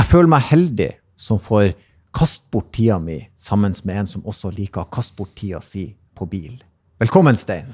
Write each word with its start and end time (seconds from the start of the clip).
Jeg 0.00 0.08
føler 0.08 0.30
meg 0.32 0.46
heldig 0.48 0.92
som 1.20 1.36
får 1.36 1.74
kaste 2.16 2.46
bort 2.48 2.70
tida 2.72 2.94
mi 3.02 3.18
sammen 3.36 3.74
med 3.84 3.98
en 4.00 4.06
som 4.08 4.22
også 4.24 4.48
liker 4.54 4.86
å 4.86 4.88
kaste 4.88 5.12
bort 5.18 5.34
tida 5.36 5.58
si 5.60 5.90
på 6.16 6.24
bil. 6.24 6.54
Velkommen, 7.02 7.36
Stein. 7.36 7.68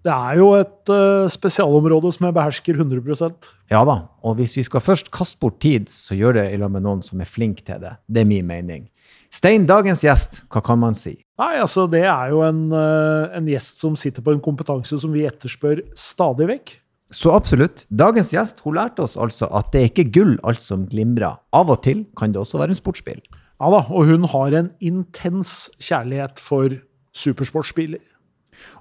Det 0.00 0.14
er 0.14 0.38
jo 0.40 0.46
et 0.56 0.88
uh, 0.88 1.28
spesialområde 1.28 2.14
som 2.14 2.28
jeg 2.28 2.36
behersker 2.38 2.80
100% 2.80 3.50
Ja 3.74 3.82
da, 3.84 3.98
og 4.24 4.38
hvis 4.38 4.56
vi 4.56 4.64
skal 4.64 4.84
først 4.86 5.10
kaste 5.12 5.36
bort 5.42 5.58
tid, 5.60 5.90
så 5.92 6.16
gjør 6.16 6.38
det 6.38 6.46
i 6.54 6.62
lag 6.62 6.72
med 6.72 6.86
noen 6.86 7.04
som 7.04 7.20
er 7.20 7.28
flink 7.28 7.60
til 7.66 7.82
det. 7.84 7.92
Det 8.08 8.24
er 8.24 8.30
min 8.30 8.48
mening. 8.48 8.88
Stein, 9.28 9.68
dagens 9.68 10.06
gjest, 10.06 10.40
hva 10.48 10.64
kan 10.64 10.80
man 10.80 10.96
si? 10.96 11.18
Nei, 11.36 11.52
altså 11.60 11.84
Det 11.92 12.06
er 12.08 12.32
jo 12.32 12.40
en, 12.46 12.70
uh, 12.72 13.28
en 13.36 13.52
gjest 13.52 13.84
som 13.84 14.00
sitter 14.00 14.24
på 14.24 14.32
en 14.32 14.40
kompetanse 14.40 14.96
som 15.02 15.12
vi 15.12 15.28
etterspør 15.28 15.84
stadig 15.92 16.48
vekk. 16.54 16.78
Så 17.14 17.30
absolutt. 17.30 17.84
Dagens 17.88 18.32
gjest 18.34 18.60
hun 18.64 18.74
lærte 18.76 19.04
oss 19.04 19.14
altså 19.20 19.46
at 19.54 19.70
det 19.72 19.82
er 19.82 19.90
ikke 19.92 20.08
gull 20.14 20.34
alt 20.46 20.62
som 20.62 20.88
glimrer. 20.90 21.38
Av 21.54 21.70
og 21.70 21.84
til 21.86 22.04
kan 22.18 22.34
det 22.34 22.42
også 22.42 22.58
være 22.58 22.74
en 22.74 22.80
sportsbil. 22.80 23.20
Ja 23.56 23.70
da, 23.72 23.84
og 23.88 24.10
hun 24.10 24.26
har 24.28 24.56
en 24.58 24.72
intens 24.84 25.70
kjærlighet 25.78 26.42
for 26.42 26.74
supersportsbiler. 27.16 28.02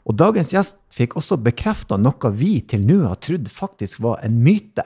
Og 0.07 0.17
dagens 0.17 0.51
gjest 0.55 0.77
fikk 0.95 1.15
også 1.19 1.37
bekrefta 1.43 1.99
noe 1.99 2.31
vi 2.35 2.57
til 2.67 2.83
nå 2.87 3.03
har 3.05 3.21
trodd 3.23 3.47
faktisk 3.51 4.01
var 4.03 4.23
en 4.25 4.41
myte. 4.43 4.83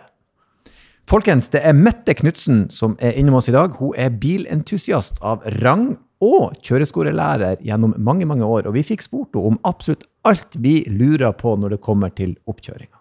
Folkens, 1.09 1.47
det 1.49 1.63
er 1.65 1.73
Mette 1.73 2.13
Knutsen 2.13 2.67
som 2.73 2.93
er 3.01 3.15
innom 3.17 3.39
oss 3.39 3.49
i 3.49 3.55
dag. 3.55 3.73
Hun 3.79 3.95
er 3.97 4.13
bilentusiast 4.13 5.17
av 5.25 5.41
rang 5.57 5.95
og 6.21 6.59
kjøreskolelærer 6.61 7.63
gjennom 7.65 7.95
mange 7.97 8.27
mange 8.29 8.45
år. 8.45 8.67
Og 8.69 8.75
vi 8.77 8.85
fikk 8.85 9.07
spurt 9.07 9.33
henne 9.33 9.55
om 9.55 9.59
absolutt 9.65 10.05
alt 10.29 10.59
vi 10.61 10.83
lurer 10.91 11.33
på 11.33 11.55
når 11.57 11.77
det 11.77 11.85
kommer 11.85 12.13
til 12.13 12.35
oppkjøringa. 12.45 12.98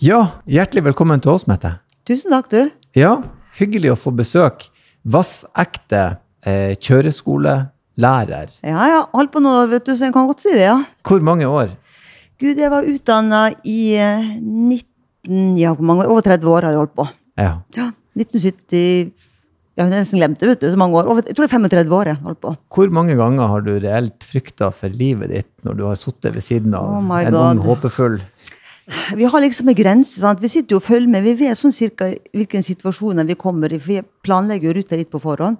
Ja, 0.00 0.22
hjertelig 0.48 0.80
velkommen 0.86 1.20
til 1.20 1.34
oss, 1.34 1.42
Mette. 1.44 1.74
Tusen 2.08 2.32
takk, 2.32 2.46
du. 2.48 2.70
Ja, 2.96 3.18
hyggelig 3.58 3.90
å 3.92 3.96
få 4.00 4.14
besøk. 4.16 4.62
Vassekte 5.04 6.00
eh, 6.40 6.72
kjøreskolelærer. 6.80 8.54
Ja, 8.64 8.86
ja. 8.88 9.02
Holdt 9.12 9.34
på 9.34 9.42
nå, 9.44 9.52
vet 9.68 9.84
du, 9.84 9.92
så 9.92 10.08
jeg 10.08 10.14
kan 10.16 10.30
godt 10.30 10.40
si 10.40 10.54
det, 10.54 10.70
ja. 10.70 10.78
Hvor 11.04 11.20
mange 11.20 11.44
år? 11.44 11.74
Gud, 12.40 12.56
jeg 12.56 12.72
var 12.72 12.88
utdanna 12.88 13.42
i 13.60 13.80
eh, 14.00 14.30
19... 14.40 15.58
Ja, 15.60 15.74
hvor 15.76 15.90
mange 15.92 16.06
år? 16.06 16.14
Over 16.16 16.24
30 16.30 16.48
år 16.48 16.70
har 16.70 16.78
jeg 16.78 16.80
holdt 16.86 16.96
på. 16.96 17.06
Ja. 17.36 17.52
Ja, 17.76 17.90
1970 18.16 19.12
ja, 19.78 19.86
hun 19.86 19.94
nesten 19.94 20.18
glemte 20.20 20.48
vet 20.48 20.60
du. 20.60 20.66
Så 20.68 20.76
mange 20.80 20.96
år. 20.98 21.06
Over, 21.08 21.24
jeg 21.24 21.36
tror 21.36 21.46
det 21.46 21.52
er 21.52 21.60
35 21.60 21.94
år 21.96 22.08
jeg 22.10 22.20
holdt 22.24 22.40
på. 22.44 22.56
Hvor 22.74 22.90
mange 22.92 23.14
ganger 23.16 23.52
har 23.52 23.62
du 23.64 23.70
reelt 23.80 24.26
frykta 24.28 24.68
for 24.76 24.92
livet 24.92 25.32
ditt 25.32 25.52
når 25.64 25.78
du 25.78 25.86
har 25.88 26.00
sittet 26.00 26.34
ved 26.34 26.44
siden 26.44 26.74
av 26.76 26.98
Oh 26.98 27.14
en 27.20 27.36
ung 27.38 27.62
håpefull 27.64 28.18
Vi 29.18 29.24
har 29.24 29.40
liksom 29.40 29.68
en 29.68 29.76
grense. 29.78 30.20
sant? 30.20 30.40
Vi 30.42 30.48
sitter 30.48 30.74
jo 30.74 30.80
og 30.80 30.86
følger 30.86 31.08
med. 31.08 31.24
Vi 31.24 31.34
vet 31.34 31.58
sånn 31.58 31.74
cirka 31.74 32.08
hvilken 32.34 32.64
situasjoner 32.66 33.26
vi 33.28 33.36
kommer 33.38 33.72
i. 33.72 33.78
For 33.78 33.92
vi 33.94 34.00
planlegger 34.26 34.70
jo 34.70 34.76
ruta 34.80 34.98
litt 34.98 35.10
på 35.12 35.20
forhånd. 35.22 35.58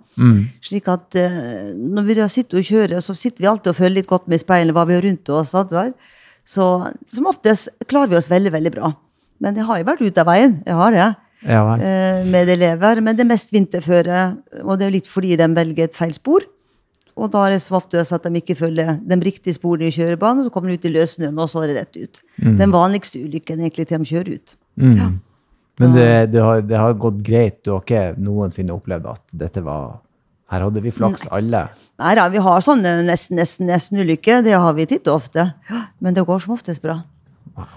Slik 0.67 0.89
at 0.91 1.14
eh, 1.19 1.72
når 1.77 2.09
vi 2.09 2.19
da 2.19 2.28
sitter 2.28 2.61
og 2.61 2.67
kjører, 2.67 3.00
så 3.05 3.14
sitter 3.14 3.45
vi 3.45 3.50
alltid 3.53 3.72
og 3.72 3.78
følger 3.78 4.00
litt 4.00 4.11
godt 4.11 4.28
med 4.28 4.41
i 4.41 4.45
speilet 4.45 4.75
hva 4.77 4.87
vi 4.89 4.98
har 4.98 5.06
rundt 5.06 5.28
oss. 5.31 5.55
sant 5.55 5.72
vel? 5.75 5.95
Så 6.47 6.67
som 7.06 7.27
oftest 7.31 7.70
klarer 7.87 8.11
vi 8.11 8.19
oss 8.19 8.31
veldig, 8.31 8.53
veldig 8.53 8.72
bra. 8.75 8.95
Men 9.41 9.56
jeg 9.56 9.69
har 9.69 9.78
jo 9.81 9.89
vært 9.89 10.05
ute 10.05 10.20
av 10.25 10.31
veien. 10.31 10.62
Jeg 10.67 10.75
har 10.75 10.92
det. 10.97 10.98
Ja 11.00 11.11
eh, 11.81 12.25
med 12.28 12.48
elever. 12.53 13.00
Men 13.00 13.17
det 13.17 13.25
er 13.25 13.33
mest 13.33 13.53
vinterføre, 13.55 14.25
og 14.65 14.77
det 14.77 14.84
er 14.84 14.91
jo 14.91 14.97
litt 14.98 15.11
fordi 15.11 15.37
de 15.41 15.48
velger 15.56 15.89
et 15.89 15.97
feil 15.97 16.12
spor. 16.17 16.44
Og 17.20 17.28
da 17.32 17.44
er 17.44 17.54
det 17.54 17.62
som 17.64 17.76
oftest 17.76 18.14
at 18.16 18.24
de 18.24 18.40
ikke 18.40 18.56
følger 18.56 18.94
de 19.04 19.18
riktige 19.20 19.56
sporene 19.56 19.90
i 19.90 19.94
kjørebanen, 19.94 20.46
så 20.46 20.52
kommer 20.54 20.72
de 20.72 20.78
ut 20.80 20.86
i 20.88 20.92
løssnøen, 20.94 21.36
og 21.36 21.50
så 21.52 21.64
er 21.64 21.72
det 21.72 21.80
rett 21.80 21.98
ut. 22.00 22.22
Den 22.40 22.72
vanligste 22.72 23.20
ulykken 23.20 23.60
egentlig 23.60 23.88
til 23.91 24.00
de 24.00 24.08
kjører 24.08 24.38
ut. 24.38 24.54
Ja. 24.81 25.10
Men 25.80 25.97
det, 25.97 26.09
det, 26.34 26.41
har, 26.44 26.62
det 26.64 26.76
har 26.76 26.97
gått 27.00 27.20
greit? 27.25 27.60
Du 27.64 27.75
har 27.75 27.84
ikke 27.84 28.14
noensinne 28.20 28.75
opplevd 28.76 29.06
at 29.14 29.22
dette 29.44 29.62
var 29.64 30.00
Her 30.50 30.64
hadde 30.66 30.82
vi 30.82 30.91
flaks, 30.92 31.28
alle. 31.30 31.69
Nei 32.03 32.14
da, 32.19 32.26
vi 32.32 32.41
har 32.42 32.64
sånne 32.64 32.97
nesten, 33.06 33.38
nesten, 33.38 33.69
nesten 33.70 34.00
ulykker. 34.03 34.42
Det 34.44 34.56
har 34.56 34.75
vi 34.76 34.88
titt 34.91 35.06
og 35.09 35.20
ofte. 35.20 35.44
Men 36.03 36.16
det 36.16 36.25
går 36.26 36.42
som 36.42 36.56
oftest 36.56 36.82
bra. 36.82 36.98
Ja, 37.54 37.69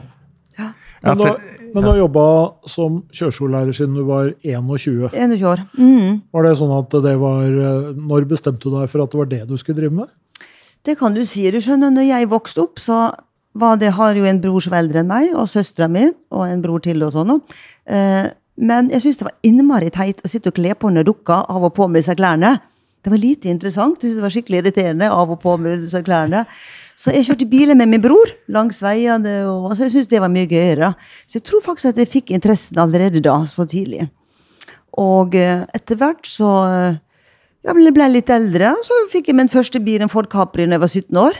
Men 1.03 1.17
du, 1.19 1.23
har- 1.27 1.41
men 1.73 1.83
du 1.83 1.89
har 1.89 1.97
jobba 1.99 2.25
som 2.69 2.99
kjøreskolelærer 3.11 3.75
siden 3.75 3.95
du 3.97 4.03
var 4.07 4.29
21. 4.45 5.09
21 5.11 5.45
år. 5.49 5.63
Mm. 5.77 6.21
Var 6.33 6.43
det 6.47 6.53
sånn 6.59 6.73
at 6.77 6.95
det 7.03 7.15
var 7.19 7.43
eh, 7.49 7.87
Når 7.97 8.27
bestemte 8.29 8.69
du 8.69 8.75
deg 8.77 8.89
for 8.91 9.03
at 9.03 9.11
det 9.11 9.19
var 9.19 9.31
det 9.31 9.41
du 9.49 9.55
skulle 9.57 9.79
drive 9.81 9.97
med? 10.03 10.11
Det 10.83 10.97
kan 10.99 11.13
du 11.15 11.23
si. 11.25 11.45
Du 11.51 11.59
skjønner, 11.63 11.91
når 11.95 12.07
jeg 12.09 12.29
vokste 12.31 12.61
opp, 12.65 12.79
så 12.83 13.01
var 13.55 13.77
det, 13.81 13.91
har 13.95 14.15
jo 14.17 14.25
en 14.25 14.39
bror 14.41 14.63
som 14.65 14.73
er 14.73 14.81
eldre 14.83 14.99
enn 15.03 15.07
meg, 15.11 15.29
og 15.37 15.45
søstera 15.51 15.87
mi, 15.91 16.07
og 16.33 16.45
en 16.49 16.61
bror 16.63 16.81
til 16.83 17.03
og 17.05 17.11
sånn. 17.13 17.37
Eh, 17.87 18.27
men 18.63 18.89
jeg 18.93 19.01
syntes 19.01 19.19
det 19.21 19.27
var 19.29 19.35
innmari 19.47 19.89
teit 19.93 20.19
å 20.25 20.29
sitte 20.29 20.51
og 20.51 20.57
kle 20.59 20.73
på 20.77 20.89
under 20.91 21.05
dukka 21.07 21.39
av 21.49 21.63
og 21.69 21.73
på 21.77 21.87
med 21.89 22.05
seg 22.05 22.19
klærne. 22.19 22.55
Det 23.03 23.11
var 23.11 23.19
lite 23.19 23.49
interessant. 23.51 23.97
Jeg 23.99 24.11
syntes 24.13 24.19
det 24.19 24.25
var 24.27 24.33
skikkelig 24.35 24.59
irriterende 24.61 25.09
av 25.11 25.31
og 25.33 25.39
på 25.43 25.55
med 25.59 25.87
seg 25.91 26.05
klærne. 26.07 26.43
Så 26.95 27.13
jeg 27.13 27.25
kjørte 27.27 27.49
biler 27.49 27.75
med 27.75 27.89
min 27.89 28.01
bror 28.03 28.29
langs 28.53 28.81
veiene, 28.83 29.39
og 29.49 29.71
så 29.73 29.87
jeg 29.87 29.95
syntes 29.95 30.11
det 30.11 30.21
var 30.21 30.31
mye 30.31 30.49
gøyere. 30.49 30.93
Så 31.25 31.39
jeg 31.39 31.47
tror 31.49 31.63
faktisk 31.65 31.93
at 31.93 32.03
jeg 32.03 32.11
fikk 32.11 32.35
interessen 32.35 32.77
allerede 32.79 33.23
da, 33.23 33.39
så 33.49 33.65
tidlig. 33.65 34.09
Og 35.01 35.33
eh, 35.35 35.65
etter 35.73 35.97
hvert 35.97 36.27
så 36.29 36.51
ja, 37.63 37.71
men 37.71 37.85
jeg 37.87 37.95
ble 37.95 38.09
litt 38.11 38.29
eldre, 38.33 38.73
så 38.83 38.95
fikk 39.11 39.29
jeg 39.31 39.37
min 39.39 39.51
første 39.51 39.79
bil, 39.79 40.01
en 40.03 40.11
Ford 40.11 40.27
Capri, 40.31 40.65
da 40.67 40.75
jeg 40.75 40.83
var 40.83 40.91
17 40.91 41.19
år. 41.21 41.37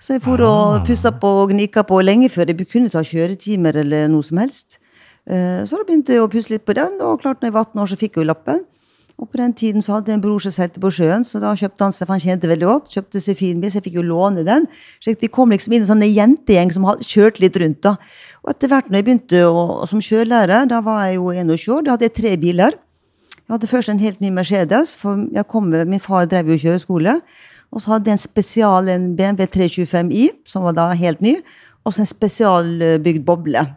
Så 0.00 0.14
jeg 0.16 0.22
for 0.24 0.40
og 0.40 0.86
pussa 0.88 1.12
på 1.12 1.30
og 1.42 1.50
gnika 1.52 1.82
på 1.84 1.98
lenge 2.00 2.30
før 2.32 2.48
jeg 2.48 2.64
kunne 2.70 2.88
ta 2.88 3.02
kjøretimer 3.04 3.76
eller 3.82 4.08
noe 4.08 4.24
som 4.24 4.40
helst. 4.40 4.78
Eh, 5.28 5.60
Så 5.68 5.76
da 5.76 5.84
begynte 5.84 6.16
jeg 6.16 6.24
å 6.24 6.30
pusse 6.32 6.54
litt 6.54 6.64
på 6.64 6.76
den, 6.78 6.96
og 7.04 7.20
klart 7.20 7.42
når 7.42 7.50
jeg 7.50 7.56
var 7.58 7.68
18 7.68 7.82
år, 7.82 7.90
så 7.92 7.98
fikk 8.00 8.16
jeg 8.16 8.24
jo 8.24 8.30
lappen. 8.30 8.64
Og 9.20 9.28
på 9.28 9.36
den 9.36 9.52
tiden 9.52 9.84
så 9.84 9.98
hadde 9.98 10.08
jeg 10.08 10.16
en 10.16 10.22
bror 10.24 10.40
som 10.40 10.52
seilte 10.54 10.80
på 10.80 10.88
sjøen, 10.96 11.26
så 11.28 11.42
da 11.42 11.52
kjøpte 11.58 11.84
han 11.84 11.92
seg, 11.92 12.06
for 12.06 12.16
han 12.16 12.22
tjente 12.22 12.48
veldig 12.48 12.68
godt, 12.68 12.92
kjøpte 12.94 13.20
seg 13.20 13.36
fin 13.36 13.58
bil, 13.60 13.68
så 13.68 13.76
jeg 13.76 13.84
fikk 13.90 13.98
jo 13.98 14.04
låne 14.08 14.44
den. 14.46 14.64
Så 14.96 15.12
vi 15.20 15.28
kom 15.28 15.52
liksom 15.52 15.74
inn 15.74 15.82
i 15.82 15.84
en 15.84 15.90
sånn 15.90 16.04
jentegjeng 16.06 16.72
som 16.72 16.86
hadde 16.88 17.04
kjørt 17.04 17.40
litt 17.42 17.58
rundt 17.60 17.82
da. 17.84 17.98
Og 18.40 18.54
etter 18.54 18.72
hvert 18.72 18.88
når 18.88 19.02
jeg 19.02 19.06
begynte 19.10 19.42
å, 19.44 19.64
som 19.90 20.00
sjølærer, 20.04 20.64
da 20.70 20.78
var 20.86 21.02
jeg 21.04 21.18
jo 21.18 21.34
21 21.36 21.74
år, 21.76 21.84
da 21.84 21.96
hadde 21.96 22.08
jeg 22.08 22.14
tre 22.16 22.32
biler. 22.40 22.78
Jeg 23.36 23.52
hadde 23.52 23.70
først 23.74 23.92
en 23.92 24.00
helt 24.00 24.24
ny 24.24 24.32
Mercedes, 24.32 24.94
for 24.96 25.20
jeg 25.36 25.48
kom 25.52 25.68
med, 25.68 25.84
min 25.90 26.00
far 26.00 26.24
drev 26.30 26.54
jo 26.54 26.58
kjøreskole. 26.64 27.18
Og 27.70 27.84
så 27.84 27.92
hadde 27.92 28.08
jeg 28.08 28.16
en 28.16 28.24
spesial, 28.24 28.88
en 28.88 29.06
BMW 29.18 29.52
325i, 29.52 30.24
som 30.48 30.64
var 30.64 30.78
da 30.80 30.88
helt 30.96 31.20
ny. 31.20 31.36
Og 31.84 31.92
så 31.92 32.06
en 32.06 32.08
spesialbygd 32.08 33.26
boble, 33.28 33.68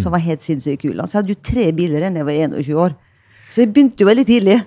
som 0.00 0.14
var 0.14 0.24
helt 0.24 0.44
sinnssykt 0.44 0.86
kul. 0.86 0.96
Så 1.04 1.18
jeg 1.18 1.20
hadde 1.20 1.34
jo 1.34 1.44
tre 1.52 1.68
biler 1.76 2.06
da 2.06 2.12
jeg 2.22 2.30
var 2.32 2.40
21 2.48 2.84
år. 2.88 2.98
Så 3.50 3.64
jeg 3.64 3.74
begynte 3.74 4.04
jo 4.04 4.08
veldig 4.08 4.26
tidlig. 4.28 4.60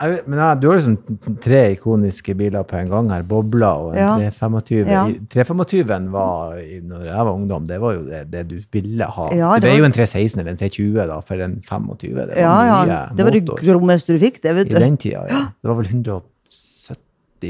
Vet- 0.00 0.26
Men 0.26 0.38
ja, 0.38 0.54
du 0.56 0.68
har 0.70 0.78
liksom 0.78 0.96
tre 1.44 1.58
ikoniske 1.74 2.34
biler 2.38 2.62
på 2.64 2.76
en 2.80 2.88
gang 2.88 3.10
her. 3.12 3.22
Bobla 3.28 3.72
og 3.76 3.90
en 3.92 3.98
Ja. 4.00 4.30
325. 4.30 4.88
Ja. 4.88 5.02
325 5.30 6.10
var, 6.10 6.54
når 6.82 7.04
jeg 7.04 7.26
var 7.28 7.32
ungdom, 7.32 7.66
det 7.68 7.80
var 7.80 7.92
jo 7.98 8.02
det, 8.08 8.22
det 8.32 8.48
du 8.48 8.56
ville 8.72 9.04
ha. 9.04 9.28
Ja, 9.36 9.52
det, 9.54 9.62
det 9.62 9.72
er 9.74 9.78
jo 9.78 9.84
en 9.84 9.92
316 9.92 10.40
eller 10.40 10.50
en 10.52 10.56
320 10.62 11.06
da, 11.12 11.20
for 11.20 11.34
en 11.44 11.60
25. 11.62 12.14
Det 12.16 12.26
var 12.28 12.40
Ja, 12.40 12.84
ja, 12.86 13.06
Det 13.14 13.24
var 13.24 13.30
det 13.36 13.44
grommeste 13.46 14.12
du 14.16 14.18
fikk, 14.18 14.40
det, 14.42 14.54
vet 14.56 14.70
du. 14.70 14.76
i 14.76 14.80
den 14.80 14.96
tida. 14.96 15.26
Ja. 15.28 15.42
Det 15.62 15.68
var 15.68 15.74
vel 15.82 16.02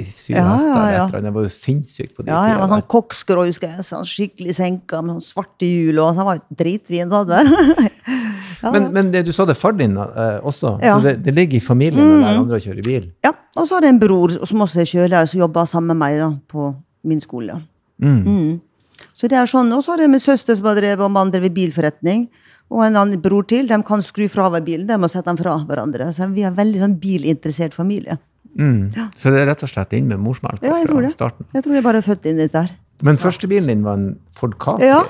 177 0.00 0.32
Ja, 0.34 0.42
hester 0.56 0.80
ja, 0.80 0.90
ja. 0.96 1.04
annet. 1.18 1.34
Var 1.36 1.42
jo 1.46 1.52
sinnssykt 1.52 2.14
på 2.16 2.24
de 2.24 2.30
Ja, 2.32 2.40
jeg 2.48 2.58
var 2.62 2.70
sånn 2.72 2.84
koksgrå, 2.94 3.44
husker 3.46 3.68
jeg. 3.74 3.84
Sånn 3.86 4.08
skikkelig 4.08 4.54
senka 4.56 5.02
med 5.04 5.16
sånn 5.18 5.26
svarte 5.26 5.68
hjul, 5.68 5.98
og 6.02 6.16
så 6.16 6.24
var 6.24 6.40
jo 6.40 6.56
dritvin. 6.62 7.08
da, 7.12 7.22
ja, 8.62 8.70
Men, 8.72 8.90
men 8.94 9.10
det 9.12 9.24
du 9.26 9.32
sa 9.32 9.44
det 9.48 9.56
far 9.58 9.72
din 9.78 9.96
eh, 9.96 10.38
også, 10.42 10.78
Ja. 10.82 10.96
så 10.96 11.02
det, 11.08 11.16
det 11.24 11.34
ligger 11.34 11.56
i 11.58 11.64
familien 11.64 12.02
når 12.06 12.22
lære 12.24 12.42
andre 12.44 12.60
kjører 12.60 12.82
kjøre 12.82 12.86
bil. 12.88 13.10
ja. 13.24 13.32
Og 13.56 13.66
så 13.68 13.74
har 13.76 13.84
jeg 13.84 13.92
en 13.92 14.00
bror 14.00 14.32
som 14.48 14.62
også 14.64 14.80
er 14.80 14.88
kjørelærer, 14.88 15.28
som 15.28 15.40
jobber 15.42 15.66
sammen 15.68 15.92
med 15.92 16.00
meg 16.00 16.18
da, 16.22 16.30
på 16.48 16.70
min 17.04 17.20
skole. 17.20 17.58
Mm. 18.00 18.22
Mm. 18.24 18.60
Så 19.12 19.28
det 19.28 19.36
er 19.36 19.46
sånn, 19.50 19.72
Og 19.76 19.82
så 19.84 19.92
har 19.92 19.98
jeg 20.06 20.10
min 20.10 20.22
søster 20.22 20.56
som 20.56 20.64
har 20.70 20.78
drevet 20.78 21.04
og 21.04 21.10
mann 21.12 21.30
drevet 21.30 21.52
bilforretning. 21.52 22.28
Og 22.72 22.80
en 22.86 22.96
annen 22.96 23.20
bror 23.20 23.44
til. 23.44 23.66
De 23.68 23.76
kan 23.84 24.00
skru 24.00 24.24
fra 24.32 24.46
hver 24.48 24.64
bilen. 24.64 24.86
De 24.88 24.96
må 24.96 25.10
sette 25.10 25.28
den 25.28 25.36
fra 25.36 25.58
hverandre. 25.68 26.06
Så 26.16 26.24
vi 26.32 26.46
er 26.46 26.48
en 26.48 26.56
veldig 26.56 26.80
sånn 26.80 26.94
bilinteressert 27.02 27.74
familie. 27.76 28.16
Mm. 28.58 28.92
Så 29.22 29.32
det 29.32 29.40
er 29.40 29.46
rett 29.48 29.62
og 29.64 29.70
slett 29.72 29.94
inn 29.96 30.08
med 30.10 30.20
morsmelk 30.20 30.60
Ja, 30.60 30.76
jeg 30.76 30.90
tror 30.90 31.02
det. 31.02 31.12
starten. 31.14 31.46
Jeg 31.54 31.64
tror 31.64 31.74
jeg 31.78 31.84
bare 31.86 32.02
er 32.02 32.06
født 32.06 32.26
inn 32.28 32.36
litt 32.42 32.52
der 32.52 32.70
men 33.02 33.16
Men 33.16 33.18
førstebilen 33.18 33.66
din 33.66 33.82
var 33.82 33.98
en 33.98 34.18
Ford 34.36 34.54
Capri. 34.62 34.86
Ja. 34.86 35.02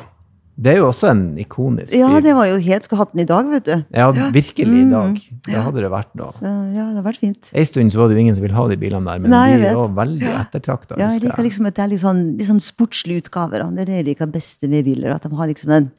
Det 0.63 0.75
er 0.75 0.79
jo 0.83 0.89
også 0.91 1.09
en 1.09 1.23
ikonisk 1.41 1.91
bil. 1.91 2.01
Ja, 2.03 2.21
det 2.21 2.35
var 2.37 2.47
jo 2.47 2.59
helt 2.61 2.85
Skulle 2.85 3.01
hatt 3.01 3.15
den 3.15 3.23
i 3.25 3.29
dag, 3.29 3.47
vet 3.49 3.65
du. 3.65 3.85
Ja, 3.97 4.11
virkelig 4.13 4.83
i 4.83 4.85
dag. 4.91 5.17
Mm. 5.17 5.41
Det 5.49 5.63
hadde 5.65 5.81
det 5.81 5.91
vært 5.93 6.11
da. 6.15 6.29
Så 6.29 6.45
ja, 6.45 6.73
det 6.73 6.85
hadde 6.91 7.05
vært 7.07 7.21
fint. 7.23 7.51
En 7.57 7.69
stund 7.69 7.93
så 7.95 8.03
var 8.03 8.09
det 8.09 8.17
jo 8.17 8.23
ingen 8.25 8.37
som 8.37 8.45
ville 8.45 8.57
ha 8.59 8.67
de 8.69 8.77
bilene 8.77 9.09
der, 9.09 9.23
men 9.25 9.33
Nei, 9.33 9.57
de 9.57 9.63
vet. 9.65 9.77
var 9.81 9.95
veldig 9.97 10.31
ettertrakta. 10.43 10.99
Ja, 11.01 11.11
jeg 11.17 11.25
liker 11.25 11.47
liksom 11.49 11.69
at 11.71 11.79
det 11.79 11.85
er 11.87 11.93
litt 11.95 12.05
sånn, 12.05 12.23
litt 12.37 12.51
sånn 12.51 12.61
sportslige 12.61 13.25
utgaver. 13.25 13.65
Det 13.73 13.85
er 13.87 13.91
det 13.91 13.99
jeg 14.03 14.09
liker 14.13 14.33
best 14.33 14.69
med 14.69 14.85
biler. 14.89 15.17
At 15.17 15.25
de 15.25 15.33
har 15.41 15.51
liksom 15.51 15.73
den 15.73 15.91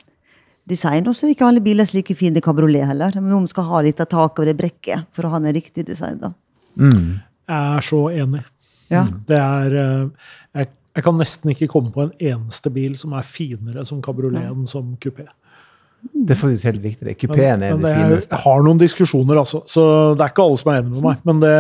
design. 0.70 1.10
Og 1.10 1.18
så 1.18 1.28
er 1.28 1.34
ikke 1.34 1.50
alle 1.50 1.64
biler 1.66 1.90
slike 1.90 2.14
like 2.14 2.22
fine 2.22 2.46
kabriolet 2.46 2.88
heller. 2.94 3.18
Noen 3.20 3.50
skal 3.50 3.68
ha 3.72 3.82
litt 3.86 4.00
av 4.06 4.10
taket 4.14 4.46
og 4.46 4.50
det 4.52 4.58
brekket 4.62 5.10
for 5.12 5.26
å 5.26 5.34
ha 5.34 5.42
den 5.44 5.58
riktige 5.58 5.90
design. 5.90 6.22
da. 6.22 6.32
Mm. 6.78 7.20
Jeg 7.50 7.78
er 7.78 7.86
så 7.90 8.02
enig. 8.14 8.44
Ja. 8.94 9.06
Det 9.28 9.38
er 9.40 9.78
eh, 9.82 10.34
jeg, 10.60 10.68
jeg 10.96 11.04
kan 11.04 11.18
nesten 11.18 11.54
ikke 11.54 11.68
komme 11.72 11.92
på 11.94 12.06
en 12.08 12.12
eneste 12.20 12.70
bil 12.74 12.98
som 13.00 13.16
er 13.18 13.26
finere 13.26 13.86
som 13.88 14.02
kabriolet 14.06 14.46
enn 14.52 14.68
som 14.70 14.94
kupé. 15.02 15.26
Det 16.04 16.36
er 16.36 16.40
faktisk 16.40 16.66
helt 16.68 16.84
riktig. 16.84 17.06
det. 17.08 17.14
Kupeen 17.22 17.64
er 17.64 17.78
men 17.78 17.82
det 17.82 17.94
det 17.94 17.96
fineste. 17.96 18.36
jeg 18.36 18.44
har 18.44 18.64
noen 18.66 18.80
diskusjoner, 18.82 19.40
altså. 19.40 19.62
Så 19.72 19.84
det 20.18 20.26
er 20.26 20.34
ikke 20.34 20.44
alle 20.44 20.60
som 20.60 20.72
er 20.74 20.82
enig 20.82 20.92
med 20.92 21.06
meg. 21.06 21.22
Men 21.30 21.40
det, 21.40 21.54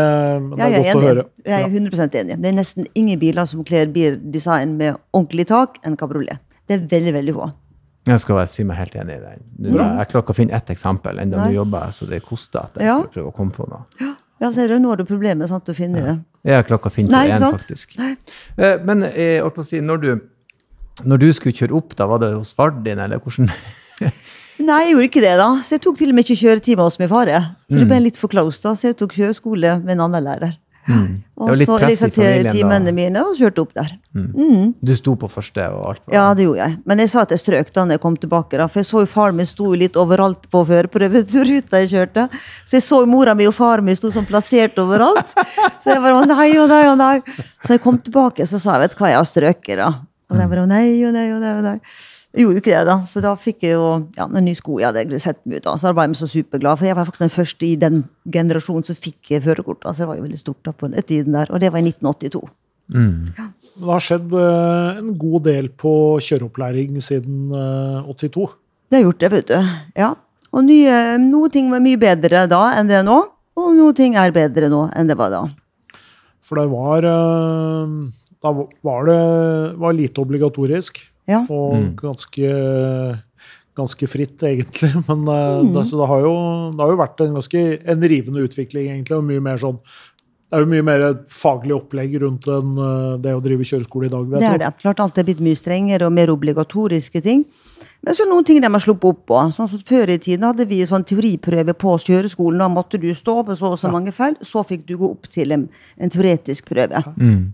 men 0.43 0.57
det 0.59 0.65
er 0.65 0.73
ja, 0.73 0.77
godt 0.81 0.87
godt 0.89 1.03
å 1.03 1.07
høre. 1.07 1.25
Jeg 1.47 1.63
er 1.63 1.75
100 1.79 2.17
enig. 2.21 2.37
Det 2.43 2.49
er 2.51 2.57
nesten 2.57 2.89
ingen 2.99 3.21
biler 3.21 3.47
som 3.49 3.63
kler 3.67 3.91
bildesign 3.95 4.75
med 4.81 4.99
ordentlig 5.15 5.47
tak 5.47 5.79
enn 5.87 5.95
kabriolet. 5.99 6.43
Det 6.67 6.75
er 6.75 6.83
veldig, 6.91 7.13
veldig 7.21 7.35
få. 7.39 7.49
Jeg 8.11 8.19
skal 8.19 8.35
bare 8.35 8.51
si 8.51 8.65
meg 8.67 8.81
helt 8.81 8.95
enig 8.99 9.15
i 9.15 9.21
den. 9.23 9.43
Nå, 9.63 9.77
Jeg 9.79 10.09
klarer 10.11 10.25
ikke 10.25 10.35
å 10.35 10.39
finne 10.41 10.57
ett 10.59 10.71
eksempel, 10.75 11.23
enda 11.23 11.39
Nei. 11.39 11.45
nå 11.47 11.59
jobber 11.61 11.85
jeg 11.87 11.95
så 11.95 12.07
det 12.09 12.19
koster 12.27 12.65
at 12.67 12.75
jeg 12.75 12.89
Ja. 12.89 12.97
prøver 13.15 13.29
å 13.31 13.35
komme 13.35 13.55
på 13.55 13.67
noe. 13.69 13.85
Ja, 14.01 14.11
ser 14.53 14.67
du, 14.67 14.77
nå 14.81 14.89
har 14.91 14.99
du 14.99 15.05
problemet 15.07 15.49
sant, 15.49 15.69
å 15.69 15.75
finne 15.77 16.01
det. 16.03 16.15
Jeg 16.43 16.65
klarer 16.67 16.81
ikke 16.81 16.91
å 16.91 16.95
finne 16.97 17.13
Nei, 17.13 17.25
igjen, 17.29 17.43
én, 17.43 17.57
faktisk. 17.57 17.93
Nei. 17.99 18.15
Eh, 18.57 18.77
Men 18.83 19.03
eh, 19.07 19.35
jeg 19.37 19.43
holdt 19.45 19.55
på 19.55 19.63
å 19.63 19.67
si, 19.69 19.79
når 19.79 20.01
du, 20.03 20.09
når 21.07 21.21
du 21.21 21.27
skulle 21.33 21.55
kjøre 21.55 21.77
opp, 21.79 21.95
da 21.99 22.07
var 22.09 22.19
det 22.23 22.33
hos 22.33 22.51
faren 22.57 22.83
din, 22.83 22.99
eller 22.99 23.21
hvordan? 23.23 23.51
Nei, 24.67 24.79
jeg 24.85 24.91
gjorde 24.93 25.07
ikke 25.09 25.23
det, 25.23 25.35
da. 25.39 25.47
Så 25.65 25.77
jeg 25.77 25.83
tok 25.85 25.97
til 25.97 26.11
og 26.11 26.17
med 26.17 26.27
ikke 26.27 26.39
kjøretime 26.43 26.85
hos 26.85 26.99
min 27.01 27.09
fare. 27.11 27.39
For 27.71 27.81
det 27.81 27.87
ble 27.89 28.01
litt 28.05 28.19
for 28.19 28.31
close, 28.31 28.61
da, 28.63 28.75
så 28.77 28.91
jeg 28.91 28.99
tok 28.99 29.15
kjøreskole 29.17 29.77
med 29.81 29.95
en 29.95 30.03
annen 30.05 30.23
lærer. 30.27 30.53
Mm. 30.83 31.23
Og 31.39 31.53
så 31.57 31.77
disse 31.87 32.09
familien 32.11 32.47
da. 32.47 32.51
timene 32.51 32.91
mine 32.95 33.21
og 33.23 33.37
kjørte 33.39 33.63
opp 33.63 33.71
der. 33.77 33.93
Du 34.13 34.91
sto 34.99 35.15
på 35.19 35.29
første 35.31 35.65
og 35.71 35.85
alt? 35.89 36.03
Ja, 36.11 36.25
det 36.35 36.45
gjorde 36.45 36.65
jeg. 36.65 36.77
Men 36.89 37.03
jeg 37.03 37.11
sa 37.13 37.23
at 37.23 37.33
jeg 37.33 37.41
strøk 37.41 37.71
da 37.75 37.85
når 37.87 37.97
jeg 37.97 38.03
kom 38.03 38.17
tilbake. 38.19 38.59
da, 38.59 38.67
For 38.67 38.83
jeg 38.83 38.89
så 38.89 39.03
jo 39.05 39.09
faren 39.09 39.39
min 39.39 39.49
sto 39.49 39.71
litt 39.79 39.97
overalt 39.99 40.49
på 40.51 40.63
førerprøveruta 40.69 41.83
jeg 41.83 41.91
kjørte. 41.95 42.27
Så 42.65 42.77
jeg 42.79 42.87
så 42.87 43.03
jo 43.03 43.11
mora 43.11 43.35
mi 43.37 43.47
og 43.49 43.55
faren 43.57 43.87
min 43.87 43.99
sto 43.99 44.11
sånn 44.13 44.27
plassert 44.29 44.79
overalt. 44.83 45.35
Så 45.83 45.93
jeg 45.93 46.03
bare 46.03 46.19
å 46.19 46.25
nei 46.27 46.51
og 46.59 46.67
nei 46.71 46.85
og 46.91 46.97
nei. 46.99 47.17
Så 47.63 47.77
jeg 47.77 47.83
kom 47.83 47.99
tilbake 48.03 48.47
så 48.49 48.59
sa 48.59 48.77
jeg 48.77 48.87
vet 48.87 48.97
du 48.97 48.99
hva, 49.01 49.13
jeg 49.13 49.21
har 49.21 49.29
strøket, 49.29 49.77
da. 49.79 49.93
Og 50.31 50.39
de 50.39 50.49
bare 50.49 50.65
å 50.65 50.69
nei 50.69 50.87
og 51.05 51.13
nei 51.15 51.29
og 51.31 51.39
nei. 51.43 51.53
og 51.59 51.69
nei. 51.71 51.77
Jeg 52.33 52.47
gjorde 52.47 52.57
jo 52.57 52.61
ikke 52.63 52.73
det, 52.73 52.85
da. 52.89 52.95
Så 53.05 53.21
da 53.21 53.31
fikk 53.37 53.61
jeg 53.67 53.75
jo 53.75 53.89
ja, 54.17 54.25
noen 54.25 54.47
nye 54.47 54.57
sko. 54.57 54.79
Jeg 54.81 54.89
hadde 54.89 55.19
sett 55.21 55.37
meg 55.45 55.61
ut 55.61 55.67
da. 55.67 55.75
Så 55.77 55.91
da 55.91 55.93
ble 55.93 56.07
jeg 56.09 56.17
så 56.17 56.29
superglad. 56.31 56.79
For 56.79 56.89
jeg 56.89 56.97
var 56.97 57.05
faktisk 57.05 57.27
den 57.27 57.33
første 57.35 57.67
i 57.67 57.75
den 57.77 57.99
generasjonen 58.33 58.87
som 58.87 58.97
fikk 58.97 59.35
førerkort. 59.43 59.83
da, 59.83 59.93
Så 59.93 60.01
det 60.01 60.09
var 60.09 60.17
jo 60.17 60.25
veldig 60.25 60.39
stort 60.41 60.63
da 60.65 60.73
på 60.73 60.89
den 60.89 61.05
tiden 61.05 61.37
der. 61.37 61.51
Og 61.53 61.61
det 61.61 61.69
var 61.69 61.83
i 61.83 61.85
1982. 61.91 62.41
Mm. 62.93 63.29
Det 63.73 63.89
har 63.89 64.03
skjedd 64.03 64.33
eh, 64.37 64.99
en 65.03 65.13
god 65.17 65.45
del 65.47 65.69
på 65.69 65.93
kjøreopplæring 66.25 66.97
siden 67.05 67.53
eh, 67.53 68.09
82. 68.09 68.49
Det 68.89 68.99
har 68.99 69.05
gjort 69.07 69.21
det, 69.21 69.31
vet 69.33 69.53
du. 69.53 69.71
Ja. 69.97 70.11
Og 70.53 70.65
nye, 70.65 70.97
noe 71.21 71.53
ting 71.53 71.71
var 71.73 71.81
mye 71.81 72.01
bedre 72.01 72.43
da 72.49 72.63
enn 72.77 72.89
det 72.89 72.99
er 72.99 73.07
nå, 73.07 73.21
og 73.57 73.71
noe 73.77 73.93
ting 73.97 74.17
er 74.19 74.33
bedre 74.33 74.69
nå 74.73 74.87
enn 74.97 75.09
det 75.09 75.17
var 75.17 75.33
da. 75.33 75.45
For 76.43 76.59
det 76.59 76.67
var 76.73 77.07
eh, 77.09 77.95
Da 78.43 78.51
var 78.57 79.07
det 79.07 79.21
var 79.79 79.95
lite 79.97 80.21
obligatorisk. 80.21 80.99
Ja. 81.29 81.45
Og 81.49 81.93
ganske, 82.01 82.49
ganske 83.77 84.07
fritt, 84.11 84.41
egentlig. 84.43 84.91
Men 85.07 85.23
eh, 85.27 85.61
Mm. 85.63 85.73
det, 85.73 85.85
så 85.89 85.97
det, 86.01 86.07
har 86.09 86.21
jo, 86.25 86.33
det 86.75 86.83
har 86.83 86.91
jo 86.93 86.99
vært 87.03 87.21
en 87.25 87.37
ganske 87.39 87.61
en 87.93 88.01
rivende 88.13 88.43
utvikling, 88.43 88.89
egentlig. 88.91 89.17
og 89.17 89.23
mye 89.29 89.41
mer 89.41 89.57
sånn 89.61 89.79
det 90.53 90.59
er 90.59 90.65
jo 90.67 90.69
mye 90.69 90.85
mer 90.85 91.03
faglig 91.33 91.73
opplegg 91.73 92.11
rundt 92.21 92.45
en, 92.53 92.75
eh, 92.77 93.17
det 93.17 93.31
å 93.33 93.41
drive 93.41 93.65
kjøreskole 93.65 94.05
i 94.05 94.11
dag. 94.13 94.27
Vet 94.29 94.39
Det 94.39 94.49
er 94.51 94.59
det. 94.61 94.73
Klart 94.83 94.99
alt 95.01 95.17
er 95.17 95.23
blitt 95.23 95.41
mye 95.41 95.57
strengere 95.57 96.05
og 96.05 96.13
mer 96.13 96.29
obligatoriske 96.29 97.23
ting. 97.23 97.45
Men 98.03 98.13
så 98.13 98.21
er 98.21 98.27
det 98.27 98.33
noen 98.33 98.45
ting 98.45 98.59
de 98.61 98.69
har 98.69 98.83
sluppet 98.83 99.09
opp 99.09 99.25
på. 99.25 99.39
Sånn 99.55 99.67
som 99.67 99.79
Før 99.79 100.11
i 100.13 100.19
tiden 100.19 100.43
hadde 100.43 100.67
vi 100.67 100.83
sånn 100.85 101.05
teoriprøve 101.07 101.73
på 101.73 101.95
kjøreskolen. 102.03 102.59
Da 102.59 102.67
måtte 102.69 102.99
du 103.01 103.09
stå 103.15 103.43
på 103.47 103.55
så 103.57 103.71
og 103.71 103.79
så 103.79 103.89
mange 103.89 104.13
feil, 104.13 104.35
så 104.43 104.61
fikk 104.61 104.85
du 104.85 104.95
gå 104.99 105.09
opp 105.09 105.25
til 105.27 105.55
en, 105.55 105.69
en 105.97 106.09
teoretisk 106.09 106.69
prøve. 106.69 107.01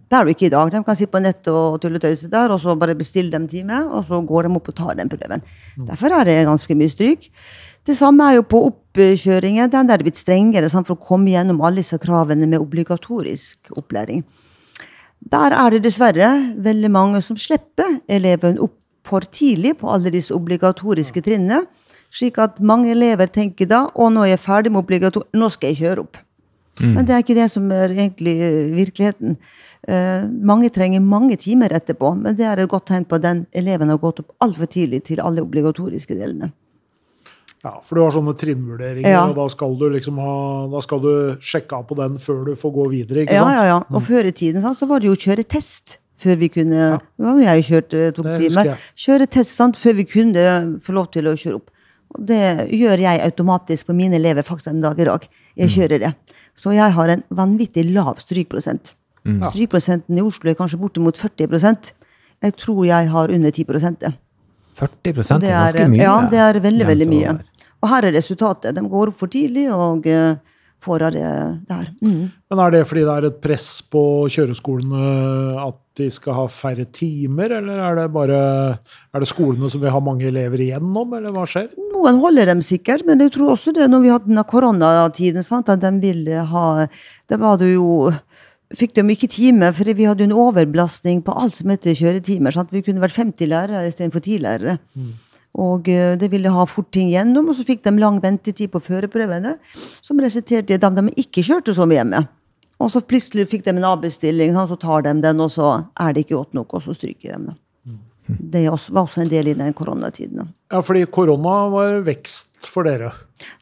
Det 0.10 0.18
er 0.19 0.25
du 0.25 0.34
ikke 0.34 0.50
i 0.50 0.50
dag. 0.50 0.69
De 0.74 0.84
kan 0.84 0.96
sitte 1.00 1.13
på 1.13 1.24
nettet 1.24 1.54
og 1.54 1.80
tulletøyse 1.80 2.28
der, 2.28 2.51
og 2.51 2.60
så 2.60 2.75
bare 2.75 2.98
bestille 3.00 3.31
dem 3.31 3.48
time, 3.48 3.80
og 3.94 4.04
så 4.10 4.19
går 4.25 4.50
de 4.50 4.56
opp 4.57 4.68
og 4.68 4.75
tar 4.75 5.00
den 5.00 5.07
prøven. 5.07 5.42
Derfor 5.78 6.12
er 6.19 6.25
det 6.25 6.46
ganske 6.50 6.75
mye 6.75 6.90
stryk. 6.90 7.30
Det 7.86 7.96
samme 7.96 8.28
er 8.28 8.42
jo 8.42 8.44
på 8.50 8.66
oppkjøringen. 9.00 9.72
Den 9.72 9.90
er 9.90 10.04
blitt 10.04 10.19
strengere 10.19 10.69
sant, 10.69 10.88
for 10.88 10.98
å 10.98 11.07
komme 11.10 11.31
gjennom 11.31 11.62
alle 11.62 11.84
disse 11.84 12.00
kravene 12.01 12.48
med 12.48 12.62
obligatorisk 12.62 13.72
opplæring. 13.80 14.24
Der 15.19 15.56
er 15.56 15.74
det 15.74 15.84
dessverre 15.84 16.30
veldig 16.56 16.92
mange 16.92 17.22
som 17.25 17.38
slipper 17.38 18.00
eleven 18.07 18.60
opp 18.60 18.78
for 19.07 19.25
tidlig 19.25 19.78
på 19.80 19.90
alle 19.92 20.12
disse 20.13 20.34
obligatoriske 20.36 21.24
trinnene. 21.25 21.63
Slik 22.13 22.40
at 22.42 22.60
mange 22.60 22.92
elever 22.94 23.30
tenker 23.30 23.68
da 23.69 23.84
å 23.94 24.10
nå 24.10 24.24
er 24.25 24.34
jeg 24.34 24.46
ferdig 24.46 24.72
med 24.74 24.81
obligator, 24.81 25.28
nå 25.34 25.50
skal 25.54 25.74
jeg 25.74 25.84
kjøre 25.84 26.06
opp. 26.06 26.18
Men 26.80 27.04
det 27.06 27.13
er 27.13 27.24
ikke 27.24 27.36
det 27.36 27.50
som 27.51 27.66
er 27.75 27.92
egentlig 27.92 28.38
eh, 28.40 28.69
virkeligheten. 28.72 29.36
Uh, 29.90 30.28
mange 30.28 30.69
trenger 30.75 31.04
mange 31.04 31.36
timer 31.40 31.74
etterpå, 31.75 32.13
men 32.19 32.36
det 32.36 32.46
er 32.48 32.60
et 32.60 32.72
godt 32.72 32.90
tegn 32.92 33.06
på 33.07 33.18
at 33.18 33.24
den 33.24 33.46
eleven 33.56 33.92
har 33.92 34.00
gått 34.00 34.22
opp 34.24 34.31
altfor 34.44 34.68
tidlig 34.72 35.01
til 35.07 35.22
alle 35.24 35.44
obligatoriske 35.44 36.16
delene. 36.16 36.51
Ja, 37.64 37.74
For 37.84 37.96
du 37.96 38.02
har 38.06 38.12
sånne 38.16 38.34
trinnvurderinger, 38.40 39.10
Ja. 39.10 39.26
og 39.28 39.36
da 39.36 39.48
skal 39.52 39.74
du 39.78 39.90
liksom 39.92 40.16
ha, 40.18 40.68
da 40.72 40.80
skal 40.82 41.00
du 41.04 41.36
sjekke 41.44 41.74
av 41.76 41.88
på 41.90 41.96
den 41.98 42.18
før 42.18 42.46
du 42.46 42.54
får 42.56 42.72
gå 42.74 42.86
videre. 42.90 43.24
ikke 43.26 43.34
Ja, 43.36 43.44
sant? 43.44 43.56
ja, 43.56 43.64
ja. 43.66 43.80
Og 43.92 44.02
før 44.04 44.26
i 44.26 44.32
tiden 44.32 44.62
sant, 44.62 44.78
så 44.80 44.88
var 44.88 45.00
det 45.00 45.08
jo 45.10 45.16
kjøretest 45.16 45.98
før 46.20 46.38
vi 46.40 46.48
kunne 46.50 47.00
ja. 47.20 47.36
Jeg 47.56 47.64
kjørte 47.68 48.14
tok 48.16 48.24
Det 48.26 48.38
husker 48.40 48.50
timer. 48.50 48.66
jeg. 48.66 48.78
Kjøretest 48.96 49.52
sant, 49.56 49.76
før 49.76 49.94
vi 49.96 50.04
kunne 50.06 50.80
få 50.80 50.94
lov 50.94 51.12
til 51.12 51.24
å 51.28 51.36
kjøre 51.36 51.56
opp. 51.56 51.70
Og 52.16 52.26
det 52.26 52.70
gjør 52.72 52.98
jeg 53.00 53.22
automatisk 53.22 53.86
på 53.88 53.94
mine 53.96 54.16
elever 54.16 54.42
faktisk 54.42 54.68
en 54.72 54.82
dag 54.82 54.98
i 55.00 55.04
dag. 55.06 55.28
Jeg 55.58 55.70
kjører 55.70 56.00
det. 56.00 56.16
Så 56.56 56.72
jeg 56.74 56.92
har 56.92 57.08
en 57.10 57.24
vanvittig 57.30 57.94
lav 57.94 58.16
strykprosent. 58.20 58.96
Strykprosenten 59.52 60.18
i 60.18 60.22
Oslo 60.22 60.50
er 60.50 60.56
kanskje 60.56 60.80
bortimot 60.80 61.18
40% 61.20 61.92
Jeg 62.42 62.56
tror 62.56 62.86
jeg 62.88 63.10
har 63.10 63.28
under 63.30 63.52
10 63.52 63.64
det. 64.00 64.14
40 64.80 65.40
det 65.42 65.50
er 65.52 65.74
ganske 65.74 65.90
mye. 65.92 66.02
Ja, 66.02 66.22
det 66.32 66.40
er 66.40 66.60
veldig, 66.64 66.86
veldig 66.88 67.08
mye. 67.10 67.40
Og 67.80 67.92
her 67.92 68.10
er 68.10 68.18
resultatet. 68.18 68.76
De 68.76 68.84
går 68.92 69.12
opp 69.12 69.22
for 69.22 69.31
tidlig 69.31 69.68
og 69.72 70.08
eh, 70.10 70.40
får 70.84 71.06
av 71.08 71.16
det 71.16 71.30
der. 71.68 71.92
Mm. 72.02 72.31
Men 72.50 72.62
er 72.64 72.74
det 72.74 72.86
fordi 72.88 73.04
det 73.08 73.16
er 73.16 73.28
et 73.30 73.40
press 73.44 73.68
på 73.92 74.02
kjøreskolene 74.31 75.04
at 75.66 75.80
de 76.00 76.08
skal 76.14 76.38
ha 76.38 76.46
færre 76.48 76.86
timer, 76.96 77.52
eller 77.58 77.81
er 77.84 77.98
det 78.00 78.06
bare 78.16 78.40
er 78.80 79.24
det 79.24 79.28
skolene 79.28 79.68
som 79.72 79.84
vil 79.84 79.92
ha 79.92 80.00
mange 80.04 80.30
elever 80.30 80.64
igjennom, 80.64 81.16
eller 81.18 81.36
hva 81.36 81.44
skjer? 81.50 81.68
Noen 81.92 82.22
holder 82.24 82.54
dem 82.54 82.64
sikkert, 82.64 83.04
men 83.08 83.20
jeg 83.26 83.34
tror 83.36 83.58
også 83.58 83.76
det 83.76 83.90
når 83.92 84.06
vi 84.06 84.14
hadde 84.14 84.32
denne 84.32 84.46
koronatiden, 84.48 85.44
sant, 85.44 85.72
at 85.72 85.84
de 85.84 85.92
ville 86.00 86.46
ha 86.54 86.68
Det 87.28 87.40
var 87.40 87.60
det 87.60 87.74
jo 87.74 88.14
Fikk 88.70 88.92
de 88.94 89.02
ikke 89.10 89.28
time, 89.34 89.72
for 89.74 89.89
vi 89.98 90.06
hadde 90.06 90.27
en 90.27 90.36
overbelastning 90.38 91.24
på 91.25 91.34
alt 91.34 91.56
som 91.58 91.72
heter 91.74 91.96
kjøretimer. 91.98 92.53
Sant? 92.53 92.70
Vi 92.70 92.84
kunne 92.86 93.01
vært 93.01 93.18
50 93.18 93.50
lærere 93.50 93.88
istedenfor 93.89 94.22
10 94.22 94.44
lærere. 94.44 94.75
Og 95.58 95.88
eh, 95.89 96.15
det 96.20 96.29
ville 96.32 96.51
ha 96.53 96.65
fort 96.70 96.91
ting 96.94 97.10
gjennom, 97.13 97.50
og 97.50 97.58
så 97.58 97.65
fikk 97.68 97.82
de 97.86 97.96
lang 97.98 98.20
ventetid 98.24 98.72
på 98.74 98.82
førerprøvene, 98.84 99.56
som 100.01 100.22
resulterte 100.22 100.75
i 100.75 100.77
at 100.77 101.00
de 101.00 101.08
ikke 101.24 101.46
kjørte 101.46 101.74
så 101.75 101.88
mye 101.89 102.01
hjemme. 102.01 102.25
Og 102.79 102.94
så 102.94 103.01
plutselig 103.03 103.50
fikk 103.51 103.65
de 103.65 103.74
en 103.74 103.89
avbestilling, 103.89 104.53
sånn, 104.56 104.70
så 104.70 104.77
tar 104.79 105.03
de 105.08 105.18
den, 105.25 105.41
og 105.44 105.51
så 105.51 105.72
er 106.00 106.13
det 106.13 106.24
ikke 106.25 106.38
godt 106.38 106.56
nok, 106.56 106.77
og 106.77 106.86
så 106.86 106.96
stryker 106.96 107.34
de 107.34 107.50
det. 107.50 107.58
Det 108.29 108.62
var 108.70 109.01
også 109.01 109.24
en 109.24 109.32
del 109.32 109.48
i 109.50 109.56
den 109.58 109.74
koronatiden. 109.74 110.51
Ja, 110.70 110.84
fordi 110.86 111.01
korona 111.10 111.63
var 111.74 111.96
vekst 112.06 112.68
for 112.70 112.86
dere. 112.86 113.10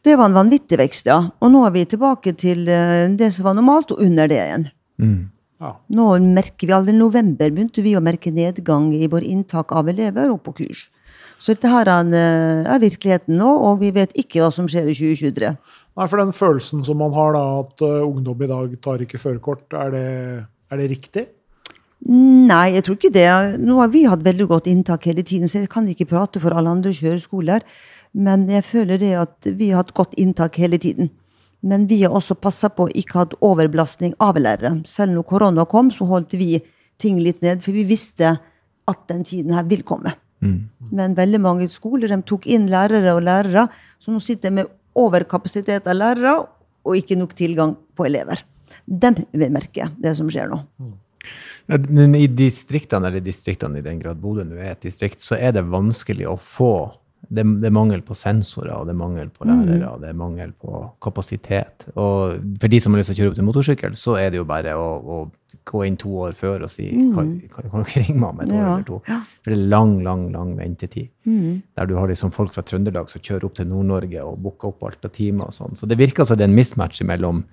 Det 0.03 0.17
var 0.19 0.27
en 0.27 0.35
vanvittig 0.35 0.79
vekst, 0.81 1.07
ja. 1.07 1.21
Og 1.39 1.53
nå 1.53 1.63
er 1.63 1.73
vi 1.75 1.85
tilbake 1.87 2.33
til 2.35 2.67
eh, 2.67 3.07
det 3.15 3.31
som 3.35 3.47
var 3.47 3.55
normalt, 3.55 3.93
og 3.95 4.03
under 4.03 4.27
det 4.27 4.41
igjen. 4.41 4.67
Mm. 4.99 5.17
Ja. 5.63 5.71
Nå 5.97 6.09
merker 6.21 6.67
vi 6.67 6.75
allerede 6.75 6.97
i 6.97 6.99
november 6.99 7.53
begynte 7.53 7.81
vi 7.85 7.95
å 7.97 8.03
merke 8.03 8.33
nedgang 8.33 8.91
i 8.93 9.07
vår 9.09 9.25
inntak 9.25 9.71
av 9.73 9.87
elever 9.89 10.29
og 10.33 10.43
på 10.45 10.53
kurs. 10.59 10.83
Så 11.39 11.53
dette 11.53 11.69
her 11.69 11.87
er, 11.87 12.13
eh, 12.17 12.73
er 12.73 12.81
virkeligheten 12.81 13.37
nå, 13.37 13.47
og 13.47 13.79
vi 13.79 13.91
vet 13.91 14.13
ikke 14.17 14.41
hva 14.41 14.51
som 14.53 14.67
skjer 14.67 14.89
i 14.89 14.95
2023. 14.97 15.55
Nei, 15.97 16.07
for 16.07 16.17
den 16.17 16.33
følelsen 16.33 16.83
som 16.85 16.97
man 16.97 17.13
har 17.13 17.33
da, 17.33 17.43
at 17.61 17.81
eh, 17.81 18.05
ungdom 18.05 18.41
i 18.41 18.49
dag 18.49 18.73
tar 18.81 19.03
ikke 19.05 19.21
førerkort, 19.21 19.65
er 19.73 19.91
det, 19.93 20.07
er 20.71 20.81
det 20.81 20.89
riktig? 20.91 21.27
Nei, 22.07 22.73
jeg 22.75 22.85
tror 22.85 22.97
ikke 22.97 23.13
det. 23.13 23.29
Nå 23.59 23.79
har 23.81 23.89
vi 23.89 24.03
hatt 24.05 24.25
veldig 24.25 24.47
godt 24.47 24.67
inntak 24.69 25.07
hele 25.09 25.23
tiden, 25.25 25.49
så 25.49 25.63
jeg 25.63 25.71
kan 25.73 25.87
ikke 25.89 26.09
prate 26.09 26.41
for 26.41 26.53
alle 26.53 26.69
andre 26.69 26.93
kjøreskoler. 26.93 27.65
Men 28.13 28.45
jeg 28.49 28.65
føler 28.65 29.01
det 29.01 29.13
at 29.17 29.49
vi 29.57 29.71
har 29.71 29.81
hatt 29.81 29.95
godt 29.97 30.13
inntak 30.17 30.59
hele 30.61 30.77
tiden. 30.81 31.09
Men 31.65 31.87
vi 31.89 32.03
har 32.03 32.13
også 32.13 32.37
passa 32.37 32.69
på 32.69 32.85
å 32.85 32.93
ikke 32.93 33.17
ha 33.17 33.25
overbelastning 33.41 34.13
av 34.21 34.37
lærere. 34.37 34.75
Selv 34.85 35.15
når 35.15 35.25
korona 35.25 35.65
kom, 35.65 35.89
så 35.91 36.05
holdt 36.05 36.37
vi 36.37 36.61
ting 37.01 37.17
litt 37.21 37.41
ned, 37.41 37.65
for 37.65 37.73
vi 37.73 37.85
visste 37.89 38.37
at 38.87 39.03
den 39.09 39.25
tiden 39.25 39.57
her 39.57 39.65
vil 39.67 39.83
komme. 39.85 40.13
Men 40.41 41.15
veldig 41.17 41.39
mange 41.41 41.67
skoler 41.71 42.11
de 42.13 42.21
tok 42.27 42.45
inn 42.47 42.67
lærere 42.71 43.15
og 43.15 43.23
lærere, 43.25 43.67
så 43.99 44.13
nå 44.13 44.21
sitter 44.23 44.49
de 44.51 44.59
med 44.59 44.75
overkapasitet 44.97 45.87
av 45.89 45.97
lærere 45.97 46.35
og 46.87 46.95
ikke 46.97 47.17
nok 47.19 47.33
tilgang 47.37 47.75
på 47.97 48.07
elever. 48.07 48.43
De 48.85 49.11
vil 49.33 49.51
merke 49.53 49.89
det 49.97 50.13
som 50.17 50.29
skjer 50.31 50.49
nå. 50.51 50.61
Men 51.67 52.15
i 52.15 52.27
distriktene, 52.31 53.09
eller 53.09 53.23
distriktene 53.23 53.81
i 53.81 53.83
den 53.83 53.99
grad 53.99 54.21
Bodø 54.21 54.45
nå 54.47 54.55
er 54.61 54.75
et 54.75 54.85
distrikt, 54.87 55.19
så 55.23 55.35
er 55.35 55.51
det 55.57 55.67
vanskelig 55.67 56.29
å 56.29 56.37
få 56.39 56.71
Det, 57.27 57.43
det 57.43 57.67
er 57.67 57.73
mangel 57.73 57.99
på 58.05 58.15
sensorer, 58.15 58.69
og 58.77 58.85
det 58.87 58.93
er 58.93 58.99
mangel 59.01 59.29
på 59.33 59.43
lærere, 59.49 59.89
og 59.89 59.99
det 59.99 60.13
er 60.13 60.15
mangel 60.15 60.53
på 60.55 60.83
kapasitet. 61.03 61.83
Og 61.97 62.37
for 62.61 62.71
de 62.71 62.79
som 62.79 62.93
har 62.93 63.01
lyst 63.01 63.09
til 63.11 63.17
å 63.17 63.19
kjøre 63.19 63.31
opp 63.33 63.39
til 63.39 63.47
motorsykkel, 63.49 63.97
så 63.99 64.13
er 64.15 64.29
det 64.31 64.39
jo 64.39 64.45
bare 64.47 64.75
å, 64.79 64.85
å 65.01 65.17
gå 65.67 65.83
inn 65.85 65.97
to 65.99 66.11
år 66.25 66.35
før 66.39 66.65
og 66.65 66.71
si 66.71 66.87
kan, 67.13 67.33
kan, 67.53 67.69
kan 67.69 67.85
dere 67.85 68.03
ringe 68.05 68.19
meg 68.21 68.29
om 68.29 68.41
et 68.43 68.51
år 68.55 68.65
eller 68.65 68.87
to? 68.87 68.99
For 69.43 69.53
det 69.53 69.57
er 69.59 69.69
lang, 69.75 69.93
lang, 70.05 70.27
lang 70.33 70.55
ventetid. 70.59 71.09
Der 71.77 71.89
du 71.89 71.95
har 71.99 72.07
liksom 72.11 72.33
folk 72.35 72.53
fra 72.55 72.63
Trøndelag 72.63 73.11
som 73.11 73.23
kjører 73.23 73.47
opp 73.49 73.57
til 73.59 73.67
Nord-Norge 73.71 74.23
og 74.23 74.39
booker 74.43 74.71
opp 74.71 74.87
alt 74.87 75.07
av 75.07 75.13
timer 75.15 75.51
og 75.51 75.57
sånn. 75.57 75.75
Så 75.79 75.89
det 75.89 75.99
virker 75.99 76.27
som 76.27 76.39
det 76.39 76.47
er 76.47 76.51
en 76.51 76.57
mismatch 76.57 77.03
mellom 77.07 77.43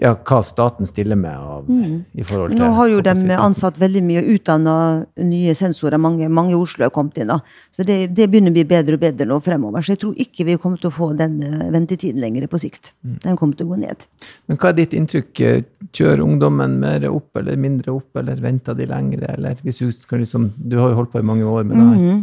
ja, 0.00 0.14
hva 0.16 0.38
staten 0.42 0.88
stiller 0.88 1.18
med 1.20 1.36
av, 1.36 1.66
i 1.68 2.24
forhold 2.24 2.54
til 2.54 2.62
Nå 2.62 2.70
har 2.78 2.88
jo 2.88 3.02
de 3.04 3.34
ansatt 3.36 3.76
veldig 3.80 4.00
mye 4.06 4.22
utdanna 4.32 4.74
nye 5.20 5.54
sensorer. 5.56 6.00
Mange, 6.00 6.28
mange 6.32 6.54
i 6.54 6.56
Oslo 6.56 6.86
har 6.86 6.92
kommet 6.94 7.20
inn. 7.20 7.28
da. 7.28 7.40
Så 7.74 7.84
det, 7.84 7.98
det 8.16 8.30
begynner 8.32 8.54
å 8.54 8.56
bli 8.56 8.64
bedre 8.70 8.96
og 8.96 9.02
bedre 9.02 9.28
nå 9.28 9.36
fremover. 9.44 9.84
Så 9.84 9.92
jeg 9.94 10.00
tror 10.04 10.22
ikke 10.24 10.46
vi 10.48 10.56
kommer 10.62 10.80
til 10.80 10.88
å 10.88 10.94
få 10.94 11.10
den 11.18 11.36
eh, 11.44 11.68
ventetiden 11.74 12.22
lenger 12.24 12.48
på 12.48 12.62
sikt. 12.62 12.94
Den 13.26 13.36
kommer 13.36 13.58
til 13.58 13.68
å 13.68 13.74
gå 13.74 13.82
ned. 13.82 14.08
Men 14.48 14.60
hva 14.60 14.72
er 14.72 14.80
ditt 14.80 14.96
inntrykk? 14.96 15.44
Kjører 15.92 16.24
ungdommen 16.24 16.78
mer 16.80 17.04
opp 17.10 17.36
eller 17.36 17.60
mindre 17.60 17.98
opp, 17.98 18.08
eller 18.22 18.40
venter 18.40 18.78
de 18.78 18.88
lengre? 18.88 19.34
Eller 19.36 19.60
hvis 19.66 19.82
du, 19.84 19.90
skal 19.92 20.24
liksom, 20.24 20.54
du 20.56 20.78
har 20.80 20.94
jo 20.94 21.02
holdt 21.02 21.12
på 21.12 21.20
i 21.20 21.28
mange 21.28 21.44
år 21.44 21.68
med 21.68 21.76
det 21.76 21.88
her. 21.90 22.20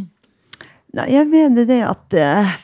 Nei, 0.98 1.12
jeg 1.14 1.30
mener 1.30 1.68
det 1.70 1.82
at 1.86 2.18
eh, 2.18 2.58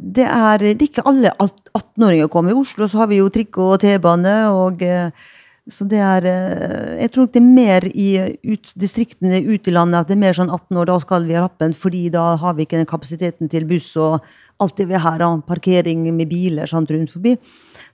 det 0.00 0.24
er, 0.24 0.62
det 0.62 0.78
er 0.78 0.88
ikke 0.88 1.04
alle 1.08 1.32
18-åringer 1.36 2.30
kommer. 2.32 2.54
I 2.54 2.62
Oslo 2.62 2.88
så 2.88 3.02
har 3.02 3.10
vi 3.10 3.20
jo 3.20 3.28
trikk 3.32 3.58
og 3.60 3.76
T-bane. 3.82 4.34
og 4.48 4.80
eh, 4.82 5.10
så 5.70 5.84
det 5.84 6.00
er, 6.00 6.24
eh, 6.24 7.00
Jeg 7.02 7.10
tror 7.12 7.26
det 7.26 7.36
er 7.36 7.46
mer 7.46 7.84
i 7.84 8.36
ut, 8.42 8.72
distriktene 8.74 9.42
ute 9.44 9.70
i 9.70 9.74
landet 9.74 10.00
at 10.00 10.08
det 10.08 10.16
er 10.16 10.24
mer 10.24 10.32
sånn 10.32 10.50
18 10.50 10.76
år, 10.76 10.86
da 10.86 10.98
skal 10.98 11.26
vi 11.26 11.36
ha 11.36 11.44
rappen, 11.44 11.74
fordi 11.74 12.10
da 12.10 12.36
har 12.36 12.54
vi 12.54 12.64
ikke 12.64 12.80
den 12.80 12.88
kapasiteten 12.88 13.48
til 13.48 13.66
buss 13.68 13.96
og 13.96 14.20
alt 14.58 14.76
det 14.76 14.88
vi 14.88 14.94
har 14.94 15.20
av 15.20 15.42
parkering 15.46 16.08
med 16.16 16.28
biler 16.28 16.66
sånn 16.66 16.88
rundt 16.88 17.12
forbi. 17.12 17.36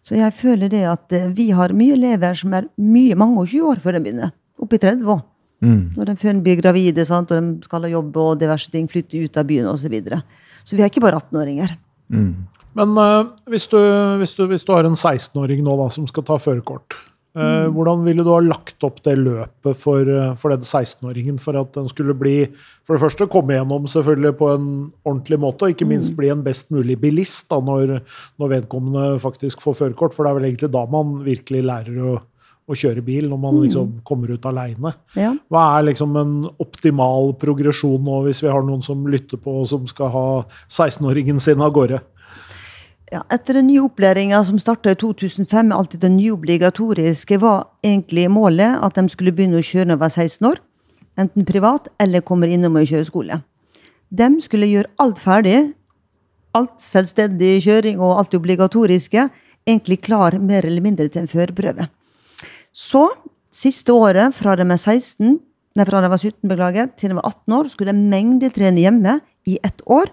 Så 0.01 0.17
jeg 0.17 0.33
føler 0.33 0.71
det 0.71 0.85
at 0.87 1.13
eh, 1.13 1.29
vi 1.29 1.51
har 1.51 1.75
mye 1.75 1.95
elever 1.99 2.35
som 2.35 2.55
er 2.55 2.69
mye, 2.79 3.17
mange 3.17 3.41
og 3.43 3.49
20 3.51 3.73
år 3.73 3.83
før 3.83 3.99
de 3.99 4.05
begynner. 4.07 4.31
Oppe 4.63 4.79
i 4.79 4.79
30 4.79 5.11
år. 5.11 5.25
Når 5.97 6.05
de 6.05 6.17
før 6.21 6.41
blir 6.45 6.61
gravide 6.61 7.05
sant, 7.09 7.31
og 7.33 7.43
de 7.43 7.67
skal 7.67 7.83
ha 7.83 7.89
jobb 7.91 8.17
og 8.21 8.39
diverse 8.39 8.71
ting, 8.71 8.87
flytte 8.89 9.19
ut 9.19 9.37
av 9.37 9.47
byen 9.49 9.67
osv. 9.67 9.87
Så, 9.87 9.91
videre. 9.91 10.23
så 10.65 10.77
vi 10.77 10.85
har 10.85 10.93
ikke 10.93 11.03
bare 11.05 11.19
18-åringer. 11.19 11.75
Men 12.77 12.93
uh, 13.01 13.35
hvis, 13.49 13.67
du, 13.73 13.79
hvis, 14.21 14.37
du, 14.37 14.45
hvis 14.51 14.65
du 14.67 14.73
har 14.75 14.87
en 14.87 14.97
16-åring 14.97 15.63
nå 15.65 15.77
da, 15.81 15.89
som 15.93 16.09
skal 16.11 16.27
ta 16.29 16.37
førerkort, 16.41 16.99
eh, 17.37 17.67
hvordan 17.73 18.05
ville 18.05 18.25
du 18.25 18.31
ha 18.35 18.43
lagt 18.45 18.85
opp 18.85 19.01
det 19.07 19.15
løpet 19.17 19.81
for, 19.81 20.05
eh, 20.05 20.35
for 20.41 20.53
den 20.53 20.65
16-åringen 20.65 21.41
for 21.41 21.57
at 21.61 21.73
den 21.77 21.89
skulle 21.89 22.17
bli 22.17 22.37
For 22.87 22.97
det 22.97 23.03
første 23.03 23.27
komme 23.33 23.57
gjennom 23.57 23.89
selvfølgelig 23.91 24.35
på 24.39 24.51
en 24.55 24.69
ordentlig 25.09 25.41
måte, 25.43 25.67
og 25.67 25.75
ikke 25.75 25.89
minst 25.89 26.15
bli 26.17 26.31
en 26.31 26.45
best 26.45 26.71
mulig 26.71 26.99
bilist 27.03 27.49
da, 27.51 27.59
når, 27.65 27.99
når 28.39 28.53
vedkommende 28.53 29.19
faktisk 29.25 29.65
får 29.65 29.81
førerkort. 29.81 30.15
For 30.15 30.23
det 30.23 30.31
er 30.31 30.39
vel 30.39 30.49
egentlig 30.53 30.71
da 30.77 30.85
man 30.93 31.17
virkelig 31.27 31.65
lærer 31.67 31.99
å, 31.99 32.13
å 32.67 32.75
kjøre 32.75 33.03
bil, 33.07 33.29
når 33.31 33.39
man 33.39 33.61
liksom 33.63 33.93
kommer 34.07 34.33
ut 34.35 34.47
aleine. 34.49 34.93
Ja. 35.15 35.33
Hva 35.53 35.63
er 35.77 35.87
liksom 35.89 36.17
en 36.19 36.35
optimal 36.63 37.33
progresjon 37.39 38.03
nå, 38.03 38.21
hvis 38.27 38.43
vi 38.43 38.51
har 38.51 38.67
noen 38.67 38.83
som 38.83 39.07
lytter 39.11 39.39
på 39.39 39.61
og 39.63 39.69
som 39.71 39.87
skal 39.91 40.11
ha 40.11 40.27
16-åringen 40.67 41.39
sin 41.43 41.63
av 41.63 41.75
gårde? 41.77 42.03
Ja, 43.13 43.21
etter 43.31 43.61
den 43.61 43.69
nye 43.69 43.85
opplæringa 43.87 44.41
som 44.49 44.59
starta 44.59 44.91
i 44.91 44.99
2005, 44.99 45.71
alltid 45.73 46.03
det 46.03 46.11
nye 46.17 46.35
obligatoriske, 46.35 47.39
var 47.39 47.69
egentlig 47.87 48.27
målet 48.35 48.81
at 48.83 48.99
de 48.99 49.07
skulle 49.13 49.35
begynne 49.37 49.61
å 49.61 49.67
kjøre 49.67 49.93
når 49.93 50.01
de 50.01 50.03
var 50.03 50.15
16 50.27 50.49
år. 50.51 50.63
Enten 51.17 51.47
privat 51.49 51.87
eller 52.03 52.25
kommer 52.27 52.51
innom 52.51 52.77
og 52.77 52.89
kjører 52.91 53.07
skole. 53.07 53.39
De 54.11 54.29
skulle 54.43 54.69
gjøre 54.71 54.91
alt 55.03 55.23
ferdig. 55.23 55.61
Alt 56.57 56.81
selvstendig 56.83 57.61
kjøring 57.63 58.03
og 58.03 58.19
alt 58.19 58.33
det 58.33 58.41
obligatoriske. 58.41 59.29
Egentlig 59.67 60.01
klar 60.03 60.39
mer 60.41 60.67
eller 60.67 60.83
mindre 60.83 61.07
til 61.09 61.25
en 61.25 61.31
førerprøve. 61.31 61.87
Så, 62.77 63.07
siste 63.55 63.95
året, 63.97 64.35
fra 64.37 64.53
de 64.59 64.67
var 64.69 64.77
16, 64.81 65.39
nei, 65.77 65.87
fra 65.89 66.03
de 66.05 66.11
var 66.13 66.21
17, 66.21 66.43
beklager, 66.51 66.91
til 66.99 67.13
de 67.13 67.17
var 67.17 67.31
18 67.31 67.57
år, 67.57 67.71
skulle 67.73 67.95
de 67.95 68.11
mengdetrene 68.13 68.83
hjemme 68.85 69.19
i 69.49 69.57
ett 69.65 69.81
år 69.89 70.13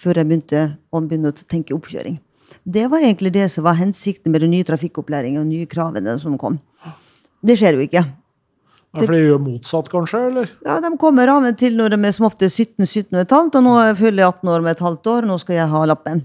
før 0.00 0.18
de 0.18 0.24
begynte 0.26 0.64
å 0.90 1.02
begynne 1.04 1.30
å 1.30 1.36
tenke 1.46 1.76
oppkjøring. 1.76 2.18
Det 2.66 2.88
var 2.90 3.04
egentlig 3.04 3.30
det 3.36 3.46
som 3.52 3.64
var 3.66 3.78
hensikten 3.78 4.32
med 4.34 4.42
den 4.42 4.50
nye 4.54 4.66
trafikkopplæringen 4.66 5.42
og 5.42 5.48
nye 5.52 5.68
kravene 5.70 6.16
som 6.22 6.34
kom. 6.40 6.58
Det 7.46 7.56
skjer 7.60 7.78
jo 7.78 7.84
ikke. 7.86 8.02
Det 8.90 9.06
fordi 9.06 9.20
de 9.20 9.28
gjør 9.28 9.42
motsatt, 9.44 9.88
kanskje? 9.92 10.20
eller? 10.32 10.48
Ja, 10.66 10.80
De 10.82 10.90
kommer 10.98 11.30
av 11.30 11.46
og 11.46 11.58
til 11.60 11.76
når 11.78 11.94
de 11.94 12.00
er 12.08 12.14
som 12.16 12.26
ofte 12.26 12.48
17-17 12.50 13.14
og 13.14 13.20
et 13.22 13.34
halvt, 13.36 13.58
og 13.60 13.66
nå 13.68 13.74
fyller 14.00 14.24
jeg 14.24 14.32
18 14.32 14.50
år 14.56 14.64
med 14.66 14.74
et 14.74 14.82
halvt 14.82 15.10
år, 15.14 15.28
og 15.28 15.30
nå 15.30 15.38
skal 15.44 15.60
jeg 15.60 15.70
ha 15.70 15.84
lappen. 15.86 16.24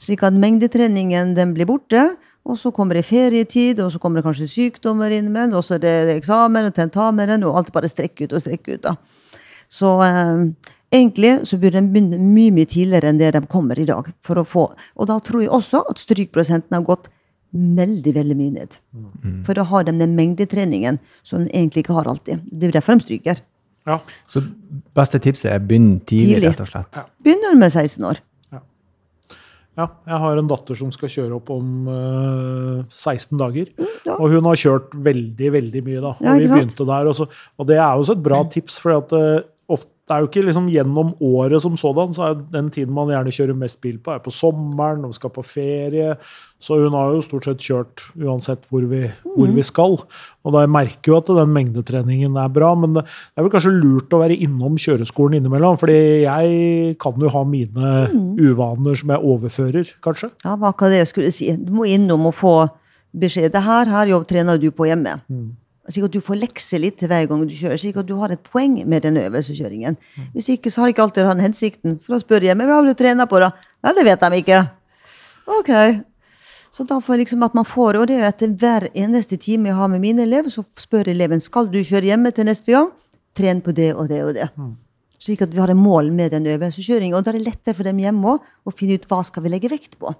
Slik 0.00 0.22
at 0.24 0.32
mengdetreningen 0.38 1.34
den 1.36 1.52
blir 1.56 1.68
borte, 1.68 2.06
og 2.48 2.56
så 2.58 2.70
kommer 2.74 2.96
det 2.98 3.04
ferietid, 3.06 3.80
og 3.84 3.92
så 3.92 4.00
kommer 4.00 4.20
det 4.20 4.24
kanskje 4.26 4.48
sykdommer 4.48 5.12
innimellom, 5.12 5.58
og 5.60 5.64
så 5.66 5.76
er 5.76 5.82
det 5.84 6.16
eksamen 6.16 6.70
og 6.70 6.74
tentamenen, 6.76 7.44
og 7.44 7.58
alt 7.60 7.72
bare 7.74 7.90
strekker 7.92 8.28
ut 8.30 8.32
og 8.38 8.40
strekker 8.44 8.78
ut. 8.78 8.82
da. 8.86 8.94
Så 9.68 9.90
eh, 10.02 10.72
egentlig 10.96 11.34
så 11.48 11.58
burde 11.60 11.82
de 11.82 11.92
begynne 11.92 12.18
mye 12.22 12.54
mye 12.56 12.68
tidligere 12.72 13.10
enn 13.12 13.20
det 13.20 13.34
de 13.36 13.42
kommer 13.52 13.78
i 13.78 13.84
dag. 13.88 14.08
for 14.24 14.40
å 14.40 14.44
få, 14.48 14.64
Og 14.96 15.06
da 15.10 15.18
tror 15.20 15.42
jeg 15.44 15.50
også 15.52 15.84
at 15.90 15.98
strykprosenten 16.00 16.72
har 16.74 16.82
gått 16.88 17.08
veldig 17.52 18.12
veldig 18.14 18.36
mye 18.36 18.50
ned. 18.52 18.74
For 19.44 19.54
da 19.56 19.62
har 19.64 19.84
de 19.84 19.92
den 19.98 20.16
mengdetreningen 20.16 20.98
som 21.22 21.44
de 21.44 21.50
egentlig 21.52 21.84
ikke 21.84 21.94
har 21.96 22.08
alltid. 22.08 22.40
Det 22.50 22.68
er 22.68 22.72
derfor 22.80 22.96
de 22.98 23.04
stryker. 23.06 23.40
Ja. 23.88 23.98
Så 24.28 24.42
beste 24.96 25.18
tipset 25.18 25.50
er 25.52 25.58
begynn 25.64 26.00
tidlig, 26.04 26.34
Tidlig. 26.42 26.50
rett 26.50 26.60
og 26.60 26.68
slett. 26.68 26.98
Begynner 27.24 27.56
med 27.56 27.72
16 27.72 28.04
år. 28.04 28.20
Ja. 29.78 29.86
Jeg 30.10 30.20
har 30.24 30.40
en 30.40 30.48
datter 30.50 30.78
som 30.78 30.90
skal 30.94 31.12
kjøre 31.12 31.36
opp 31.38 31.52
om 31.54 31.86
uh, 31.86 32.80
16 32.90 33.38
dager. 33.38 33.70
Mm, 33.78 33.92
ja. 34.08 34.16
Og 34.18 34.34
hun 34.34 34.48
har 34.50 34.58
kjørt 34.58 34.96
veldig, 35.06 35.52
veldig 35.54 35.82
mye, 35.86 36.00
da. 36.02 36.14
Og 36.16 36.26
Ja, 36.26 36.34
vi 36.40 36.50
begynte 36.50 36.86
der. 36.88 37.10
Og, 37.10 37.14
så, 37.18 37.28
og 37.58 37.70
det 37.70 37.78
er 37.78 37.86
jo 37.86 38.04
også 38.04 38.18
et 38.18 38.24
bra 38.26 38.42
tips, 38.50 38.80
for 38.82 38.96
at, 38.98 39.14
eh, 39.14 39.38
ofte, 39.38 39.57
det 40.08 40.14
er 40.16 40.22
jo 40.24 40.28
ikke 40.30 40.42
liksom 40.46 40.68
gjennom 40.72 41.10
året 41.20 41.60
som 41.62 41.74
sådan, 41.76 42.14
så 42.16 42.22
er 42.30 42.38
den 42.52 42.70
tiden 42.72 42.94
man 42.96 43.10
gjerne 43.12 43.28
kjører 43.34 43.56
mest 43.60 43.80
bil 43.84 43.98
på, 44.00 44.14
er 44.14 44.22
på 44.24 44.32
sommeren, 44.32 45.02
når 45.02 45.12
vi 45.12 45.18
skal 45.18 45.30
på 45.34 45.44
ferie. 45.44 46.14
Så 46.58 46.78
hun 46.80 46.96
har 46.96 47.12
jo 47.12 47.20
stort 47.22 47.44
sett 47.44 47.60
kjørt 47.62 48.02
uansett 48.18 48.64
hvor 48.70 48.82
vi, 48.88 49.02
hvor 49.36 49.46
Mm. 49.46 49.54
vi 49.54 49.62
skal. 49.62 49.98
Og 50.44 50.52
da 50.52 50.64
jeg 50.64 50.70
merker 50.70 51.12
jo 51.12 51.16
at 51.18 51.26
den 51.26 51.52
mengdetreningen 51.52 52.36
er 52.40 52.48
bra, 52.48 52.74
men 52.74 52.94
det 52.94 53.04
er 53.36 53.42
vel 53.44 53.50
kanskje 53.52 53.74
lurt 53.76 54.08
å 54.16 54.22
være 54.24 54.40
innom 54.40 54.76
kjøreskolen 54.80 55.36
innimellom, 55.38 55.76
fordi 55.78 56.22
jeg 56.24 56.98
kan 56.98 57.14
jo 57.20 57.28
ha 57.28 57.44
mine 57.44 58.08
Mm. 58.08 58.34
uvaner 58.40 58.96
som 58.96 59.10
jeg 59.10 59.20
overfører, 59.22 59.92
kanskje. 60.02 60.30
Ja, 60.44 60.56
hva 60.56 60.72
var 60.72 60.88
det 60.90 60.98
jeg 61.04 61.12
skulle 61.12 61.32
si? 61.32 61.54
Du 61.56 61.72
må 61.72 61.84
innom 61.86 62.26
og 62.26 62.34
få 62.34 62.70
beskjed. 63.16 63.52
Det 63.52 63.62
her, 63.62 63.84
her 63.86 64.06
jobb 64.06 64.26
trener 64.26 64.58
du 64.58 64.70
på 64.70 64.86
hjemme. 64.88 65.20
Slik 65.88 66.04
at 66.04 66.12
du 66.12 66.20
får 66.20 66.36
lekse 66.36 66.78
litt 66.80 67.00
hver 67.00 67.24
gang 67.30 67.44
du 67.48 67.54
kjører, 67.56 67.80
slik 67.80 67.96
at 67.96 68.08
du 68.08 68.14
har 68.20 68.34
et 68.34 68.42
poeng 68.44 68.74
med 68.84 69.06
den 69.06 69.16
øvelseskjøringen. 69.16 69.96
Hvis 70.34 70.50
ikke, 70.52 70.72
så 70.72 70.82
har 70.82 70.92
ikke 70.92 71.06
alltid 71.06 71.24
den 71.24 71.40
hensikten. 71.40 71.96
For 72.04 72.14
da 72.14 72.20
spør 72.20 72.44
jeg, 72.44 72.56
men 72.60 72.68
hva 72.68 72.80
har 72.80 72.88
du 72.88 72.98
trena 72.98 73.24
på 73.30 73.40
da? 73.40 73.48
Nei, 73.86 73.94
det 73.96 74.04
vet 74.04 74.26
de 74.26 74.40
ikke. 74.42 74.60
Ok. 75.58 75.70
Så 76.68 76.84
da 76.84 76.98
får 77.00 77.14
jeg 77.16 77.22
liksom 77.22 77.46
at 77.46 77.56
man 77.56 77.64
får, 77.64 77.96
og 77.96 78.10
det 78.10 78.18
er 78.18 78.28
etter 78.28 78.52
hver 78.60 78.90
eneste 78.92 79.38
time 79.40 79.70
jeg 79.70 79.78
har 79.78 79.88
med 79.88 80.04
mine 80.04 80.26
elever, 80.28 80.52
så 80.52 80.66
spør 80.76 81.08
eleven, 81.14 81.40
skal 81.40 81.70
du 81.72 81.80
kjøre 81.80 82.10
hjemme 82.10 82.34
til 82.36 82.50
neste 82.50 82.74
gang? 82.76 82.92
Tren 83.38 83.64
på 83.64 83.72
det 83.72 83.94
og 83.94 84.10
det 84.12 84.20
og 84.26 84.34
det. 84.36 84.50
Slik 85.18 85.40
at 85.42 85.54
vi 85.54 85.58
har 85.58 85.72
et 85.72 85.78
mål 85.78 86.12
med 86.14 86.30
den 86.36 86.46
øvelseskjøringen. 86.46 87.16
Og 87.16 87.24
da 87.24 87.32
er 87.32 87.38
det 87.38 87.48
lettere 87.48 87.74
for 87.74 87.88
dem 87.88 87.98
hjemme 88.02 88.36
òg 88.36 88.44
å 88.68 88.74
finne 88.74 88.98
ut 88.98 89.08
hva 89.10 89.22
skal 89.26 89.42
vi 89.42 89.50
legge 89.50 89.70
vekt 89.72 89.96
på. 89.98 90.12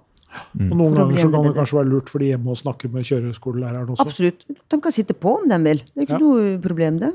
Og 0.59 0.73
noen 0.77 0.93
ganger 0.95 1.17
så 1.23 1.29
kan 1.33 1.45
det 1.47 1.53
kanskje 1.57 1.77
være 1.79 1.89
lurt 1.89 2.09
for 2.11 2.21
de 2.21 2.27
hjemme 2.31 2.51
å 2.53 2.57
snakke 2.57 2.89
med 2.93 3.07
kjøreskolelæreren 3.07 3.89
også. 3.95 4.05
Absolutt. 4.05 4.43
De 4.69 4.77
kan 4.83 4.93
sitte 4.93 5.15
på 5.17 5.37
om 5.39 5.47
de 5.49 5.57
vil. 5.65 5.81
Det 5.89 6.03
er 6.03 6.05
ikke 6.05 6.19
Ja. 6.19 6.25
noe 6.25 6.59
problem, 6.61 6.99
det. 6.99 7.13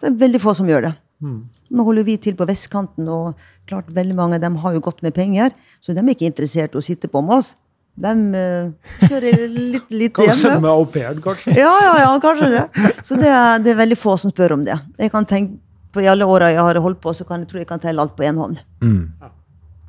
Det 0.00 0.10
er 0.10 0.18
veldig 0.26 0.40
få 0.40 0.54
som 0.56 0.66
gjør 0.68 0.82
det. 0.90 0.92
Nå 1.20 1.84
holder 1.84 2.04
vi 2.04 2.16
til 2.16 2.34
på 2.34 2.46
vestkanten, 2.48 3.08
og 3.08 3.34
klart 3.68 3.88
veldig 3.92 4.14
mange 4.16 4.34
av 4.34 4.40
dem 4.40 4.56
har 4.56 4.72
jo 4.72 4.80
godt 4.80 5.02
med 5.02 5.12
penger, 5.14 5.50
så 5.80 5.92
de 5.94 6.00
er 6.00 6.14
ikke 6.14 6.28
interessert 6.32 6.74
i 6.74 6.78
å 6.80 6.84
sitte 6.84 7.08
på 7.12 7.20
med 7.22 7.38
oss. 7.38 7.54
De 8.00 8.08
uh, 8.08 8.70
kjører 9.08 9.48
litt, 9.50 9.90
litt 10.00 10.14
Kan 10.14 10.30
du 10.30 10.32
sende 10.32 10.60
med 10.62 10.70
au 10.70 10.84
pairen, 10.88 11.20
kanskje? 11.20 11.52
Ja, 11.58 11.72
ja, 11.84 11.96
ja, 12.04 12.12
kanskje 12.22 12.48
det. 12.54 12.94
Så 13.04 13.18
det 13.20 13.28
er, 13.28 13.58
det 13.60 13.72
er 13.74 13.80
veldig 13.82 13.98
få 13.98 14.16
som 14.16 14.30
spør 14.32 14.54
om 14.56 14.64
det. 14.64 14.78
Jeg 14.98 15.10
kan 15.12 15.26
tenke 15.28 15.58
på 15.92 16.00
I 16.00 16.06
alle 16.08 16.24
åra 16.24 16.48
jeg 16.52 16.62
har 16.62 16.78
holdt 16.80 17.00
på, 17.02 17.12
så 17.12 17.26
kan 17.26 17.40
jeg 17.42 17.48
tror 17.50 17.60
jeg 17.64 17.68
kan 17.68 17.80
telle 17.82 18.00
alt 18.00 18.14
på 18.16 18.22
én 18.24 18.38
hånd. 18.38 18.60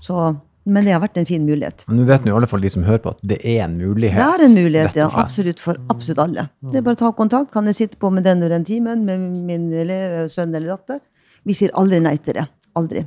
Så, 0.01 0.15
men 0.65 0.85
det 0.85 0.93
har 0.93 1.01
vært 1.01 1.17
en 1.17 1.25
fin 1.25 1.43
mulighet. 1.45 1.85
Men 1.89 2.01
nå 2.01 2.07
vet 2.09 2.25
nå 2.25 2.31
i 2.31 2.35
alle 2.37 2.49
fall 2.49 2.61
de 2.61 2.69
som 2.69 2.83
hører 2.85 3.01
på, 3.01 3.13
at 3.15 3.21
det 3.31 3.39
er 3.41 3.63
en 3.65 3.77
mulighet. 3.79 4.19
Det 4.19 4.27
er 4.27 4.43
en 4.45 4.57
mulighet, 4.57 4.99
ja. 4.99 5.07
Absolutt 5.23 5.61
for 5.63 5.79
absolutt 5.89 6.21
alle. 6.21 6.47
Det 6.69 6.81
er 6.81 6.85
bare 6.85 6.99
å 6.99 7.01
ta 7.01 7.11
kontakt. 7.17 7.49
Kan 7.53 7.69
jeg 7.69 7.79
sitte 7.79 8.01
på 8.01 8.11
med 8.13 8.27
den 8.27 8.43
og 8.45 8.53
den 8.53 8.67
timen 8.67 9.05
med 9.07 9.23
min 9.47 9.71
elev, 9.73 10.27
sønn 10.33 10.53
eller 10.53 10.75
datter? 10.75 11.01
Vi 11.49 11.55
sier 11.57 11.73
aldri 11.79 12.01
nei 12.03 12.13
til 12.21 12.37
det. 12.37 12.45
Aldri. 12.77 13.05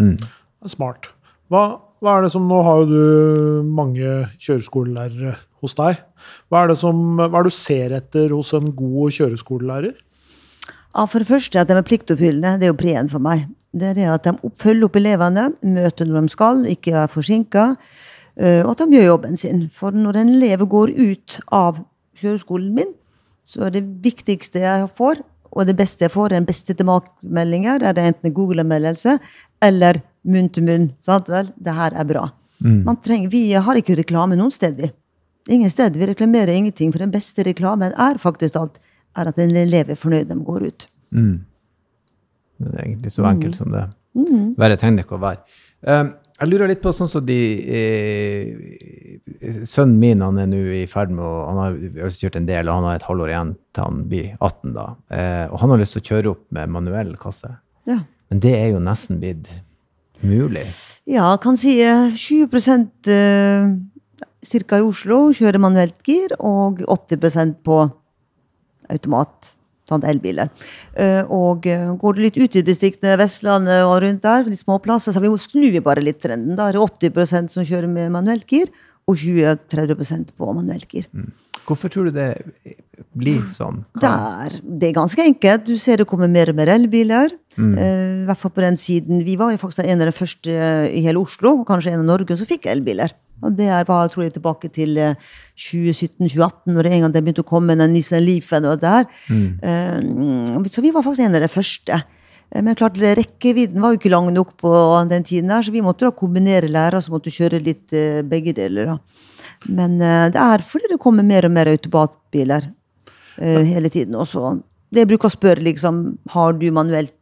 Mm. 0.00 0.14
Er 0.64 0.72
Smart. 0.72 1.10
Hva, 1.52 1.64
hva 2.00 2.16
er 2.16 2.24
det 2.24 2.32
som 2.32 2.46
Nå 2.48 2.62
har 2.64 2.80
jo 2.82 2.86
du 2.88 3.68
mange 3.68 4.14
kjøreskolelærere 4.40 5.36
hos 5.64 5.76
deg. 5.76 6.00
Hva 6.48 6.64
er 6.64 6.72
det 6.72 6.78
som, 6.80 7.04
hva 7.20 7.28
er 7.28 7.44
det 7.44 7.52
du 7.52 7.58
ser 7.58 7.94
etter 7.98 8.32
hos 8.32 8.54
en 8.56 8.72
god 8.76 9.12
kjøreskolelærer? 9.18 10.00
Ja, 10.94 11.04
for 11.10 11.20
det 11.20 11.28
første 11.28 11.60
at 11.60 11.68
de 11.68 11.76
er 11.76 11.86
pliktoppfyllende. 11.86 12.56
Det 12.60 12.68
er 12.68 12.72
jo 12.72 12.80
preen 12.80 13.10
for 13.10 13.22
meg. 13.22 13.44
Det 13.74 13.90
er 13.90 13.98
det 13.98 14.08
at 14.10 14.26
de 14.28 14.50
følger 14.62 14.88
opp 14.88 14.98
elevene, 15.00 15.48
møter 15.66 16.08
når 16.08 16.26
de 16.26 16.32
skal, 16.32 16.64
ikke 16.70 16.94
er 17.02 17.10
forsinka, 17.12 17.66
og 18.38 18.70
at 18.72 18.80
de 18.82 18.96
gjør 18.96 19.08
jobben 19.12 19.36
sin. 19.38 19.66
For 19.70 19.94
når 19.94 20.20
en 20.20 20.32
elev 20.36 20.64
går 20.70 20.94
ut 20.94 21.36
av 21.54 21.82
kjøreskolen 22.18 22.72
min, 22.74 22.90
så 23.46 23.66
er 23.66 23.76
det 23.76 23.84
viktigste 24.02 24.62
jeg 24.62 24.88
får, 24.98 25.20
og 25.54 25.68
det 25.68 25.76
beste 25.78 26.06
jeg 26.06 26.14
får, 26.14 26.32
er 26.32 26.40
den 26.40 26.48
beste 26.48 26.74
tilbakemeldinger. 26.74 27.84
Er 27.86 27.94
det 27.94 28.08
enten 28.08 28.34
Google-anmeldelse 28.34 29.18
eller 29.62 30.00
munn 30.26 30.48
til 30.50 30.66
munn. 30.66 30.88
Sant 31.04 31.28
vel? 31.30 31.52
Det 31.54 31.74
her 31.76 31.94
er 31.94 32.08
bra. 32.08 32.24
Man 32.64 32.96
trenger, 33.04 33.28
vi 33.30 33.52
har 33.52 33.78
ikke 33.78 33.98
reklame 33.98 34.38
noen 34.40 34.50
sted, 34.54 34.78
vi. 34.80 34.88
Ingen 35.52 35.70
sted. 35.70 35.98
Vi 36.00 36.08
reklamerer 36.08 36.54
ingenting, 36.54 36.90
for 36.94 37.04
den 37.04 37.12
beste 37.12 37.44
reklamen 37.44 37.92
er 37.92 38.18
faktisk 38.22 38.56
alt 38.56 38.80
er 39.14 39.30
at 39.30 39.38
en 39.38 39.52
elev 39.54 39.92
er 39.92 39.98
fornøyd 39.98 40.30
når 40.30 40.38
de 40.40 40.46
går 40.48 40.64
ut. 40.66 40.86
Mm. 41.14 41.34
Det 42.58 42.74
er 42.74 42.84
egentlig 42.84 43.12
så 43.14 43.24
enkelt 43.28 43.58
som 43.58 43.72
det. 43.74 43.86
Verre 44.60 44.76
trenger 44.78 45.00
det 45.00 45.06
ikke 45.08 45.18
å 45.18 45.24
være. 45.24 45.42
Um, 45.84 46.12
jeg 46.34 46.50
lurer 46.50 46.70
litt 46.70 46.82
på 46.82 46.90
sånn 46.94 47.10
som 47.10 47.22
de 47.26 47.36
eh, 47.78 48.46
Sønnen 49.68 50.00
min 50.00 50.22
han 50.24 50.40
er 50.42 50.48
nå 50.50 50.62
i 50.80 50.82
ferd 50.90 51.12
med 51.14 51.22
å 51.22 51.34
Han 51.46 51.60
har 51.60 51.76
øvelseskjørt 51.76 52.38
en 52.40 52.48
del, 52.48 52.66
og 52.66 52.80
han 52.80 52.88
har 52.88 52.98
et 52.98 53.06
halvår 53.06 53.30
igjen 53.30 53.52
til 53.74 53.86
han 53.86 54.00
blir 54.10 54.32
18. 54.40 54.72
da. 54.74 54.86
Eh, 55.14 55.44
og 55.52 55.60
han 55.62 55.74
har 55.74 55.82
lyst 55.82 55.94
til 55.96 56.02
å 56.02 56.08
kjøre 56.10 56.32
opp 56.34 56.42
med 56.56 56.72
manuell 56.74 57.14
kasse. 57.20 57.52
Ja. 57.86 58.00
Men 58.32 58.42
det 58.42 58.54
er 58.58 58.72
jo 58.74 58.82
nesten 58.82 59.20
blitt 59.22 59.50
mulig. 60.24 60.64
Ja, 61.10 61.28
kan 61.38 61.58
si 61.60 61.76
eh, 61.84 62.10
20 62.18 63.12
eh, 63.14 63.70
cirka 64.44 64.80
i 64.80 64.86
Oslo 64.88 65.28
kjører 65.36 65.62
manuelt 65.62 66.02
gir, 66.06 66.34
og 66.42 66.82
80% 66.82 67.60
på 67.64 67.84
automat. 68.90 69.54
Sånn 69.88 70.04
elbiler. 70.08 70.48
Eh, 70.96 71.20
og 71.28 71.66
eh, 71.68 71.90
går 72.00 72.16
du 72.16 72.22
litt 72.24 72.38
ut 72.40 72.56
i 72.56 72.64
distriktene, 72.64 73.18
Vestlandet 73.20 73.84
og 73.84 73.98
rundt 74.04 74.24
der, 74.24 74.46
de 74.48 74.56
små 74.56 74.78
plasser, 74.80 75.12
så 75.12 75.20
vi, 75.20 75.32
snur 75.42 75.68
vi 75.74 75.82
bare 75.84 76.04
litt 76.04 76.22
trenden. 76.24 76.56
Da 76.56 76.70
er 76.70 76.78
det 76.78 77.12
80% 77.12 77.52
som 77.52 77.66
kjører 77.68 77.90
med 77.92 78.12
manuelt 78.14 78.48
gir, 78.48 78.72
og 79.04 79.20
20-30 79.20 80.32
på 80.38 80.54
manuelt 80.56 80.88
gir. 80.88 81.10
Hvorfor 81.68 81.92
tror 81.92 82.08
du 82.08 82.16
det 82.16 82.30
blir 83.16 83.42
sånn? 83.52 83.82
Det 84.00 84.08
er, 84.08 84.56
det 84.64 84.88
er 84.88 84.96
ganske 84.96 85.24
enkelt. 85.24 85.66
Du 85.68 85.76
ser 85.80 86.00
det 86.00 86.08
kommer 86.08 86.32
mer 86.32 86.52
og 86.52 86.56
mer 86.56 86.72
elbiler. 86.72 87.32
Mm. 87.56 87.74
I 87.76 88.26
hvert 88.28 88.40
fall 88.40 88.52
på 88.56 88.64
den 88.64 88.76
siden. 88.80 89.20
Vi 89.24 89.36
var 89.40 89.52
jo 89.52 89.60
faktisk 89.60 89.84
en 89.84 90.00
av 90.00 90.08
de 90.08 90.16
første 90.16 90.56
i 90.88 91.04
hele 91.04 91.20
Oslo, 91.20 91.54
og 91.60 91.68
kanskje 91.68 91.92
en 91.92 92.04
av 92.04 92.10
Norge, 92.14 92.36
som 92.40 92.48
fikk 92.48 92.68
elbiler. 92.72 93.12
Og 93.42 93.52
det 93.58 93.66
er 93.68 93.84
bare, 93.84 94.08
tror 94.08 94.24
jeg, 94.24 94.32
tilbake 94.36 94.70
til 94.72 94.96
eh, 94.96 95.14
2017-2018, 95.58 96.72
når 96.72 96.82
det 96.86 96.92
en 96.92 97.00
gang 97.06 97.12
det 97.14 97.22
begynte 97.24 97.42
å 97.44 97.48
komme 97.48 97.76
den 97.76 97.92
Nissan 97.92 98.22
Leafen 98.24 98.64
og 98.70 98.80
det 98.80 98.92
her. 98.94 99.08
Eh, 99.62 100.68
så 100.70 100.80
vi 100.84 100.92
var 100.94 101.02
faktisk 101.02 101.26
en 101.26 101.34
av 101.34 101.42
de 101.44 101.48
første. 101.52 101.98
Eh, 102.52 102.62
Men 102.62 102.74
klart, 102.78 102.96
rekkevidden 102.96 103.80
var 103.82 103.92
jo 103.92 103.98
ikke 103.98 104.12
lang 104.14 104.30
nok 104.32 104.54
på 104.60 104.70
den 105.10 105.24
tiden, 105.24 105.48
der, 105.50 105.62
så 105.62 105.72
vi 105.74 105.82
måtte 105.82 106.06
da 106.06 106.12
kombinere 106.14 106.68
lærere 106.70 107.02
som 107.02 107.16
måtte 107.16 107.32
kjøre 107.34 107.62
litt 107.64 107.92
eh, 107.92 108.22
begge 108.22 108.54
deler. 108.54 108.94
da. 108.94 108.98
Men 109.68 110.00
eh, 110.00 110.28
det 110.30 110.40
er 110.40 110.62
fordi 110.62 110.92
det 110.92 111.00
kommer 111.02 111.24
mer 111.26 111.44
og 111.48 111.52
mer 111.52 111.66
automatbiler 111.72 112.70
eh, 113.40 113.62
hele 113.64 113.90
tiden. 113.90 114.14
også. 114.14 114.60
Det 114.94 115.08
bruker 115.10 115.26
å 115.26 115.34
spørre, 115.34 115.64
liksom, 115.64 116.18
har 116.30 116.52
du 116.54 116.70
manuelt 116.70 117.12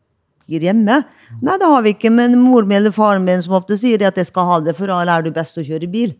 gir 0.52 0.66
hjemme? 0.68 0.98
Nei, 1.40 1.56
det 1.58 1.70
har 1.72 1.82
vi 1.84 1.94
ikke, 1.96 2.12
men 2.12 2.36
mor 2.40 2.66
min 2.68 2.78
eller 2.80 2.94
faren 2.94 3.24
min 3.26 3.42
som 3.44 3.56
ofte 3.58 3.78
sier 3.80 4.04
at 4.06 4.20
jeg 4.20 4.28
skal 4.28 4.48
ha 4.48 4.60
det, 4.64 4.76
for 4.78 4.90
da 4.90 5.00
lærer 5.08 5.26
du 5.26 5.32
best 5.34 5.58
å 5.58 5.64
kjøre 5.66 5.90
bil. 5.92 6.14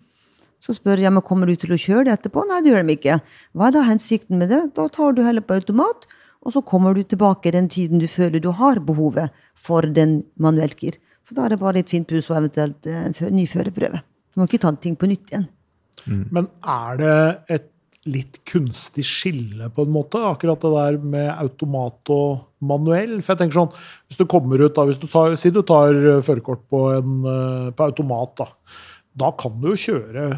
Så 0.63 0.77
spør 0.77 1.01
jeg 1.03 1.11
men 1.11 1.25
kommer 1.27 1.51
du 1.51 1.57
til 1.59 1.75
å 1.75 1.81
kjøre 1.81 2.07
det 2.07 2.17
etterpå. 2.17 2.45
Nei, 2.49 2.61
det 2.63 2.71
gjør 2.71 2.85
de 2.87 2.97
ikke. 2.97 3.17
Hva 3.59 3.69
er 3.69 3.77
da 3.77 3.87
hensikten 3.89 4.39
med 4.39 4.53
det? 4.55 4.61
Da 4.79 4.87
tar 4.95 5.17
du 5.17 5.25
heller 5.27 5.45
på 5.45 5.59
automat, 5.59 6.07
og 6.43 6.55
så 6.55 6.63
kommer 6.67 6.95
du 6.95 7.03
tilbake 7.07 7.55
den 7.55 7.69
tiden 7.71 8.03
du 8.03 8.07
føler 8.11 8.43
du 8.43 8.53
har 8.59 8.83
behovet 8.83 9.35
for 9.59 9.87
den 9.87 10.21
manuelt 10.43 10.79
gir. 10.83 10.99
For 11.27 11.39
da 11.39 11.47
er 11.47 11.55
det 11.55 11.63
bare 11.63 11.81
litt 11.81 11.91
fint 11.91 12.09
pus 12.11 12.31
og 12.31 12.39
eventuelt 12.41 12.87
eh, 12.91 13.05
en 13.09 13.35
ny 13.37 13.47
førerprøve. 13.51 14.03
Du 14.33 14.41
må 14.41 14.49
ikke 14.49 14.63
ta 14.63 14.73
ting 14.79 14.97
på 14.99 15.11
nytt 15.11 15.31
igjen. 15.31 15.51
Men 16.07 16.49
er 16.67 16.99
det 16.99 17.19
et 17.57 17.69
litt 18.11 18.41
kunstig 18.49 19.05
skille, 19.07 19.69
på 19.71 19.85
en 19.87 19.93
måte, 19.95 20.21
akkurat 20.27 20.63
det 20.65 20.71
der 20.75 20.97
med 21.15 21.29
automat 21.31 22.11
og 22.11 22.65
manuell? 22.67 23.21
For 23.23 23.35
jeg 23.35 23.43
tenker 23.45 23.61
sånn, 23.61 23.75
Hvis 24.09 24.19
du 24.19 24.25
kommer 24.27 24.63
ut 24.63 24.75
da, 24.75 24.87
hvis 24.89 24.99
du 24.99 25.07
tar, 25.07 25.37
Si 25.37 25.51
du 25.51 25.63
tar 25.63 25.95
eh, 25.95 26.23
førerkort 26.23 26.65
på, 26.69 26.81
eh, 26.99 27.69
på 27.71 27.87
automat, 27.87 28.35
da. 28.43 28.49
Da 29.15 29.31
kan 29.39 29.61
du 29.61 29.71
jo 29.71 29.79
kjøre 29.79 30.31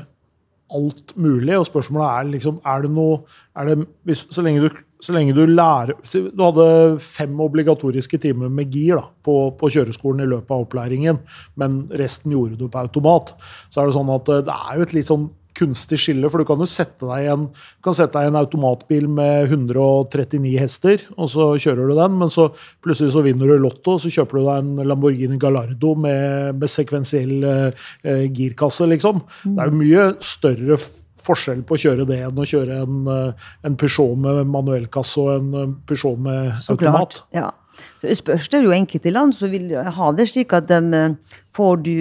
alt 0.75 1.15
mulig, 1.21 1.55
og 1.57 1.69
spørsmålet 1.69 2.09
er 2.09 2.33
liksom 2.33 2.59
Er 2.67 2.85
det 2.85 2.91
noe 2.93 3.21
er 3.57 3.71
det, 3.71 3.87
hvis, 4.09 4.25
så, 4.33 4.43
lenge 4.45 4.65
du, 4.65 4.79
så 5.01 5.15
lenge 5.15 5.35
du 5.37 5.45
lærer 5.47 5.95
Du 5.95 6.43
hadde 6.43 6.99
fem 7.05 7.41
obligatoriske 7.41 8.19
timer 8.19 8.51
med 8.53 8.73
gir 8.73 8.99
da, 8.99 9.07
på, 9.25 9.55
på 9.61 9.71
kjøreskolen 9.77 10.25
i 10.25 10.29
løpet 10.31 10.51
av 10.51 10.67
opplæringen, 10.67 11.21
men 11.61 11.85
resten 12.01 12.35
gjorde 12.35 12.59
du 12.61 12.69
på 12.69 12.83
automat. 12.83 13.35
Så 13.71 13.81
er 13.81 13.89
det 13.89 13.97
sånn 13.97 14.13
at 14.13 14.29
eh, 14.33 14.45
det 14.45 14.59
er 14.59 14.77
jo 14.77 14.89
et 14.89 14.97
litt 14.99 15.09
sånn 15.09 15.31
kunstig 15.55 16.01
skille, 16.03 16.31
for 16.31 16.43
du 16.43 16.49
kan 16.49 16.61
jo 16.63 16.69
sette 16.69 17.07
deg 17.07 17.27
i 17.27 17.31
en, 17.33 17.47
kan 17.85 17.97
sette 17.97 18.19
deg 18.19 18.31
en 18.31 18.41
automatbil 18.41 19.07
med 19.11 19.53
139 19.53 20.57
hester, 20.61 21.05
og 21.15 21.31
så 21.33 21.53
kjører 21.61 21.93
du 21.93 21.95
den, 21.99 22.19
men 22.21 22.33
så 22.33 22.49
plutselig 22.85 23.15
så 23.15 23.23
vinner 23.27 23.51
du 23.51 23.63
Lotto, 23.63 23.97
og 23.97 24.03
så 24.03 24.13
kjøper 24.13 24.41
du 24.41 24.43
deg 24.49 24.65
en 24.65 24.91
Lamborghini 24.91 25.39
Gallardo 25.41 25.95
med, 25.99 26.59
med 26.59 26.71
sekvensiell 26.71 27.47
eh, 27.47 28.27
girkasse, 28.35 28.89
liksom. 28.91 29.25
Det 29.47 29.57
er 29.57 29.73
jo 29.73 29.83
mye 29.85 30.11
større 30.25 30.79
forskjell 31.25 31.65
på 31.67 31.77
å 31.77 31.81
kjøre 31.81 32.07
det 32.09 32.21
enn 32.27 32.41
å 32.41 32.47
kjøre 32.49 32.81
en, 32.85 33.03
eh, 33.11 33.51
en 33.67 33.77
Peugeot 33.81 34.19
med 34.21 34.45
manuellkasse 34.53 35.21
og 35.23 35.35
en 35.39 35.53
eh, 35.61 35.77
Peugeot 35.89 36.21
med 36.21 36.51
automat. 36.69 36.81
klart. 36.81 37.23
Ja. 37.37 37.51
Så 38.01 38.09
det 38.09 38.19
spørs 38.21 38.51
det 38.53 38.63
jo 38.65 38.75
enkelte 38.75 39.13
land 39.15 39.35
som 39.37 39.53
vil 39.53 39.73
ha 39.75 40.13
det 40.17 40.29
slik 40.31 40.55
at 40.57 40.69
de 40.71 40.81
eh, 40.99 41.17
får 41.55 41.83
du 41.87 41.95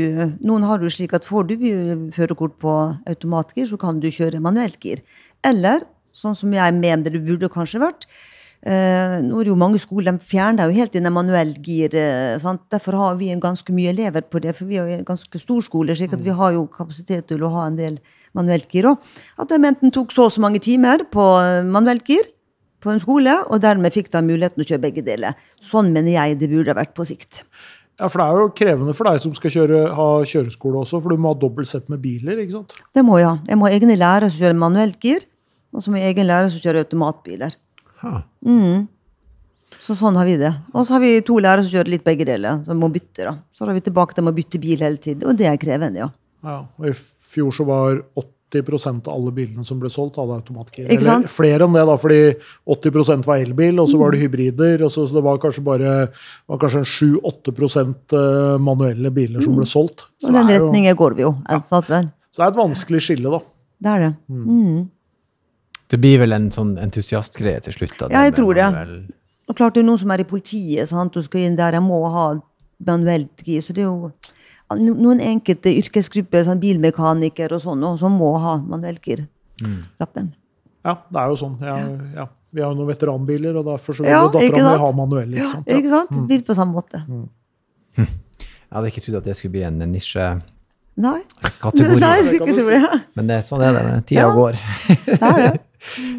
Noen 0.44 0.68
har 0.68 0.82
det 0.82 0.94
slik 0.96 1.16
at 1.16 1.28
får 1.28 1.50
du 1.50 1.56
førerkort 2.16 2.60
på 2.62 2.76
automatgir, 3.10 3.68
så 3.70 3.80
kan 3.80 4.00
du 4.04 4.10
kjøre 4.12 4.42
manuelt 4.44 4.80
gir. 4.82 5.04
Eller, 5.46 5.86
sånn 6.14 6.38
som 6.38 6.54
jeg 6.54 6.78
mener 6.78 7.14
det 7.14 7.24
burde 7.26 7.50
kanskje 7.52 7.82
vært 7.82 8.06
eh, 8.64 9.18
Nå 9.26 9.40
er 9.40 9.48
det 9.48 9.52
jo 9.52 9.58
mange 9.60 9.80
skoler 9.82 10.14
de 10.14 10.28
fjerner 10.28 10.70
jo 10.70 10.78
helt 10.78 10.96
inn 10.98 11.10
en 11.10 11.16
manuell 11.16 11.54
gir. 11.64 11.96
eh. 11.98 12.52
Derfor 12.72 13.00
har 13.00 13.18
vi 13.20 13.32
ganske 13.42 13.76
mye 13.76 13.94
elever 13.94 14.26
på 14.26 14.42
det, 14.44 14.56
for 14.58 14.70
vi 14.70 14.80
er 14.80 14.88
jo 14.88 15.00
en 15.00 15.10
ganske 15.10 15.42
stor 15.42 15.66
skole, 15.66 15.96
slik 15.98 16.14
at 16.16 16.24
vi 16.24 16.36
har 16.38 16.54
jo 16.56 16.68
kapasitet 16.72 17.28
til 17.32 17.44
å 17.44 17.52
ha 17.56 17.68
en 17.68 17.80
del 17.80 18.00
manuelt 18.34 18.70
gir 18.72 18.90
òg. 18.90 19.02
At 19.38 19.52
de 19.52 19.60
enten 19.62 19.94
tok 19.94 20.14
så 20.14 20.28
og 20.28 20.36
så 20.36 20.42
mange 20.44 20.62
timer 20.64 21.06
på 21.12 21.28
eh, 21.42 21.62
manuelt 21.66 22.08
gir, 22.08 22.30
på 22.84 22.92
en 22.94 23.02
skole, 23.02 23.38
og 23.48 23.62
dermed 23.64 23.96
fikk 23.96 24.12
de 24.14 24.22
muligheten 24.26 24.64
å 24.64 24.68
kjøre 24.68 24.84
begge 24.84 25.06
deler. 25.06 25.40
Sånn 25.64 25.94
mener 25.96 26.14
jeg 26.18 26.38
det 26.42 26.52
burde 26.52 26.74
ha 26.74 26.78
vært 26.82 26.94
på 26.98 27.08
sikt. 27.08 27.44
Ja, 28.02 28.10
for 28.10 28.20
det 28.20 28.26
er 28.26 28.40
jo 28.42 28.54
krevende 28.58 28.96
for 28.98 29.08
deg 29.08 29.20
som 29.22 29.36
skal 29.38 29.54
kjøre, 29.54 29.82
ha 29.96 30.08
kjøreskole 30.28 30.82
også, 30.82 31.00
for 31.04 31.14
du 31.14 31.22
må 31.22 31.32
ha 31.32 31.40
dobbelt 31.40 31.70
sett 31.70 31.92
med 31.94 32.02
biler, 32.04 32.42
ikke 32.42 32.58
sant? 32.58 32.74
Det 32.96 33.04
må 33.06 33.20
jeg 33.22 33.30
ha. 33.30 33.36
Jeg 33.48 33.60
må 33.60 33.70
ha 33.70 33.76
egne 33.76 33.98
lærere 34.00 34.32
som 34.32 34.42
kjører 34.42 34.58
manuelt 34.60 34.98
gir, 35.04 35.28
og 35.74 35.86
så 35.86 35.94
må 35.94 36.02
jeg 36.02 36.14
egen 36.14 36.28
lærer 36.30 36.50
som 36.52 36.64
kjører 36.64 36.84
automatbiler. 36.88 37.56
Mm. 38.44 38.90
Så 39.84 39.96
sånn 40.00 40.18
har 40.20 40.28
vi 40.28 40.36
det. 40.42 40.52
Og 40.74 40.88
så 40.88 40.98
har 40.98 41.04
vi 41.04 41.14
to 41.26 41.38
lærere 41.44 41.66
som 41.66 41.74
kjører 41.78 41.94
litt 41.94 42.06
begge 42.08 42.28
deler, 42.28 42.62
som 42.66 42.82
må 42.82 42.90
bytte. 42.94 43.24
da. 43.26 43.38
Så 43.54 43.68
er 43.68 43.78
vi 43.78 43.86
tilbake 43.86 44.18
til 44.18 44.30
å 44.30 44.36
bytte 44.36 44.62
bil 44.64 44.84
hele 44.84 45.02
tiden, 45.02 45.30
og 45.30 45.38
det 45.40 45.48
er 45.50 45.62
krevende, 45.62 46.04
ja. 46.06 46.10
Ja, 46.44 46.58
og 46.66 46.90
I 46.90 46.96
fjor 47.34 47.54
så 47.56 47.66
var 47.68 48.02
80% 48.54 49.08
av 49.10 49.16
alle 49.18 49.34
bilene 49.36 49.66
som 49.66 49.80
ble 49.82 49.90
solgt, 49.92 50.20
hadde 50.22 50.38
automatgir. 50.38 50.88
Ikke 50.88 51.06
sant? 51.06 51.26
Eller 51.26 51.34
flere 51.34 51.68
enn 51.68 51.78
det, 51.78 51.86
da, 51.90 51.98
fordi 52.00 52.20
80% 52.76 53.28
var 53.28 53.44
elbil, 53.44 53.82
og 53.84 53.90
så 53.92 54.00
var 54.02 54.14
det 54.14 54.22
hybrider. 54.24 54.84
og 54.86 54.92
så, 54.94 55.08
så 55.10 55.18
det 55.18 55.24
var 55.26 55.42
kanskje 55.44 55.66
bare 55.66 55.94
var 56.48 56.62
kanskje 56.62 56.84
7-8 57.20 58.60
manuelle 58.62 59.12
biler 59.14 59.42
som 59.44 59.58
ble 59.58 59.66
solgt. 59.70 60.08
Så 60.22 60.32
Og 60.32 60.38
den 60.38 60.52
retningen 60.54 60.96
går 61.00 61.18
vi 61.18 61.26
jo. 61.26 61.36
sant 61.70 61.90
vel? 61.90 62.12
så 62.34 62.42
det 62.42 62.46
er 62.48 62.54
et 62.54 62.62
vanskelig 62.64 63.02
skille, 63.06 63.30
da. 63.30 63.40
Det 63.84 63.92
er 63.92 64.00
det. 64.02 64.14
Mm. 64.30 64.78
Det 65.94 66.00
blir 66.02 66.22
vel 66.24 66.34
en 66.34 66.48
sånn 66.54 66.78
entusiastgreie 66.82 67.62
til 67.62 67.76
slutt? 67.76 67.98
da, 68.00 68.08
Ja, 68.10 68.24
jeg 68.26 68.34
tror 68.40 68.58
det. 68.58 68.70
Og 69.50 69.58
klart 69.60 69.76
det 69.76 69.84
er 69.84 69.86
noen 69.90 70.00
som 70.02 70.12
er 70.16 70.24
i 70.24 70.30
politiet, 70.30 70.90
sant? 70.90 71.14
du 71.14 71.22
skal 71.22 71.46
inn 71.46 71.58
der, 71.60 71.76
jeg 71.78 71.86
må 71.86 72.00
ha 72.10 72.32
manuelt 72.88 73.44
gir. 73.46 73.62
Så 73.62 73.76
det 73.76 73.84
er 73.84 73.92
jo 73.92 74.12
noen 74.80 75.20
enkelte 75.22 75.72
yrkesgrupper, 75.80 76.44
sånn 76.48 76.60
bilmekaniker 76.62 77.54
og 77.58 77.62
sånn, 77.64 77.84
som 78.00 78.16
må 78.20 78.34
ha 78.42 78.58
manuelt 78.58 79.02
gir. 79.06 79.26
Lappen. 80.00 80.34
Ja, 80.84 80.98
det 81.10 81.20
er 81.22 81.28
jo 81.32 81.36
sånn. 81.40 81.58
Ja, 81.64 81.78
ja, 82.18 82.26
vi 82.52 82.62
har 82.62 82.74
jo 82.74 82.80
noen 82.82 82.90
veteranbiler, 82.92 83.56
og 83.62 83.66
derfor 83.70 83.96
så 83.96 84.04
vil 84.04 84.12
Ja, 84.12 84.24
dattera 84.28 84.74
mi 84.74 84.80
ha 84.84 84.92
manuell. 84.92 85.34
ikke 85.38 85.48
sant? 85.52 85.68
Ja, 85.72 85.78
ikke 85.80 85.90
sant? 85.94 86.28
Bil 86.28 86.42
på 86.44 86.56
samme 86.58 86.74
måte. 86.76 87.04
Jeg 87.98 88.08
hadde 88.74 88.90
ikke 88.90 89.04
trodd 89.06 89.20
at 89.22 89.28
det 89.30 89.36
skulle 89.38 89.54
bli 89.54 89.64
en 89.68 89.78
nisjekategori. 89.92 90.50
Nei. 91.04 91.20
Nei, 92.02 92.10
jeg 92.20 92.26
skulle 92.28 92.54
ikke 92.54 92.56
tro 92.60 92.70
det. 92.70 92.98
Men 93.18 93.30
det, 93.32 93.38
sånn 93.48 93.62
er 93.66 93.78
det. 93.78 93.84
Tida 94.10 94.26
Ja. 94.28 94.34
går. 94.36 94.58
Det 95.06 95.22
er 95.22 95.38
det. 95.48 95.54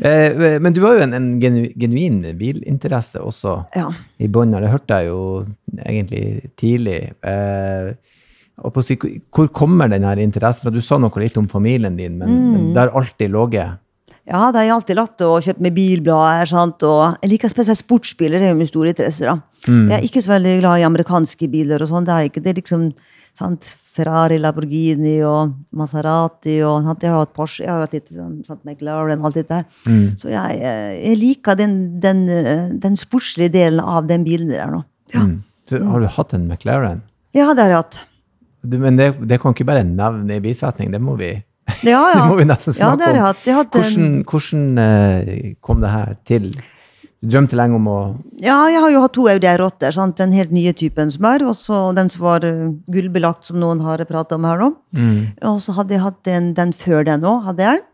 Eh, 0.05 0.59
Men 0.61 0.75
du 0.77 0.83
har 0.85 0.99
jo 0.99 1.01
en, 1.07 1.15
en 1.17 1.29
genu, 1.41 1.71
genuin 1.81 2.19
bilinteresse 2.37 3.17
også 3.25 3.55
Ja. 3.75 3.87
i 4.21 4.27
bånn. 4.29 4.51
Det 4.53 4.69
hørte 4.69 4.99
jeg 5.01 5.07
jo 5.09 5.47
egentlig 5.81 6.51
tidlig. 6.61 6.99
Eh, 7.25 7.95
si, 8.83 8.97
hvor 9.35 9.49
kommer 9.53 9.89
den 9.91 10.05
her 10.05 10.17
interessen 10.17 10.63
fra? 10.63 10.71
Du 10.71 10.81
sa 10.81 10.97
noe 10.99 11.11
litt 11.21 11.37
om 11.37 11.47
familien 11.49 11.97
din, 11.97 12.19
men, 12.19 12.29
Mm. 12.29 12.53
men 12.53 12.73
det 12.75 12.81
har 12.81 12.91
alltid 13.01 13.31
ligget 13.31 13.79
Ja, 14.27 14.51
det 14.51 14.57
har 14.57 14.65
jeg 14.65 14.73
alltid 14.73 14.97
latt 14.97 15.21
og 15.21 15.43
kjøpt 15.43 15.61
med 15.61 15.75
bilblader. 15.75 16.47
sant? 16.49 16.83
Og 16.83 17.17
jeg 17.23 17.31
liker 17.31 17.49
spesielt 17.51 17.79
sportsbiler. 17.79 18.39
Det 18.39 18.47
er 18.49 18.53
jo 18.55 18.59
min 18.59 18.67
store 18.67 18.89
interesse. 18.95 19.21
da. 19.21 19.35
Mm. 19.69 19.91
Jeg 19.91 19.99
er 19.99 20.03
ikke 20.09 20.23
så 20.23 20.31
veldig 20.33 20.61
glad 20.61 20.79
i 20.81 20.87
amerikanske 20.89 21.51
biler. 21.51 21.83
og 21.83 21.89
sånn. 21.89 22.05
Det 22.07 22.15
er 22.15 22.29
ikke, 22.31 22.43
det 22.43 22.47
er 22.57 22.61
liksom 22.63 22.95
sant? 23.35 23.61
Ferrari, 23.95 24.39
Lamborghini 24.39 25.21
og 25.23 25.53
Maserati 25.75 26.63
og 26.65 26.85
sant? 26.85 27.01
Jeg 27.03 27.11
har 27.11 27.19
hatt 27.19 27.35
Porsche, 27.35 27.61
jeg 27.65 27.69
har 27.69 27.81
hatt 27.85 27.93
litt 27.93 28.09
sånn, 28.09 28.45
sant? 28.47 28.65
McLaren 28.65 29.19
og 29.21 29.27
alt 29.27 29.35
dette. 29.35 29.65
Mm. 29.87 30.17
Så 30.17 30.31
jeg, 30.31 30.59
jeg 31.05 31.19
liker 31.21 31.55
den, 31.57 32.01
den, 32.01 32.27
den 32.81 32.97
sportslige 32.97 33.53
delen 33.53 33.81
av 33.81 34.07
den 34.07 34.25
bilen 34.25 34.49
der 34.49 34.67
nå. 34.73 34.85
Ja, 35.13 35.21
Mm. 35.21 35.43
Så 35.69 35.79
har 35.85 36.01
du 36.01 36.07
hatt 36.07 36.33
en 36.35 36.49
McLaren? 36.49 37.03
ja 37.35 37.53
det 37.53 37.63
har 37.63 37.69
jeg 37.71 37.77
hatt. 37.83 38.01
Du, 38.65 38.79
men 38.81 38.97
det, 38.97 39.13
det 39.29 39.41
kan 39.43 39.55
ikke 39.55 39.67
bare 39.69 39.85
nevne 39.87 40.39
i 40.39 40.43
bisetning, 40.45 40.93
det 40.95 41.01
må 41.05 41.19
vi, 41.21 41.35
Ja, 41.85 42.01
ja. 42.13 42.13
det 42.17 42.29
må 42.31 42.39
vi 42.41 42.47
nesten 42.49 42.73
ja, 42.73 42.93
snakke 42.95 43.11
jeg 43.11 43.21
om. 43.21 43.27
hatt. 43.27 43.75
Hvordan, 43.77 44.07
hvordan 44.31 44.65
eh, 44.85 45.51
kom 45.65 45.85
det 45.85 45.93
her 45.93 46.15
til? 46.29 46.49
Du 47.25 47.31
drømte 47.33 47.57
lenge 47.57 47.79
om 47.79 47.87
å 47.89 47.99
Ja, 48.43 48.59
jeg 48.69 48.83
har 48.85 48.93
jo 48.93 49.01
hatt 49.05 49.15
to 49.17 49.25
Audi 49.33 49.49
R8, 49.49 49.93
den 50.19 50.35
helt 50.37 50.53
nye 50.53 50.75
typen 50.77 51.13
som 51.13 51.25
er, 51.29 51.45
og 51.49 51.57
så 51.57 51.87
den 51.97 52.13
som 52.13 52.25
var 52.27 52.45
eh, 52.49 52.71
gullbelagt, 52.93 53.49
som 53.49 53.61
noen 53.61 53.81
har 53.85 54.05
pratet 54.09 54.37
om 54.37 54.49
her 54.49 54.61
nå. 54.61 54.71
Og 55.53 55.61
så 55.65 55.77
hadde 55.79 55.97
jeg 55.97 56.05
hatt 56.05 56.23
den, 56.29 56.53
den 56.57 56.73
før 56.77 57.05
den 57.09 57.25
òg, 57.25 57.45
hadde 57.51 57.69
jeg. 57.69 57.85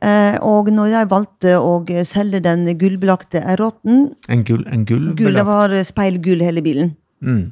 Eh, 0.00 0.36
og 0.40 0.70
når 0.72 0.94
jeg 0.94 1.08
valgte 1.10 1.56
å 1.60 1.72
selge 2.08 2.40
den 2.40 2.64
gullbelagte 2.80 3.42
R8-en 3.44 4.06
En 4.32 4.44
gull, 4.48 4.62
en 4.72 4.86
gullbelagt? 4.88 5.18
Gull, 5.20 5.36
det 5.36 5.44
var 5.44 5.74
speilgull 5.84 6.44
hele 6.44 6.64
bilen. 6.64 6.94
Mm. 7.20 7.50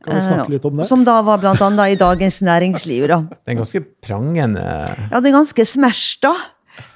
Kan 0.00 0.16
vi 0.16 0.22
snakke 0.24 0.54
litt 0.54 0.64
om 0.64 0.80
det? 0.80 0.86
Som 0.88 1.02
da 1.04 1.18
var 1.26 1.42
blant 1.42 1.60
annet 1.64 1.92
i 1.92 1.98
Dagens 2.00 2.40
Næringsliv. 2.46 3.08
da. 3.10 3.20
Det 3.44 3.52
er 3.52 3.60
ganske 3.60 3.82
prangende 4.00 4.64
Ja, 5.10 5.20
det 5.20 5.28
er 5.28 5.36
ganske 5.36 5.66
da. 6.24 6.32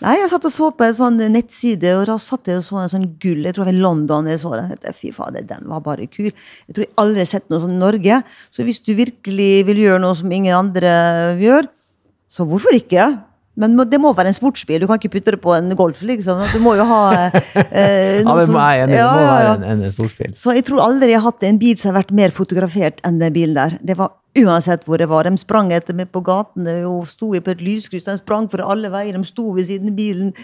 Nei, 0.01 0.15
Jeg 0.17 0.31
satt 0.31 0.47
og 0.49 0.53
så 0.55 0.71
på 0.73 0.87
en 0.87 0.97
sånn 0.97 1.19
nettside, 1.35 1.91
og 1.99 2.07
da 2.09 2.17
satt 2.23 2.49
jeg 2.49 2.61
og 2.63 2.65
så 2.65 2.79
en 2.81 2.93
sånn 2.93 3.07
gull. 3.21 3.43
Jeg 3.45 3.57
tror 3.57 3.69
det 3.69 3.75
var 3.75 3.83
London. 3.85 4.31
jeg 4.31 4.41
så 4.41 4.55
den. 4.55 4.71
Jeg 4.71 4.79
tenkte, 4.81 4.97
Fy 4.97 5.13
fader, 5.13 5.45
den 5.49 5.69
var 5.69 5.83
bare 5.85 6.07
kul. 6.09 6.31
Jeg 6.31 6.73
tror 6.77 6.87
jeg 6.87 6.93
aldri 7.03 7.21
har 7.25 7.31
sett 7.31 7.51
noe 7.53 7.61
sånn 7.61 7.77
i 7.77 7.83
Norge. 7.83 8.23
Så 8.55 8.65
hvis 8.65 8.81
du 8.85 8.95
virkelig 8.97 9.53
vil 9.69 9.83
gjøre 9.85 10.01
noe 10.01 10.17
som 10.17 10.33
ingen 10.33 10.57
andre 10.57 10.95
gjør, 11.43 11.69
så 12.31 12.47
hvorfor 12.49 12.77
ikke? 12.79 13.11
Men 13.57 13.77
det 13.87 14.01
må 14.03 14.11
være 14.17 14.33
en 14.33 14.35
sportsbil. 14.37 14.81
Du 14.83 14.89
kan 14.91 14.99
ikke 14.99 15.13
putte 15.15 15.31
det 15.37 15.41
på 15.43 15.53
en 15.55 15.71
Golf. 15.79 16.01
liksom. 16.03 16.41
Du 16.53 16.59
må 16.63 16.75
jo 16.75 16.85
ha 16.89 17.03
eh, 17.23 18.19
Ja, 18.25 18.35
som- 18.41 18.53
må 18.57 18.59
jeg 18.65 18.83
enig 18.89 18.97
i. 18.97 18.99
Det 18.99 19.05
må 19.07 19.21
ja, 19.23 19.31
ja. 19.31 19.55
være 19.55 19.71
en, 19.73 19.85
en 19.87 19.95
sportsbil. 19.95 20.35
Så 20.39 20.57
jeg 20.57 20.65
tror 20.67 20.83
aldri 20.83 21.13
jeg 21.13 21.21
har 21.23 21.29
hatt 21.31 21.47
en 21.47 21.61
bil 21.63 21.77
som 21.79 21.93
har 21.93 22.01
vært 22.03 22.11
mer 22.19 22.35
fotografert 22.35 22.99
enn 23.07 23.21
den 23.23 23.33
bilen 23.37 23.55
der. 23.59 23.77
Det 23.85 23.97
var 24.01 24.11
uansett 24.35 24.83
hvor 24.89 24.99
det 24.99 25.07
var. 25.13 25.29
De 25.31 25.39
sprang 25.39 25.71
etter 25.77 25.95
meg 25.95 26.11
på 26.11 26.23
gatene, 26.27 26.81
og 26.91 27.07
sto 27.07 27.31
jeg 27.37 27.45
på 27.47 27.55
et 27.55 27.63
lyskryss. 27.63 28.09
De 28.09 28.17
sprang 28.19 28.49
for 28.51 28.65
alle 28.67 28.91
veier, 28.91 29.15
de 29.15 29.29
sto 29.31 29.47
ved 29.55 29.69
siden 29.71 29.93
av 29.93 29.99
bilen. 30.01 30.35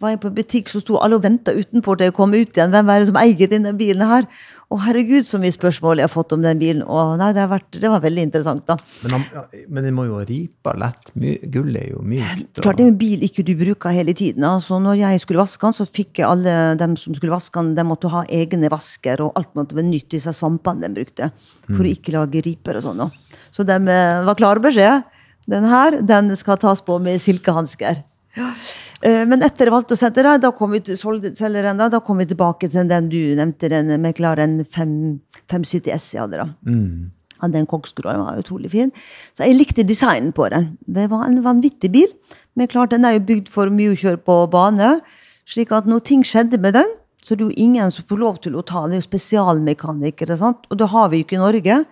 Var 0.00 0.14
jeg 0.14 0.22
på 0.22 0.30
butikk, 0.38 0.70
så 0.70 0.78
sto 0.84 1.00
alle 1.02 1.18
og 1.18 1.26
venta 1.26 1.50
utenfor 1.56 1.98
til 1.98 2.06
jeg 2.12 2.16
kom 2.16 2.30
ut 2.38 2.54
igjen. 2.54 2.70
Hvem 2.70 2.94
er 2.94 3.02
det 3.02 3.10
som 3.10 3.18
eier 3.20 3.50
denne 3.50 3.74
bilen 3.76 4.06
her? 4.06 4.30
Å 4.70 4.76
herregud, 4.84 5.24
så 5.26 5.40
mye 5.42 5.50
spørsmål 5.50 5.98
jeg 5.98 6.06
har 6.06 6.12
fått 6.12 6.30
om 6.36 6.44
den 6.44 6.58
bilen. 6.60 6.82
Å, 6.86 7.16
nei, 7.18 7.32
det, 7.34 7.40
har 7.42 7.48
vært, 7.50 7.74
det 7.82 7.88
var 7.90 8.02
veldig 8.04 8.22
interessant, 8.28 8.62
da. 8.68 8.76
Men, 9.02 9.16
han, 9.16 9.48
men 9.66 9.86
den 9.88 9.96
må 9.96 10.04
jo 10.06 10.14
ha 10.20 10.22
ripa 10.28 10.74
lett. 10.78 11.10
Gull 11.50 11.74
er 11.80 11.88
jo 11.90 12.04
mykt. 12.06 12.52
og- 12.54 12.62
Klart 12.62 12.78
det 12.78 12.84
er 12.86 12.92
en 12.92 13.00
bil 13.00 13.24
ikke 13.26 13.42
du 13.48 13.50
bruker 13.58 13.90
hele 13.90 14.14
tiden. 14.14 14.46
Altså, 14.46 14.78
når 14.78 15.00
jeg 15.00 15.20
skulle 15.24 15.42
vaske 15.42 15.66
den, 15.66 15.74
så 15.74 15.88
fikk 15.90 16.20
jeg 16.22 16.28
alle 16.28 16.54
dem 16.78 16.94
som 17.00 17.16
skulle 17.18 17.34
vaske 17.34 17.58
den, 17.58 17.74
de 17.74 17.82
måtte 17.88 18.12
ha 18.14 18.22
egne 18.30 18.70
vasker, 18.70 19.24
og 19.26 19.32
alt 19.34 19.50
måtte 19.58 19.74
være 19.74 19.90
nytt, 19.90 20.14
seg 20.22 20.38
svampene 20.38 20.86
de 20.86 20.94
brukte, 21.00 21.32
for 21.66 21.82
å 21.82 21.90
ikke 21.90 22.14
lage 22.14 22.44
riper 22.46 22.78
og 22.78 22.86
sånn. 22.86 23.02
Så 23.50 23.66
de 23.66 23.74
eh, 23.74 24.22
var 24.22 24.38
klare 24.38 24.62
beskjed. 24.62 25.02
Den 25.50 25.64
her, 25.66 25.98
den 26.06 26.30
skal 26.38 26.56
tas 26.62 26.78
på 26.86 27.00
med 27.02 27.18
silkehansker. 27.18 28.04
Eh, 28.36 29.24
Men 29.26 29.42
etter 29.42 29.70
det, 29.70 30.40
da 30.42 30.50
kom 30.52 30.70
vi 30.70 30.80
til 30.80 30.96
solgte- 30.96 31.34
selge 31.36 31.62
den 31.62 31.76
da, 31.78 32.00
kom 32.00 32.18
vi 32.18 32.26
tilbake 32.26 32.70
til 32.70 32.86
den 32.88 33.08
du 33.08 33.34
nevnte, 33.34 33.68
den 33.68 34.00
McLaren 34.00 34.64
570 34.64 35.90
S 35.94 36.12
jeg 36.14 36.20
hadde 36.22 36.36
da. 36.36 36.48
Mm. 36.66 37.10
Ja, 37.42 37.48
den 37.48 37.66
var 37.66 38.36
utrolig 38.38 38.70
fin. 38.70 38.92
Så 39.34 39.46
jeg 39.46 39.56
likte 39.56 39.82
designen 39.86 40.32
på 40.32 40.50
den. 40.50 40.76
Det 40.86 41.08
var 41.08 41.24
en 41.26 41.42
vanvittig 41.42 41.90
bil. 41.90 42.08
Men 42.54 42.68
klart, 42.68 42.90
den 42.90 43.04
er 43.04 43.12
jo 43.16 43.24
bygd 43.24 43.48
for 43.48 43.66
mye 43.70 43.94
å 43.94 43.96
kjøre 43.96 44.20
på 44.22 44.50
bane. 44.50 45.00
Slik 45.48 45.72
at 45.72 45.86
når 45.86 46.04
ting 46.04 46.22
skjedde 46.22 46.60
med 46.60 46.74
den, 46.74 46.86
så 47.24 47.34
det 47.34 47.40
er 47.40 47.48
det 47.48 47.56
jo 47.56 47.64
ingen 47.64 47.90
som 47.90 48.04
får 48.04 48.18
lov 48.20 48.40
til 48.44 48.52
å 48.54 48.62
ta 48.64 48.82
den. 48.86 48.90
Det 48.90 48.98
er 48.98 49.02
jo 49.02 49.08
spesialmekanikere, 49.08 50.36
sant? 50.38 50.66
og 50.70 50.78
det 50.78 50.88
har 50.92 51.08
vi 51.08 51.18
jo 51.22 51.24
ikke 51.24 51.38
i 51.38 51.42
Norge. 51.42 51.84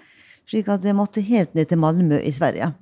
Slik 0.48 0.68
at 0.68 0.84
jeg 0.84 0.94
måtte 0.96 1.24
helt 1.24 1.54
ned 1.54 1.68
til 1.68 1.78
Malmö 1.78 2.20
i 2.22 2.30
Sverige. 2.32 2.74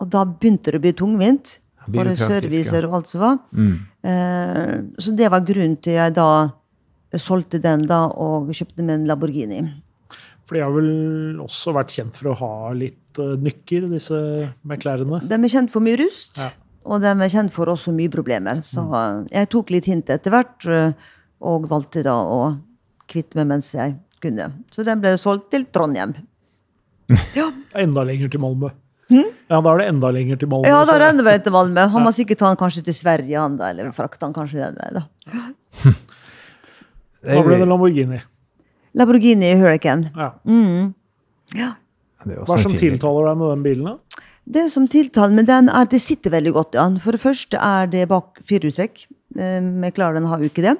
Og 0.00 0.08
da 0.10 0.24
begynte 0.24 0.70
det 0.72 0.80
å 0.80 0.84
bli 0.84 0.92
tungvint. 0.92 1.58
Bare 1.88 2.16
servicer 2.18 2.86
og 2.88 2.98
alt 3.00 3.10
som 3.10 3.22
var. 3.24 3.38
Eh, 3.56 4.74
så 5.00 5.14
det 5.16 5.30
var 5.32 5.44
grunnen 5.46 5.78
til 5.82 5.96
jeg 5.96 6.14
da 6.16 6.30
solgte 7.18 7.58
den 7.62 7.86
da 7.90 8.04
og 8.08 8.52
kjøpte 8.54 8.84
meg 8.84 9.00
en 9.00 9.06
Lamborghini. 9.08 9.62
For 10.46 10.58
de 10.58 10.64
har 10.64 10.72
vel 10.74 11.38
også 11.42 11.74
vært 11.76 11.94
kjent 11.94 12.16
for 12.18 12.32
å 12.32 12.38
ha 12.40 12.54
litt 12.74 13.20
uh, 13.22 13.36
nykker, 13.38 13.86
disse 13.92 14.18
McLarene. 14.66 15.22
De 15.22 15.36
er 15.38 15.52
kjent 15.52 15.70
for 15.70 15.84
mye 15.86 15.98
rust, 16.00 16.40
Ja. 16.42 16.48
og 16.90 17.04
de 17.04 17.12
er 17.12 17.30
kjent 17.30 17.54
for 17.54 17.70
også 17.70 17.94
mye 17.94 18.10
problemer. 18.10 18.62
Så 18.66 18.82
mm. 18.82 19.28
jeg 19.30 19.50
tok 19.54 19.70
litt 19.70 19.86
hint 19.90 20.10
etter 20.10 20.34
hvert, 20.34 20.66
eh, 20.66 21.14
og 21.46 21.68
valgte 21.70 22.02
da 22.06 22.16
å 22.18 22.40
kvitte 23.10 23.38
meg 23.38 23.46
mens 23.54 23.70
jeg 23.74 23.94
kunne. 24.22 24.50
Så 24.74 24.82
den 24.86 25.02
ble 25.02 25.14
solgt 25.22 25.50
til 25.54 25.68
Trondheim. 25.70 26.16
Ja. 27.34 27.48
Enda 27.74 28.04
lenger 28.06 28.28
til 28.30 28.38
Malmö. 28.42 28.68
Ja, 29.10 29.58
da 29.60 29.72
er 29.72 29.80
det 29.82 29.86
enda 29.90 30.10
lenger 30.14 30.38
til 30.38 30.48
Malmö. 30.52 30.68
Ja, 30.70 30.80
da 30.86 30.94
er 30.94 31.02
det 31.02 31.08
enda 31.14 31.24
lenger 31.26 31.44
til 31.46 31.54
Malmö. 31.56 31.86
Han 31.94 32.04
må 32.06 32.12
sikkert 32.14 32.38
ta 32.42 32.50
den 32.52 32.60
kanskje 32.60 32.84
til 32.86 32.94
Sverige, 32.94 33.36
han 33.38 33.56
da, 33.58 33.70
eller 33.74 33.90
frakte 33.96 34.22
han 34.28 34.34
kanskje 34.36 34.60
den 34.62 34.78
veien. 34.80 35.00
da. 35.00 35.92
Da 37.20 37.42
ble 37.44 37.58
det 37.60 37.66
Lamborghini. 37.68 38.16
Lamborghini 38.96 39.50
Hurricane. 39.60 40.08
Ja. 40.16 40.30
Ja. 41.56 41.72
Er 42.24 42.38
også 42.40 42.46
Hva 42.48 42.56
er 42.56 42.62
som 42.64 42.76
tiltaler 42.80 43.28
deg 43.28 43.40
med 43.42 43.50
den 43.52 43.64
bilen? 43.66 43.90
da? 43.90 44.22
Det 44.50 44.62
som 44.72 44.86
tiltaler 44.90 45.36
med 45.36 45.46
den, 45.50 45.68
er 45.68 45.84
at 45.84 45.92
det 45.92 46.00
sitter 46.02 46.32
veldig 46.32 46.52
godt. 46.56 46.78
Ja. 46.78 46.86
For 47.04 47.12
det 47.12 47.20
første 47.20 47.60
er 47.60 47.90
det 47.92 48.06
bak 48.08 48.40
firehjulstrekk. 48.48 49.04
Jeg 49.36 49.92
klarer 49.94 50.16
den 50.16 50.26
har 50.30 50.40
jo 50.40 50.48
ikke 50.48 50.64
det. 50.64 50.76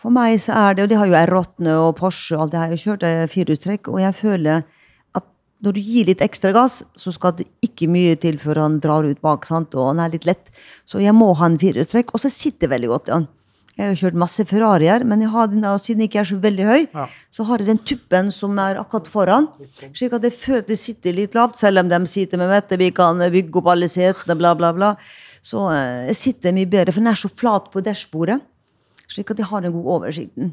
For 0.00 0.14
meg 0.14 0.38
så 0.40 0.54
er 0.54 0.74
det, 0.78 0.84
og 0.86 0.90
det 0.92 0.98
har 1.00 1.10
jo 1.10 1.18
R8 1.20 1.70
og 1.76 1.96
Porsche 1.98 2.36
og 2.36 2.44
alt 2.46 2.52
det 2.54 2.60
her, 2.60 2.70
jeg 2.70 2.78
har 2.78 2.84
kjørt 2.86 3.06
eh, 3.08 3.22
firehjulstrekk, 3.32 3.88
og 3.90 3.98
jeg 4.00 4.14
føler 4.14 4.62
når 5.62 5.76
du 5.76 5.80
gir 5.84 6.06
litt 6.08 6.22
ekstra 6.24 6.52
gass, 6.56 6.80
så 6.96 7.12
skal 7.12 7.34
det 7.36 7.46
ikke 7.64 7.88
mye 7.90 8.14
til 8.20 8.38
før 8.40 8.62
han 8.62 8.78
drar 8.80 9.04
ut 9.04 9.20
bak, 9.20 9.44
sant? 9.48 9.74
og 9.76 9.90
han 9.90 10.00
er 10.00 10.14
litt 10.14 10.24
lett. 10.28 10.48
Så 10.88 11.02
jeg 11.04 11.12
må 11.16 11.32
ha 11.36 11.46
en 11.50 11.58
firehjulstrekk, 11.60 12.14
og 12.16 12.22
så 12.22 12.30
sitter 12.32 12.66
det 12.66 12.74
veldig 12.76 12.88
godt. 12.94 13.10
han. 13.12 13.28
Jeg 13.76 13.86
har 13.86 13.94
jo 13.94 14.00
kjørt 14.02 14.18
masse 14.20 14.44
Ferrarier, 14.44 15.04
men 15.08 15.22
jeg 15.24 15.30
har 15.32 15.46
den, 15.48 15.62
og 15.64 15.78
siden 15.80 16.02
jeg 16.02 16.10
ikke 16.10 16.20
er 16.20 16.28
så 16.28 16.38
veldig 16.42 16.64
høy, 16.68 16.80
Ja. 16.92 17.06
så 17.32 17.44
har 17.48 17.58
jeg 17.62 17.66
den 17.70 17.78
tuppen 17.78 18.30
som 18.32 18.58
er 18.58 18.76
akkurat 18.80 19.06
foran. 19.08 19.48
Slik 19.94 20.12
at 20.12 20.22
jeg 20.26 20.32
føler 20.36 20.66
det 20.66 20.78
sitter 20.78 21.12
litt 21.16 21.34
lavt, 21.38 21.56
selv 21.58 21.80
om 21.80 21.88
de 21.88 22.00
sitter 22.06 22.36
med 22.36 22.48
meg 22.48 22.62
Mette, 22.62 22.76
vi 22.78 22.90
kan 22.90 23.16
bygge 23.18 23.56
opp 23.56 23.70
alle 23.72 23.88
setene, 23.88 24.36
bla, 24.36 24.54
bla, 24.54 24.72
bla. 24.72 24.96
Så 25.40 25.70
eh, 25.72 26.08
jeg 26.10 26.16
sitter 26.16 26.52
mye 26.52 26.68
bedre, 26.68 26.92
for 26.92 27.00
den 27.00 27.08
er 27.12 27.16
så 27.16 27.30
flat 27.32 27.70
på 27.72 27.80
dashbordet. 27.80 28.40
Slik 29.08 29.30
at 29.30 29.38
jeg 29.38 29.46
har 29.48 29.60
den 29.64 29.72
gode 29.72 29.96
oversikten. 29.96 30.52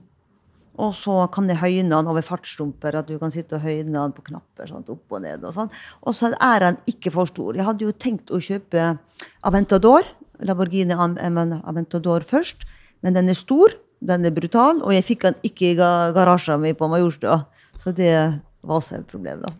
Og 0.78 0.94
så 0.94 1.16
kan 1.34 1.48
jeg 1.50 1.58
høyne 1.58 1.90
den 1.90 2.10
over 2.12 2.22
fartsdumper, 2.22 3.00
at 3.00 3.08
du 3.10 3.16
kan 3.18 3.32
sitte 3.34 3.58
og 3.58 3.66
høyne 3.66 3.96
den 3.96 4.14
på 4.14 4.24
knapper. 4.30 4.70
Sånt, 4.70 4.90
opp 4.94 5.18
Og 5.18 5.24
ned 5.24 5.44
og 5.48 5.56
sånn. 5.56 5.72
Og 6.06 6.14
så 6.14 6.30
er 6.38 6.60
den 6.68 6.78
ikke 6.92 7.14
for 7.16 7.30
stor. 7.30 7.58
Jeg 7.58 7.66
hadde 7.66 7.88
jo 7.88 7.96
tenkt 7.98 8.30
å 8.30 8.38
kjøpe 8.44 8.92
Aventador, 9.48 10.06
Lamborghini 10.46 10.94
Aventador 10.94 12.26
først, 12.30 12.68
men 13.02 13.18
den 13.18 13.30
er 13.30 13.38
stor, 13.38 13.74
den 14.06 14.26
er 14.30 14.34
brutal, 14.36 14.84
og 14.86 14.94
jeg 14.94 15.06
fikk 15.08 15.26
den 15.26 15.40
ikke 15.50 15.72
i 15.72 15.78
garasjen 15.78 16.62
min 16.62 16.78
på 16.78 16.90
Majorstua. 16.92 17.40
Så 17.82 17.94
det 17.98 18.14
var 18.62 18.78
også 18.78 19.00
et 19.00 19.10
problem, 19.10 19.42
da. 19.46 19.54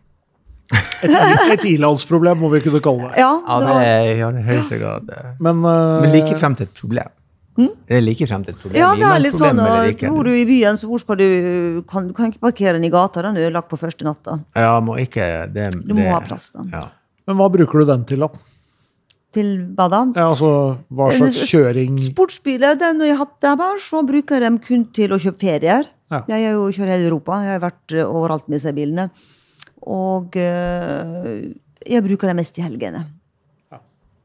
Et, 1.02 1.14
et 1.54 1.66
ilandsproblem, 1.74 2.42
må 2.44 2.50
vi 2.52 2.62
kunne 2.66 2.82
kalle 2.84 3.08
det. 3.08 3.22
Ja, 3.22 3.32
Ja, 3.40 3.60
det 3.62 3.68
det 3.68 3.74
var, 3.74 3.86
er 3.88 4.42
i 4.42 4.48
høyeste 4.50 4.80
grad. 4.82 5.10
eh, 5.14 5.30
Men, 5.40 5.64
uh... 5.66 6.02
Men 6.04 6.12
like 6.12 6.38
frem 6.38 6.58
til 6.60 6.68
et 6.68 6.76
problem. 6.78 7.14
Det 7.58 7.96
er 7.98 8.02
like 8.04 8.28
frem 8.30 8.44
til 8.46 8.54
et 8.54 8.60
problem. 8.62 8.78
ja, 8.80 8.90
det 8.96 9.08
er 9.10 9.20
litt 9.24 9.34
sånn 9.38 9.60
at 9.64 9.88
ikke. 9.96 10.10
bor 10.14 10.24
du 10.28 10.32
i 10.38 10.44
byen, 10.46 10.78
så 10.78 10.86
hvor 10.90 11.00
skal 11.02 11.18
du 11.18 11.82
kan, 11.90 12.08
Du 12.08 12.14
kan 12.14 12.30
ikke 12.32 12.40
parkere 12.44 12.74
den 12.78 12.84
i 12.86 12.92
gata, 12.94 13.22
den 13.26 13.36
er 13.38 13.48
ødelagt 13.50 13.70
på 13.72 13.80
første 13.82 14.06
natta. 14.06 14.40
Ja, 14.56 14.80
må 14.80 14.98
ikke 15.02 15.52
det, 15.54 15.72
Du 15.88 15.94
må 15.96 16.04
det- 16.04 16.12
ha 16.14 16.20
plass, 16.22 16.52
da. 16.54 16.64
Ja. 16.72 16.84
men 17.28 17.36
hva 17.38 17.50
bruker 17.52 17.80
du 17.80 17.86
den 17.86 18.06
til, 18.06 18.20
da? 18.20 18.30
Til 19.34 19.50
hva 19.76 19.90
da? 19.90 20.06
Ja, 20.16 20.28
altså, 20.30 20.78
Hva 20.94 21.10
Eh, 21.12 21.18
slags 21.18 21.50
kjøring 21.52 21.98
Sportsbiler, 22.00 22.78
den 22.80 23.02
jeg 23.02 23.18
har 23.18 23.26
hatt 23.26 23.42
der 23.42 23.78
så 23.80 24.06
bruker 24.06 24.40
jeg 24.40 24.42
dem 24.42 24.60
kun 24.60 24.86
til 24.94 25.10
å 25.10 25.18
kjøpe 25.20 25.40
ferier. 25.40 25.84
Ja. 26.10 26.24
Jeg 26.30 26.54
jo 26.54 26.70
kjører 26.72 26.94
hele 26.96 27.10
Europa. 27.10 27.42
Jeg 27.44 27.60
har 27.60 27.70
vært 27.72 27.92
eh, 27.98 28.06
overalt 28.06 28.48
med 28.48 28.60
disse 28.62 28.74
bilene. 28.74 29.10
Og 29.84 30.32
øh, 30.36 31.54
jeg 31.86 32.04
bruker 32.04 32.28
dem 32.28 32.36
mest 32.38 32.58
i 32.58 32.62
helgene. 32.62 33.06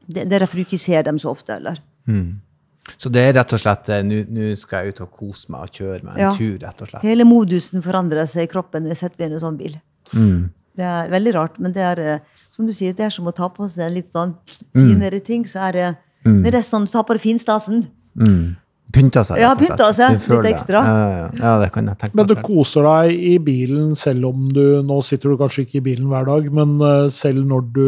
Det, 0.07 0.27
det 0.27 0.33
er 0.33 0.39
derfor 0.45 0.55
du 0.59 0.65
ikke 0.65 0.79
ser 0.79 1.03
dem 1.03 1.17
så 1.17 1.29
ofte, 1.31 1.55
eller? 1.55 1.79
Så 2.99 3.09
det 3.13 3.21
er 3.23 3.33
rett 3.37 3.53
og 3.55 3.61
slett 3.61 3.87
eh, 3.95 4.01
Nå 4.03 4.49
skal 4.59 4.83
jeg 4.83 4.95
ut 4.95 5.01
og 5.05 5.11
kose 5.15 5.51
meg 5.53 5.67
og 5.67 5.77
kjøre 5.77 6.03
meg 6.03 6.17
en 6.17 6.25
Ja. 6.25 6.31
tur, 6.35 6.57
rett 6.59 6.81
og 6.83 6.89
slett. 6.91 7.05
Hele 7.07 7.23
modusen 7.27 7.83
forandrer 7.85 8.27
seg 8.27 8.47
i 8.47 8.51
kroppen 8.51 8.83
når 8.83 8.95
jeg 8.95 9.01
setter 9.05 9.23
meg 9.23 9.31
i 9.31 9.37
en 9.37 9.43
sånn 9.45 9.59
bil. 9.59 9.77
Mm. 10.13 10.41
Det 10.75 10.83
er 10.89 11.11
veldig 11.13 11.33
rart, 11.35 11.59
men 11.63 11.71
det 11.75 11.83
er 11.85 11.99
eh, 12.01 12.19
som 12.51 12.65
du 12.67 12.73
sier, 12.73 12.93
det 12.97 13.05
er 13.07 13.13
som 13.13 13.27
å 13.29 13.33
ta 13.35 13.47
på 13.49 13.69
seg 13.69 13.87
en 13.87 13.95
litt 13.95 14.11
sånn 14.13 14.35
finere 14.73 15.19
ting. 15.23 15.45
Så 15.49 15.61
er 15.69 15.71
det, 15.77 15.87
det 16.25 16.53
er 16.53 16.61
sånn 16.65 16.85
du 16.85 16.91
tar 16.91 17.05
på 17.07 17.15
deg 17.15 17.23
finstasen. 17.23 17.87
Mm. 18.19 18.55
Pynta 18.93 19.23
seg, 19.25 19.39
rett 19.41 19.49
og 19.49 19.57
slett. 19.57 19.69
pynta 19.71 19.87
seg, 19.97 20.25
litt 20.29 20.49
ekstra. 20.51 20.81
Ja, 20.85 20.97
ja, 20.97 21.13
ja. 21.17 21.29
ja, 21.39 21.53
det 21.63 21.71
kan 21.73 21.87
jeg 21.89 21.97
tenke 21.97 22.17
Men 22.19 22.27
du 22.29 22.35
koser 22.45 22.85
deg 22.85 23.15
i 23.15 23.37
bilen 23.41 23.95
selv 23.97 24.27
om 24.29 24.49
du 24.53 24.83
Nå 24.85 24.99
sitter 25.01 25.33
du 25.33 25.39
kanskje 25.39 25.63
ikke 25.65 25.79
i 25.79 25.85
bilen 25.87 26.11
hver 26.11 26.27
dag, 26.29 26.49
men 26.53 26.75
eh, 26.77 27.07
selv 27.09 27.47
når 27.49 27.65
du 27.73 27.87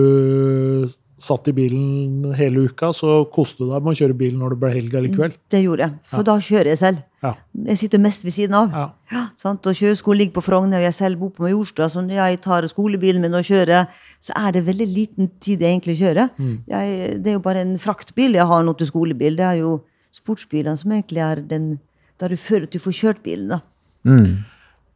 satt 1.21 1.47
i 1.47 1.53
bilen 1.55 2.33
hele 2.35 2.65
uka, 2.67 2.89
så 2.95 3.21
koste 3.31 3.63
du 3.63 3.69
deg 3.69 3.83
med 3.83 3.93
å 3.93 3.99
kjøre 4.01 4.17
bilen 4.19 4.41
når 4.41 4.53
det 4.53 4.59
ble 4.61 4.71
helg 4.73 4.95
likevel? 5.05 5.35
Det 5.51 5.61
gjorde 5.63 5.85
jeg, 5.85 5.95
for 6.11 6.27
da 6.27 6.35
kjører 6.43 6.69
jeg 6.73 6.79
selv. 6.81 7.03
Ja. 7.23 7.31
Jeg 7.69 7.79
sitter 7.79 8.01
mest 8.03 8.25
ved 8.27 8.35
siden 8.35 8.57
av. 8.59 8.75
Ja. 8.75 8.85
Ja, 9.13 9.21
sant? 9.39 9.65
Og 9.69 9.77
kjøreskolen 9.79 10.21
ligger 10.21 10.37
på 10.37 10.43
Frogner, 10.45 10.81
og 10.81 10.87
jeg 10.89 10.97
selv 10.97 11.21
bor 11.21 11.31
på 11.35 11.45
Majorstua, 11.45 11.87
så 11.89 12.03
når 12.03 12.19
jeg 12.19 12.41
tar 12.43 12.67
skolebilen 12.69 13.23
min 13.23 13.37
og 13.39 13.47
kjører, 13.47 13.87
så 14.23 14.35
er 14.41 14.57
det 14.57 14.65
veldig 14.67 14.87
liten 14.91 15.31
tid 15.39 15.63
jeg 15.63 15.77
egentlig 15.77 15.97
kjører. 16.01 16.33
Jeg, 16.73 17.21
det 17.23 17.31
er 17.31 17.37
jo 17.37 17.45
bare 17.47 17.63
en 17.63 17.77
fraktbil 17.81 18.35
jeg 18.35 18.49
har 18.51 18.65
nå 18.67 18.75
til 18.75 18.91
skolebil. 18.91 19.39
Det 19.39 19.47
er 19.47 19.61
jo 19.63 19.77
sportsbilene 20.15 20.77
som 20.79 20.91
egentlig 20.95 21.23
er 21.23 21.41
den 21.47 21.77
da 22.19 22.29
du 22.31 22.37
føler 22.39 22.67
at 22.69 22.75
du 22.75 22.79
får 22.79 22.95
kjørt 22.95 23.23
bilen. 23.23 23.55
da. 23.55 23.59
Mm. 24.07 24.43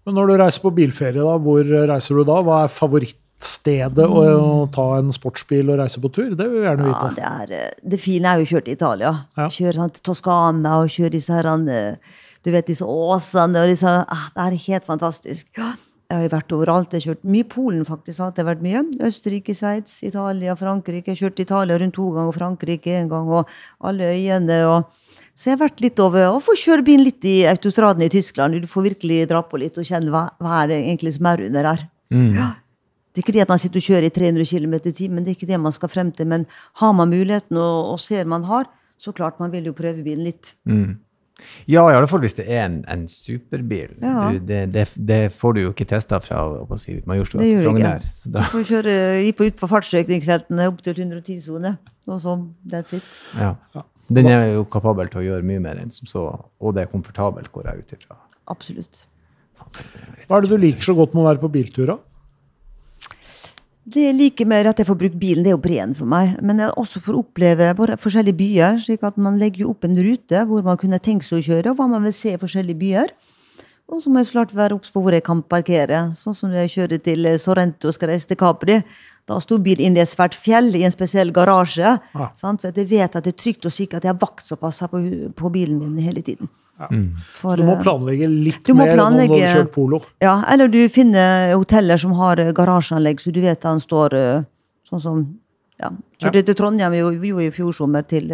Men 0.08 0.16
når 0.16 0.30
du 0.30 0.36
reiser 0.40 0.64
på 0.64 0.72
bilferie, 0.76 1.20
da, 1.20 1.36
hvor 1.44 1.64
reiser 1.64 2.16
du 2.16 2.24
da? 2.28 2.38
Hva 2.46 2.62
er 2.66 2.72
favorittstedet 3.40 4.06
å, 4.06 4.24
å 4.64 4.70
ta 4.72 4.98
en 5.00 5.12
sportsbil 5.12 5.70
og 5.72 5.80
reise 5.80 6.00
på 6.02 6.12
tur? 6.12 6.36
Det 6.36 6.46
vil 6.48 6.60
vi 6.62 6.66
gjerne 6.68 6.88
Ja, 6.88 7.00
vite. 7.00 7.16
det, 7.16 7.24
er, 7.24 7.52
eh, 7.68 7.90
det 7.90 8.00
fine 8.00 8.26
er 8.26 8.40
jo 8.40 8.46
å 8.46 8.50
kjøre 8.54 8.66
til 8.66 8.74
Italia. 8.76 9.12
Ja. 9.38 9.48
Kjøre 9.48 9.76
sånn, 9.76 9.94
til 9.94 10.02
Toskana 10.04 10.80
og 10.84 10.90
kjøre 10.90 11.12
disse 11.12 11.32
her, 11.34 11.46
eh, 11.46 11.96
du 12.44 12.52
vet, 12.52 12.66
disse 12.68 12.82
åsene. 12.84 13.64
og 13.64 13.70
disse, 13.70 13.86
ah, 13.86 14.30
Det 14.36 14.42
er 14.46 14.58
helt 14.68 14.86
fantastisk. 14.86 15.46
Ja. 15.58 15.76
Jeg 16.10 16.30
har 16.30 16.40
vært 16.42 16.52
overalt. 16.52 16.90
Jeg 16.92 17.04
har 17.04 17.14
kjørt 17.14 17.24
mye 17.24 17.44
Polen, 17.48 17.86
faktisk. 17.86 18.18
Det 18.18 18.24
har 18.24 18.32
det 18.32 18.46
vært 18.46 18.62
mye. 18.64 18.84
Østerrike, 19.06 19.54
Sveits, 19.54 20.02
Italia, 20.04 20.56
Frankrike. 20.56 21.06
Jeg 21.06 21.18
har 21.20 21.30
kjørt 21.30 21.40
Italia 21.40 21.78
rundt 21.78 21.94
to 21.94 22.10
ganger, 22.12 22.28
og 22.30 22.34
Frankrike 22.36 22.96
en 23.04 23.10
gang, 23.10 23.30
og 23.30 23.48
alle 23.80 24.10
øyene. 24.10 24.66
og 24.66 24.86
så 25.36 25.52
jeg 25.52 25.58
har 25.58 25.70
vært 25.70 25.80
litt 25.80 26.00
over 26.00 26.34
å 26.36 26.42
få 26.42 26.52
kjøre 26.58 26.84
bilen 26.84 27.06
litt 27.06 27.24
i 27.24 27.46
autostradene 27.48 28.06
i 28.06 28.10
Tyskland. 28.10 28.60
Du 28.60 28.68
får 28.68 28.90
virkelig 28.90 29.28
dra 29.30 29.42
på 29.42 29.58
litt 29.58 29.78
og 29.78 29.86
kjenne 29.86 30.10
hva, 30.12 30.32
hva 30.42 30.64
er 30.64 30.68
det 30.68 30.80
egentlig 30.84 31.14
som 31.16 31.26
er 31.28 31.46
under 31.46 31.64
her. 31.64 31.90
Ja. 32.12 32.50
Det 33.10 33.22
er 33.22 33.26
ikke 33.26 33.36
det 33.36 33.46
at 33.46 33.52
man 33.52 33.62
sitter 33.62 33.82
og 33.82 33.88
kjører 33.90 34.08
i 34.08 34.14
300 34.14 34.46
km 34.46 34.74
i 34.80 34.96
timen, 34.96 35.26
det 35.26 35.34
er 35.34 35.38
ikke 35.38 35.50
det 35.50 35.60
man 35.60 35.76
skal 35.76 35.90
frem 35.90 36.12
til. 36.16 36.28
Men 36.30 36.46
har 36.82 36.96
man 36.96 37.10
muligheten 37.10 37.58
og, 37.58 37.94
og 37.94 38.02
ser 38.04 38.30
man 38.30 38.46
har, 38.50 38.70
så 39.00 39.14
klart 39.16 39.40
man 39.42 39.52
vil 39.54 39.70
jo 39.72 39.74
prøve 39.78 40.04
bilen 40.06 40.28
litt. 40.28 40.54
Mm. 40.70 40.98
Ja, 41.72 41.86
i 41.88 41.96
alle 41.96 42.08
fall 42.12 42.20
hvis 42.24 42.36
det 42.36 42.46
er 42.52 42.66
en, 42.66 42.82
en 42.92 43.06
superbil. 43.08 43.94
Ja. 44.04 44.30
Du, 44.34 44.40
det, 44.50 44.60
det, 44.74 44.86
det 45.10 45.20
får 45.40 45.56
du 45.56 45.62
jo 45.62 45.74
ikke 45.74 45.88
testa 45.88 46.20
fra 46.24 46.42
si, 46.82 46.98
Majorstua 47.08 47.42
til 47.42 47.64
Frogner. 47.64 48.04
Du 48.26 48.42
får 48.52 48.66
kjøre 48.74 48.98
på 49.38 49.48
utfor 49.48 49.72
fartsøkningsfeltene 49.78 50.68
opp 50.72 50.84
til 50.86 51.00
110-sone. 51.00 51.78
Og 52.10 52.22
så, 52.24 52.36
that's 52.68 52.98
it. 52.98 53.16
ja. 53.38 53.54
Den 54.10 54.26
er 54.26 54.48
jo 54.56 54.64
kapabel 54.74 55.10
til 55.12 55.22
å 55.22 55.26
gjøre 55.28 55.46
mye 55.46 55.62
mer 55.62 55.78
enn 55.78 55.92
som 55.94 56.10
så, 56.10 56.26
og 56.34 56.74
det 56.74 56.88
er 56.88 56.90
komfortabelt, 56.90 57.52
går 57.54 57.70
jeg 57.70 57.84
ut 57.84 57.92
ifra. 57.94 58.18
Absolutt. 58.50 59.04
Hva 59.60 60.40
er 60.40 60.46
det 60.46 60.50
du 60.50 60.58
liker 60.58 60.88
så 60.88 60.96
godt 60.98 61.14
med 61.14 61.22
å 61.22 61.28
være 61.28 61.44
på 61.44 61.52
biltur? 61.54 61.92
Det 63.90 64.04
jeg 64.04 64.14
liker 64.14 64.46
med 64.46 64.68
at 64.70 64.78
jeg 64.78 64.86
får 64.86 64.98
brukt 65.00 65.16
bilen, 65.18 65.42
det 65.42 65.50
er 65.50 65.56
jo 65.56 65.64
breen 65.64 65.96
for 65.98 66.10
meg. 66.10 66.36
Men 66.46 66.62
jeg 66.62 66.76
også 66.78 67.02
får 67.02 67.18
oppleve 67.24 67.72
forskjellige 67.98 68.38
byer. 68.38 68.78
slik 68.84 69.04
at 69.08 69.18
Man 69.18 69.40
legger 69.42 69.70
opp 69.70 69.84
en 69.84 69.98
rute 69.98 70.44
hvor 70.46 70.64
man 70.64 70.78
kunne 70.78 71.00
tenkt 71.00 71.26
seg 71.26 71.40
å 71.40 71.48
kjøre, 71.48 71.72
og 71.72 71.80
hva 71.80 71.88
man 71.90 72.04
vil 72.06 72.14
se 72.14 72.36
i 72.36 72.42
forskjellige 72.42 72.78
byer. 72.78 73.14
Og 73.90 74.04
så 74.04 74.12
må 74.12 74.22
jeg 74.22 74.30
snart 74.30 74.54
være 74.54 74.78
obs 74.78 74.92
på 74.94 75.02
hvor 75.02 75.16
jeg 75.16 75.26
kan 75.26 75.42
parkere. 75.42 76.12
Sånn 76.14 76.38
som 76.38 76.52
når 76.52 76.68
jeg 76.68 76.74
kjører 76.76 77.02
til 77.08 77.26
eh, 77.26 77.40
Sorrento 77.42 77.90
og 77.90 77.96
skal 77.98 78.12
reise 78.14 78.30
til 78.30 78.38
Capri. 78.38 78.78
Da 79.26 79.40
sto 79.42 79.58
bilen 79.58 79.88
inne 79.88 80.02
i 80.02 80.06
et 80.06 80.12
svært 80.12 80.38
fjell 80.38 80.70
i 80.78 80.84
en 80.86 80.94
spesiell 80.94 81.34
garasje. 81.34 81.96
Ja. 81.98 82.30
Sant? 82.38 82.62
Så 82.62 82.70
jeg 82.70 82.90
vet 82.92 83.18
at 83.18 83.26
det 83.26 83.34
er 83.34 83.42
trygt 83.42 83.66
og 83.66 83.74
sikkert 83.74 84.04
at 84.04 84.10
jeg 84.10 84.14
har 84.14 84.22
vakt 84.22 84.46
som 84.46 84.62
passer 84.62 84.92
på, 84.92 85.02
på 85.34 85.54
bilen 85.54 85.82
min 85.82 85.98
hele 86.06 86.22
tiden. 86.26 86.52
For, 86.80 87.60
Du 87.60 87.66
må 87.68 87.74
eh, 87.76 87.82
planlegge 87.84 88.28
litt 88.32 88.70
må 88.72 88.78
mer 88.80 88.94
enn 88.94 89.00
om 89.04 89.14
du 89.14 89.20
planlegge- 89.20 89.40
har 89.48 89.58
kjørt 89.58 89.72
polo. 89.76 90.00
ja, 90.24 90.36
eller 90.48 90.70
du 90.72 90.80
finner 90.90 91.54
hoteller 91.54 92.00
som 92.00 92.14
har 92.16 92.40
eh, 92.40 92.54
garasjeanlegg, 92.56 93.20
så 93.20 93.34
du 93.36 93.42
vet 93.44 93.64
han 93.68 93.82
står 93.84 94.16
eh, 94.16 94.44
sånn 94.88 95.02
som 95.04 95.26
ja. 95.80 95.90
Kjørte 96.20 96.46
til 96.50 96.56
Trondheim 96.60 96.94
jo, 96.98 97.12
jo 97.24 97.40
i 97.40 97.50
fjor 97.56 97.72
sommer, 97.76 98.04
til, 98.04 98.28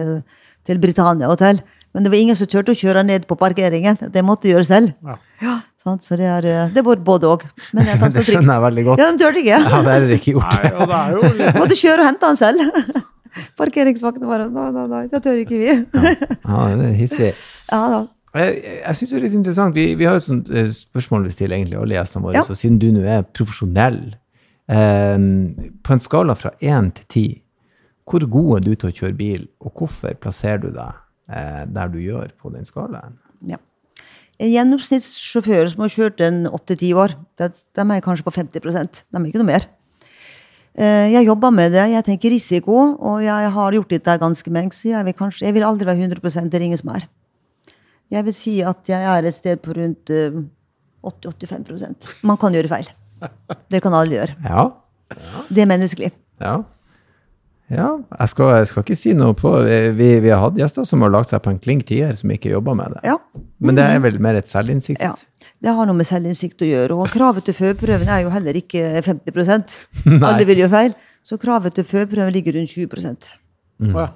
til 0.66 0.80
Britannia 0.82 1.28
hotell. 1.30 1.60
Men 1.94 2.04
det 2.04 2.10
var 2.10 2.18
ingen 2.18 2.36
som 2.36 2.48
turte 2.50 2.74
å 2.74 2.78
kjøre 2.78 3.04
ned 3.06 3.28
på 3.30 3.38
parkeringen. 3.38 3.98
Det 4.10 4.24
måtte 4.26 4.48
de 4.48 4.56
gjøre 4.56 4.66
selv. 4.66 4.94
Ja. 5.06 5.18
ja 5.46 5.54
Så 6.02 6.18
det 6.18 6.26
er, 6.26 6.48
det 6.74 6.84
var 6.84 6.98
både 7.06 7.30
òg. 7.30 7.46
Men 7.78 7.86
jeg 7.86 8.00
tar 8.02 8.10
så 8.10 8.18
Det 8.18 8.26
skjønner 8.26 8.58
jeg 8.58 8.64
veldig 8.66 8.86
godt. 8.88 9.00
Ja, 9.04 9.10
den 9.12 9.20
turte 9.22 9.44
ikke. 9.44 9.60
Ja, 9.62 9.82
det 9.86 9.94
er 9.94 10.08
det 10.10 10.18
ikke 10.20 10.34
gjort. 10.40 10.50
Nei, 10.58 10.72
og 10.74 10.90
det 10.90 10.98
er 11.04 11.14
jo 11.14 11.30
litt 11.38 11.60
Måtte 11.62 11.78
kjøre 11.78 12.02
og 12.02 12.10
hente 12.10 12.32
han 12.32 12.42
selv. 12.42 13.06
Parkeringsvakten 13.62 14.28
bare 14.28 14.50
Nei, 14.50 14.68
nei, 14.76 14.86
nei, 14.92 15.04
det 15.12 15.22
tør 15.24 15.40
ikke 15.44 15.60
vi. 15.62 15.70
Ja, 15.70 16.60
det 16.80 16.90
er 16.90 16.98
hissig. 16.98 17.32
Ja 17.72 17.82
da. 17.94 18.02
Jeg, 18.36 18.56
jeg 18.82 18.98
syns 19.00 19.12
det 19.12 19.18
er 19.18 19.24
litt 19.24 19.38
interessant. 19.38 19.76
Vi, 19.78 19.86
vi 19.96 20.08
har 20.08 20.18
jo 20.18 20.36
et 20.36 20.52
eh, 20.52 20.72
spørsmål 20.74 21.28
vi 21.30 21.34
stiller 21.36 21.58
egentlig 21.58 21.80
alle 21.80 21.98
gjestene 21.98 22.28
våre. 22.28 22.40
Ja. 22.42 22.44
Så 22.48 22.58
siden 22.60 22.80
du 22.82 22.90
nå 22.92 23.06
er 23.08 23.24
profesjonell, 23.36 24.02
eh, 24.72 25.28
på 25.86 25.96
en 25.96 26.04
skala 26.04 26.36
fra 26.40 26.52
én 26.60 26.92
til 26.98 27.08
ti, 27.12 27.26
hvor 28.06 28.26
god 28.30 28.58
er 28.58 28.66
du 28.66 28.74
til 28.74 28.92
å 28.92 28.98
kjøre 28.98 29.18
bil, 29.18 29.48
og 29.64 29.80
hvorfor 29.80 30.18
plasserer 30.22 30.66
du 30.66 30.68
deg 30.76 31.00
eh, 31.32 31.64
der 31.78 31.94
du 31.94 32.02
gjør 32.04 32.36
på 32.42 32.52
den 32.54 32.68
skalaen? 32.68 33.16
Ja. 33.48 33.62
En 34.36 34.52
gjennomsnittssjåfør 34.52 35.72
som 35.72 35.86
har 35.86 35.96
kjørt 35.96 36.22
en 36.26 36.44
åtte-ti 36.52 36.92
år, 36.92 37.16
de, 37.40 37.48
de 37.56 37.86
er 37.88 38.04
kanskje 38.04 38.26
på 38.28 38.36
50% 38.36 39.00
De 39.00 39.22
er 39.22 39.28
ikke 39.30 39.40
noe 39.40 39.54
mer. 39.54 39.70
Jeg 40.76 41.24
jobber 41.24 41.54
med 41.56 41.72
det, 41.72 41.86
jeg 41.88 42.04
tenker 42.04 42.34
risiko, 42.34 42.74
og 43.00 43.22
jeg 43.24 43.52
har 43.56 43.76
gjort 43.78 43.94
dette 43.94 44.16
ganske 44.20 44.52
lenge, 44.52 44.76
så 44.76 44.90
jeg 44.90 45.08
vil, 45.08 45.16
kanskje, 45.16 45.46
jeg 45.48 45.56
vil 45.56 45.64
aldri 45.64 45.88
være 45.88 46.10
100 46.10 46.50
det 46.52 46.60
er 46.60 46.66
ingen 46.66 46.82
som 46.82 46.92
er. 46.92 47.06
Jeg 48.14 48.26
vil 48.28 48.36
si 48.38 48.60
at 48.66 48.92
jeg 48.92 49.10
er 49.12 49.26
et 49.26 49.36
sted 49.36 49.62
på 49.64 49.74
rundt 49.78 50.12
eh, 50.14 50.38
80-85% 51.06 52.16
Man 52.26 52.38
kan 52.42 52.54
gjøre 52.56 52.72
feil. 52.72 52.88
Det 53.72 53.82
kan 53.82 53.94
alle 53.98 54.18
gjøre. 54.18 54.36
Ja. 54.46 54.70
Det 55.50 55.64
er 55.64 55.70
menneskelig. 55.70 56.12
Ja. 56.42 56.56
Ja, 57.66 57.88
jeg 58.20 58.30
skal, 58.30 58.52
jeg 58.60 58.68
skal 58.70 58.84
ikke 58.84 58.98
si 59.00 59.12
noe 59.18 59.34
på 59.34 59.50
Vi, 59.98 60.10
vi 60.22 60.30
har 60.30 60.44
hatt 60.44 60.58
gjester 60.60 60.86
som 60.86 61.02
har 61.02 61.10
lagt 61.10 61.32
seg 61.32 61.42
på 61.42 61.50
en 61.50 61.58
klink 61.58 61.88
tier, 61.90 62.12
som 62.18 62.30
ikke 62.34 62.52
jobber 62.52 62.78
med 62.78 62.94
det. 62.94 63.02
Ja. 63.10 63.16
Men 63.58 63.80
det 63.80 63.88
er 63.90 64.04
vel 64.04 64.20
mer 64.22 64.38
et 64.38 64.50
selvinnsikt? 64.50 65.02
ja. 65.02 65.16
Det 65.64 65.72
har 65.74 65.88
noe 65.88 65.98
med 65.98 66.06
selvinnsikt 66.06 66.62
å 66.62 66.68
gjøre. 66.68 66.98
Og 67.00 67.10
kravet 67.10 67.48
til 67.48 67.56
førprøven 67.58 68.10
er 68.12 68.26
jo 68.26 68.30
heller 68.34 68.58
ikke 68.60 68.84
50% 69.06 69.74
Alle 70.28 70.46
vil 70.46 70.62
gjøre 70.62 70.74
feil. 70.74 70.94
Så 71.26 71.40
kravet 71.42 71.74
til 71.78 71.88
førprøven 71.88 72.36
ligger 72.36 72.60
rundt 72.60 72.76
20 72.76 73.96
Å 73.96 74.04
ja. 74.04 74.10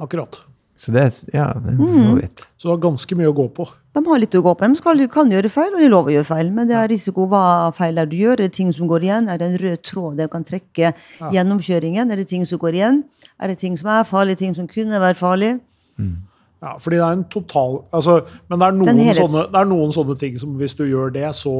Akkurat. 0.00 0.38
Så 0.80 0.94
det 0.94 1.02
er 1.02 1.12
Ja, 1.36 1.46
det 1.60 1.74
er 1.74 1.76
Mm. 1.76 2.20
så 2.56 2.62
du 2.62 2.68
har 2.70 2.78
ganske 2.78 3.16
mye 3.16 3.28
å 3.28 3.34
gå 3.36 3.48
på. 3.52 3.66
De 3.92 4.00
har 4.06 4.18
litt 4.18 4.32
å 4.38 4.40
gå 4.42 4.54
på. 4.56 4.66
De 4.68 4.76
skal, 4.78 5.08
kan 5.08 5.28
gjøre 5.30 5.50
feil, 5.50 5.74
og 5.74 5.80
de 5.82 5.88
lover 5.88 6.12
å 6.12 6.14
gjøre 6.16 6.28
feil. 6.30 6.50
Men 6.56 6.68
det 6.68 6.76
er 6.76 6.88
risiko. 6.88 7.26
Hva 7.28 7.72
feil 7.74 7.98
er 7.98 8.06
du 8.06 8.16
gjør? 8.16 8.32
Er 8.40 8.48
det 8.48 8.52
ting 8.56 8.72
som 8.72 8.88
går 8.88 9.00
igjen? 9.04 9.28
Er 9.28 9.36
det 9.36 9.50
en 9.50 9.58
rød 9.60 9.82
tråd 9.82 10.16
de 10.16 10.28
kan 10.28 10.44
trekke 10.44 10.94
gjennomkjøringen? 11.34 12.10
Er 12.10 12.16
det 12.16 12.28
ting 12.28 12.46
som 12.46 12.58
går 12.58 12.72
igjen? 12.78 13.04
Er 13.40 13.48
det 13.48 13.58
ting 13.58 13.76
som 13.76 13.88
er 13.88 14.04
farlig, 14.04 14.38
ting 14.38 14.54
som 14.54 14.66
kunne 14.66 15.00
vært 15.02 15.20
farlig? 15.20 15.58
Ja, 16.60 16.74
fordi 16.76 16.96
det 16.96 17.04
er 17.04 17.12
en 17.16 17.24
total 17.32 17.78
altså, 17.92 18.18
Men 18.50 18.58
det 18.60 18.66
er, 18.66 18.72
noen 18.76 19.14
sånne, 19.16 19.44
det 19.52 19.60
er 19.60 19.68
noen 19.68 19.92
sånne 19.96 20.16
ting 20.20 20.34
som 20.40 20.58
hvis 20.60 20.74
du 20.76 20.82
gjør 20.84 21.12
det, 21.12 21.24
så 21.36 21.52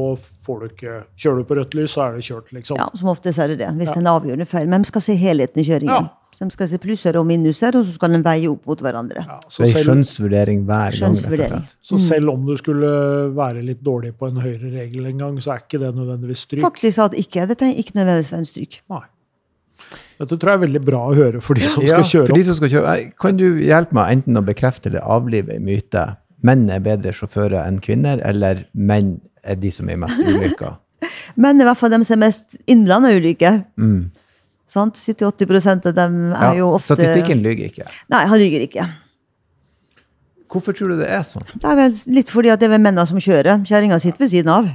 får 0.45 0.59
du 0.59 0.65
ikke 0.69 0.95
Kjører 1.17 1.37
du 1.41 1.43
på 1.49 1.57
rødt 1.57 1.73
lys, 1.77 1.93
så 1.95 2.03
er 2.05 2.17
det 2.17 2.25
kjørt, 2.27 2.51
liksom. 2.53 2.77
Ja, 2.77 2.87
Som 2.93 3.09
oftest 3.09 3.41
er 3.41 3.47
det 3.53 3.57
det. 3.63 3.69
Hvis 3.77 3.89
det 3.89 3.97
er 3.97 4.03
en 4.03 4.11
avgjørende 4.13 4.45
feil. 4.49 4.67
Men 4.69 4.81
de 4.85 4.87
skal 4.91 5.01
se 5.01 5.15
helheten 5.17 5.61
i 5.61 5.65
kjøringen. 5.65 6.09
Ja. 6.09 6.20
Så 6.31 6.47
de 6.47 6.53
skal 6.53 6.69
se 6.71 6.79
plusser 6.79 7.17
og 7.19 7.25
minuser, 7.27 7.75
og 7.75 7.83
så 7.83 7.97
skal 7.97 8.15
de 8.15 8.21
veie 8.23 8.47
opp 8.47 8.67
mot 8.69 8.79
hverandre. 8.81 9.23
Ja, 9.27 9.39
så, 9.51 9.65
Det 9.65 9.73
er 9.75 9.87
skjønnsvurdering 9.87 10.61
hver 10.67 10.95
gang, 10.95 11.17
rett 11.19 11.27
og 11.27 11.49
slett. 11.51 11.73
så 11.83 11.99
selv 11.99 12.31
om 12.31 12.45
du 12.47 12.53
skulle 12.59 12.91
være 13.35 13.63
litt 13.67 13.81
dårlig 13.83 14.13
på 14.15 14.29
en 14.29 14.39
høyere 14.39 14.71
regel 14.77 15.09
en 15.11 15.17
gang, 15.19 15.41
så 15.43 15.57
er 15.57 15.65
ikke 15.65 15.81
det 15.81 15.91
nødvendigvis 15.97 16.45
stryk. 16.47 16.63
Faktisk 16.63 17.03
at 17.03 17.17
ikke. 17.19 17.47
Det 17.49 17.57
trenger 17.59 17.83
ikke 17.83 17.97
nødvendigvis 17.99 18.31
være 18.31 18.45
en 18.45 18.51
stryk. 18.53 18.79
Nei. 18.95 19.03
Dette 20.21 20.37
tror 20.37 20.53
jeg 20.53 20.59
er 20.59 20.63
veldig 20.67 20.81
bra 20.85 21.01
å 21.09 21.17
høre 21.17 21.41
for 21.43 21.57
de 21.57 21.65
som 21.67 21.83
Ja, 21.83 21.97
skal 21.99 22.07
kjøre 22.07 22.29
for 22.29 22.37
de 22.39 22.45
som 22.47 22.57
skal 22.59 22.71
kjøre. 22.75 22.95
Kan 23.19 23.39
du 23.41 23.45
hjelpe 23.59 23.97
meg 23.97 24.15
enten 24.15 24.39
å 24.39 24.45
bekrefte 24.45 24.91
eller 24.91 25.03
avlive 25.03 25.57
en 25.57 25.65
myte? 25.65 26.05
Menn 26.45 26.69
er 26.73 26.79
bedre 26.85 27.13
sjåfører 27.13 27.59
enn 27.65 27.81
kvinner, 27.83 28.21
eller 28.25 28.63
menn 28.73 29.17
er 29.43 29.59
de 29.59 29.71
som 29.73 29.89
er 29.89 29.97
i 29.97 30.01
mest 30.05 30.21
ulykker? 30.21 30.77
er 31.01 31.61
i 31.61 31.67
hvert 31.67 31.79
fall 31.79 31.93
de 31.93 32.01
som 32.05 32.17
er 32.17 32.23
mest 32.27 32.57
innblanda 32.69 33.11
ulykker. 33.17 33.63
Mm. 33.81 34.11
Sant? 34.71 34.95
70-80 34.95 35.87
av 35.89 35.95
dem 35.97 36.19
er 36.31 36.59
jo 36.61 36.69
ofte 36.77 36.95
statistikken 36.95 37.41
lyver 37.43 37.67
ikke. 37.67 37.87
Nei, 38.13 38.21
han 38.31 38.39
lyver 38.39 38.63
ikke. 38.69 38.85
Hvorfor 40.51 40.75
tror 40.75 40.93
du 40.93 41.01
det 41.01 41.09
er 41.11 41.25
sånn? 41.27 41.43
Det 41.55 41.67
er 41.67 41.77
vel 41.79 41.97
litt 42.15 42.31
fordi 42.31 42.51
at 42.51 42.59
det 42.59 42.69
er 42.69 42.77
mennene 42.77 43.03
som 43.07 43.19
kjører. 43.19 43.63
Kjerringa 43.67 43.99
sitter 44.03 44.23
ved 44.23 44.31
siden 44.31 44.51
av. 44.51 44.69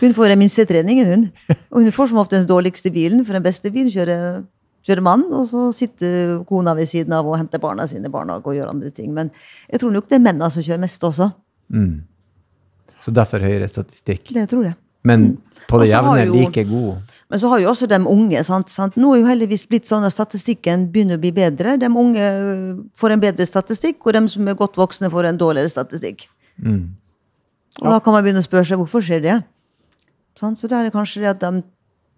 Hun 0.00 0.14
får 0.16 0.32
den 0.32 0.40
minste 0.40 0.64
treningen, 0.68 1.08
hun. 1.08 1.56
Og 1.70 1.84
hun 1.84 1.94
får 1.94 2.10
som 2.10 2.20
ofte 2.22 2.38
den 2.38 2.48
dårligste 2.48 2.92
bilen, 2.92 3.22
for 3.24 3.36
den 3.36 3.44
beste 3.44 3.70
bilen 3.72 3.92
kjører, 3.92 4.42
kjører 4.88 5.04
mann, 5.04 5.24
og 5.36 5.46
så 5.52 5.68
sitter 5.76 6.40
kona 6.48 6.74
ved 6.76 6.90
siden 6.90 7.14
av 7.16 7.28
og 7.28 7.38
henter 7.38 7.62
barna 7.62 7.86
sine 7.88 8.10
i 8.10 8.12
barnehage 8.12 8.50
og 8.50 8.56
gjør 8.56 8.72
andre 8.72 8.92
ting. 8.96 9.12
Men 9.16 9.30
jeg 9.70 9.82
tror 9.82 9.94
nok 9.94 10.08
det 10.10 10.18
er 10.18 10.24
mennene 10.26 10.50
som 10.52 10.64
kjører 10.64 10.84
mest 10.84 11.06
også. 11.06 11.30
Mm. 11.76 11.94
Så 13.00 13.14
derfor 13.16 13.44
høyere 13.44 13.68
statistikk. 13.70 14.32
Det 14.36 14.48
tror 14.50 14.68
jeg. 14.68 14.76
Men 15.08 15.30
på 15.68 15.80
det 15.80 15.92
jevne 15.92 16.26
like 16.28 16.64
god. 16.68 17.16
Men 17.30 17.38
så 17.38 17.50
har 17.52 17.60
jo 17.62 17.70
også 17.70 17.86
de 17.86 17.98
unge. 18.10 18.42
sant? 18.44 18.70
sant? 18.72 18.96
Nå 18.98 19.14
er 19.14 19.20
jo 19.20 19.28
heldigvis 19.30 19.68
blitt 19.70 19.86
sånn 19.86 20.04
at 20.06 20.14
statistikken 20.14 20.88
begynner 20.90 21.20
å 21.20 21.22
bli 21.22 21.30
bedre. 21.34 21.76
De 21.78 21.86
unge 21.86 22.24
øh, 22.26 22.80
får 22.98 23.14
en 23.14 23.22
bedre 23.22 23.46
statistikk, 23.46 24.00
og 24.02 24.16
de 24.16 24.24
som 24.32 24.48
er 24.50 24.58
godt 24.58 24.78
voksne, 24.80 25.10
får 25.12 25.30
en 25.30 25.38
dårligere 25.38 25.70
statistikk. 25.70 26.26
Og 27.80 27.86
da 27.86 28.00
kan 28.02 28.16
man 28.16 28.24
begynne 28.26 28.42
å 28.42 28.46
spørre 28.48 28.66
seg 28.66 28.80
hvorfor 28.82 29.04
skjer 29.06 29.22
det. 29.24 29.36
Sant? 30.38 30.58
Så 30.58 30.70
da 30.70 30.80
er 30.80 30.88
det 30.88 30.96
kanskje 30.96 31.22
det 31.22 31.30
at 31.36 31.44
de 31.44 31.62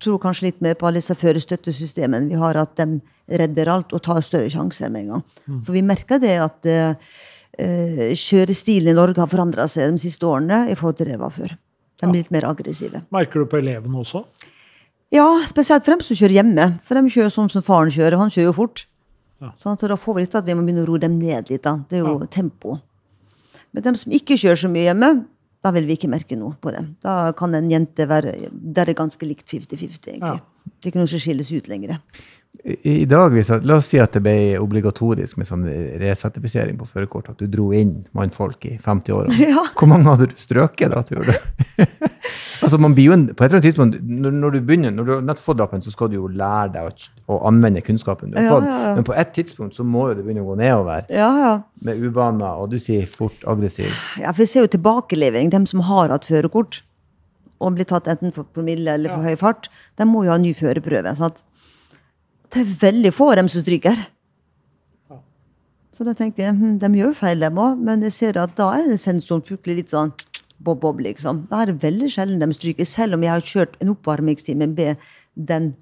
tror 0.03 0.19
kanskje 0.23 0.49
litt 0.49 0.63
mer 0.65 0.75
på 0.79 0.89
alle 0.89 1.03
disse 1.03 1.15
førerstøttesystemene 1.15 2.31
vi 2.33 2.39
har, 2.41 2.59
at 2.59 2.73
de 2.81 2.99
redder 3.39 3.71
alt 3.71 3.93
og 3.95 4.03
tar 4.03 4.23
større 4.25 4.51
sjanser 4.51 4.91
med 4.91 5.05
en 5.05 5.13
gang. 5.13 5.27
For 5.67 5.77
vi 5.77 5.85
merker 5.87 6.19
det 6.23 6.33
at 6.43 6.67
eh, 6.67 6.97
eh, 7.63 8.09
kjørestilen 8.19 8.91
i 8.91 8.97
Norge 8.97 9.23
har 9.23 9.31
forandra 9.31 9.69
seg 9.71 9.93
de 9.95 10.03
siste 10.03 10.27
årene 10.27 10.65
i 10.73 10.79
forhold 10.79 10.99
til 10.99 11.13
det 11.13 11.19
det 11.19 11.23
var 11.23 11.37
før. 11.37 11.55
De 12.03 12.09
blir 12.11 12.25
litt 12.25 12.33
mer 12.35 12.49
aggressive. 12.49 13.05
Merker 13.15 13.45
du 13.45 13.47
på 13.47 13.61
elevene 13.61 14.01
også? 14.03 14.25
Ja, 15.13 15.27
spesielt 15.49 15.85
for 15.85 15.93
dem 15.95 16.01
som 16.07 16.17
kjører 16.17 16.39
hjemme. 16.41 16.67
For 16.87 16.97
de 16.97 17.13
kjører 17.13 17.35
sånn 17.35 17.51
som 17.53 17.65
faren 17.67 17.93
kjører. 17.93 18.17
Han 18.21 18.33
kjører 18.33 18.49
jo 18.49 18.57
fort. 18.57 18.87
Sånn, 19.59 19.77
så 19.77 19.89
da 19.91 19.97
får 19.99 20.15
vi 20.17 20.23
litt 20.25 20.35
at 20.39 20.47
vi 20.47 20.55
må 20.55 20.63
begynne 20.65 20.85
å 20.85 20.89
roe 20.89 21.03
dem 21.03 21.19
ned 21.19 21.51
litt. 21.51 21.65
da. 21.67 21.77
Det 21.91 21.99
er 21.99 22.07
jo 22.07 22.27
tempo. 22.31 22.79
Men 23.75 23.83
dem 23.83 23.97
som 23.99 24.13
ikke 24.15 24.39
kjører 24.39 24.61
så 24.63 24.71
mye 24.71 24.87
hjemme, 24.87 25.11
da 25.63 25.71
vil 25.75 25.87
vi 25.89 25.97
ikke 25.99 26.11
merke 26.11 26.37
noe 26.39 26.55
på 26.63 26.73
det. 26.75 26.83
Da 27.05 27.33
kan 27.39 27.55
en 27.55 27.69
jente 27.71 28.07
være 28.11 28.51
Der 28.51 28.89
er 28.89 28.95
ganske 28.99 29.27
likt 29.27 29.47
50-50, 29.51 30.17
egentlig. 30.17 30.41
Det 30.81 30.89
er 30.89 30.93
ikke 30.93 31.03
noe 31.03 31.11
som 31.11 31.23
skilles 31.23 31.51
ut 31.53 31.69
lenger. 31.71 31.99
I, 32.65 32.77
i 33.03 33.05
dag, 33.11 33.33
hvis, 33.35 33.49
La 33.67 33.81
oss 33.81 33.89
si 33.91 33.99
at 33.99 34.13
det 34.15 34.21
ble 34.23 34.35
obligatorisk 34.63 35.37
med 35.41 35.49
sånn 35.49 35.65
resertifisering 35.99 36.77
på 36.79 36.87
førerkort, 36.87 37.33
at 37.33 37.41
du 37.43 37.49
dro 37.51 37.73
inn 37.75 38.05
mannfolk 38.15 38.67
i 38.71 38.77
50-åra. 38.79 39.35
Ja. 39.43 39.65
Hvor 39.75 39.91
mange 39.91 40.07
hadde 40.07 40.29
du 40.31 40.37
strøket 40.39 40.93
da, 40.95 41.01
tror 41.03 41.27
du? 41.27 41.33
altså, 42.63 42.79
man 42.79 42.95
blir 42.95 43.09
jo 43.11 43.17
en, 43.17 43.25
på 43.35 43.43
et 43.43 43.49
eller 43.51 43.59
annet 43.59 43.67
tidspunkt, 43.67 43.99
når, 44.07 44.37
når 44.45 44.55
du 44.55 44.61
begynner, 44.69 44.95
når 44.95 45.09
du 45.09 45.13
har 45.17 45.25
nettopp 45.27 45.49
fått 45.49 45.59
lappen, 45.65 45.83
så 45.83 45.91
skal 45.95 46.13
du 46.13 46.17
jo 46.21 46.29
lære 46.31 46.71
deg 46.77 46.87
å, 46.87 47.11
å 47.35 47.41
anvende 47.51 47.83
kunnskapen 47.85 48.31
du 48.31 48.39
har 48.39 48.47
Ja, 48.47 48.55
fått. 48.55 48.71
ja. 48.71 48.95
Men 49.01 49.09
på 49.11 49.17
et 49.25 49.35
tidspunkt 49.41 49.75
så 49.79 49.87
må 49.89 50.07
jo 50.13 50.17
det 50.21 50.27
begynne 50.29 50.47
å 50.47 50.51
gå 50.53 50.59
nedover 50.63 51.11
Ja, 51.11 51.31
ja. 51.43 51.53
med 51.83 51.99
uvaner, 52.07 52.63
og 52.63 52.71
du 52.73 52.79
sier 52.83 53.11
fort 53.11 53.43
aggressiv. 53.49 53.91
ja 54.23 54.31
for 54.31 54.45
vi 54.45 54.51
ser 54.55 54.69
jo 54.69 54.73
tilbakelevering. 54.77 55.51
De 55.51 55.65
som 55.71 55.83
har 55.91 56.15
hatt 56.15 56.29
førerkort 56.31 56.85
og 57.63 57.77
blir 57.77 57.87
tatt 57.87 58.09
enten 58.11 58.33
for 58.35 58.47
promille 58.55 58.91
eller 58.99 59.13
for 59.15 59.23
høy 59.27 59.37
fart, 59.39 59.69
de 59.99 60.07
må 60.07 60.25
jo 60.27 60.33
ha 60.35 60.39
ny 60.43 60.51
førerprøve. 60.59 61.13
sant? 61.19 61.43
Det 62.53 62.61
er 62.61 62.73
veldig 62.83 63.13
få 63.17 63.31
av 63.33 63.37
dem 63.41 63.49
som 63.49 63.63
stryker. 63.65 63.97
Så 65.93 66.05
da 66.09 66.15
tenkte 66.17 66.41
jeg 66.45 66.55
hm, 66.57 66.79
de 66.81 66.89
gjør 66.97 67.13
feil, 67.17 67.41
dem 67.45 67.59
òg, 67.61 67.81
men 67.85 68.01
jeg 68.07 68.15
ser 68.17 68.39
at 68.41 68.55
da 68.57 68.71
er 68.79 68.95
sensoren 69.01 69.43
plutselig 69.45 69.83
litt 69.83 69.93
sånn 69.93 70.13
bob-bob, 70.63 71.03
liksom. 71.05 71.45
Da 71.51 71.63
er 71.63 71.73
det 71.73 71.83
veldig 71.83 72.09
sjelden 72.15 72.41
de 72.41 72.55
stryker, 72.57 72.87
selv 72.89 73.19
om 73.19 73.25
jeg 73.27 73.33
har 73.35 73.45
kjørt 73.45 73.77
en 73.83 73.91
oppvarmingstime 73.93 74.69
med 74.73 74.97
den 75.37 75.73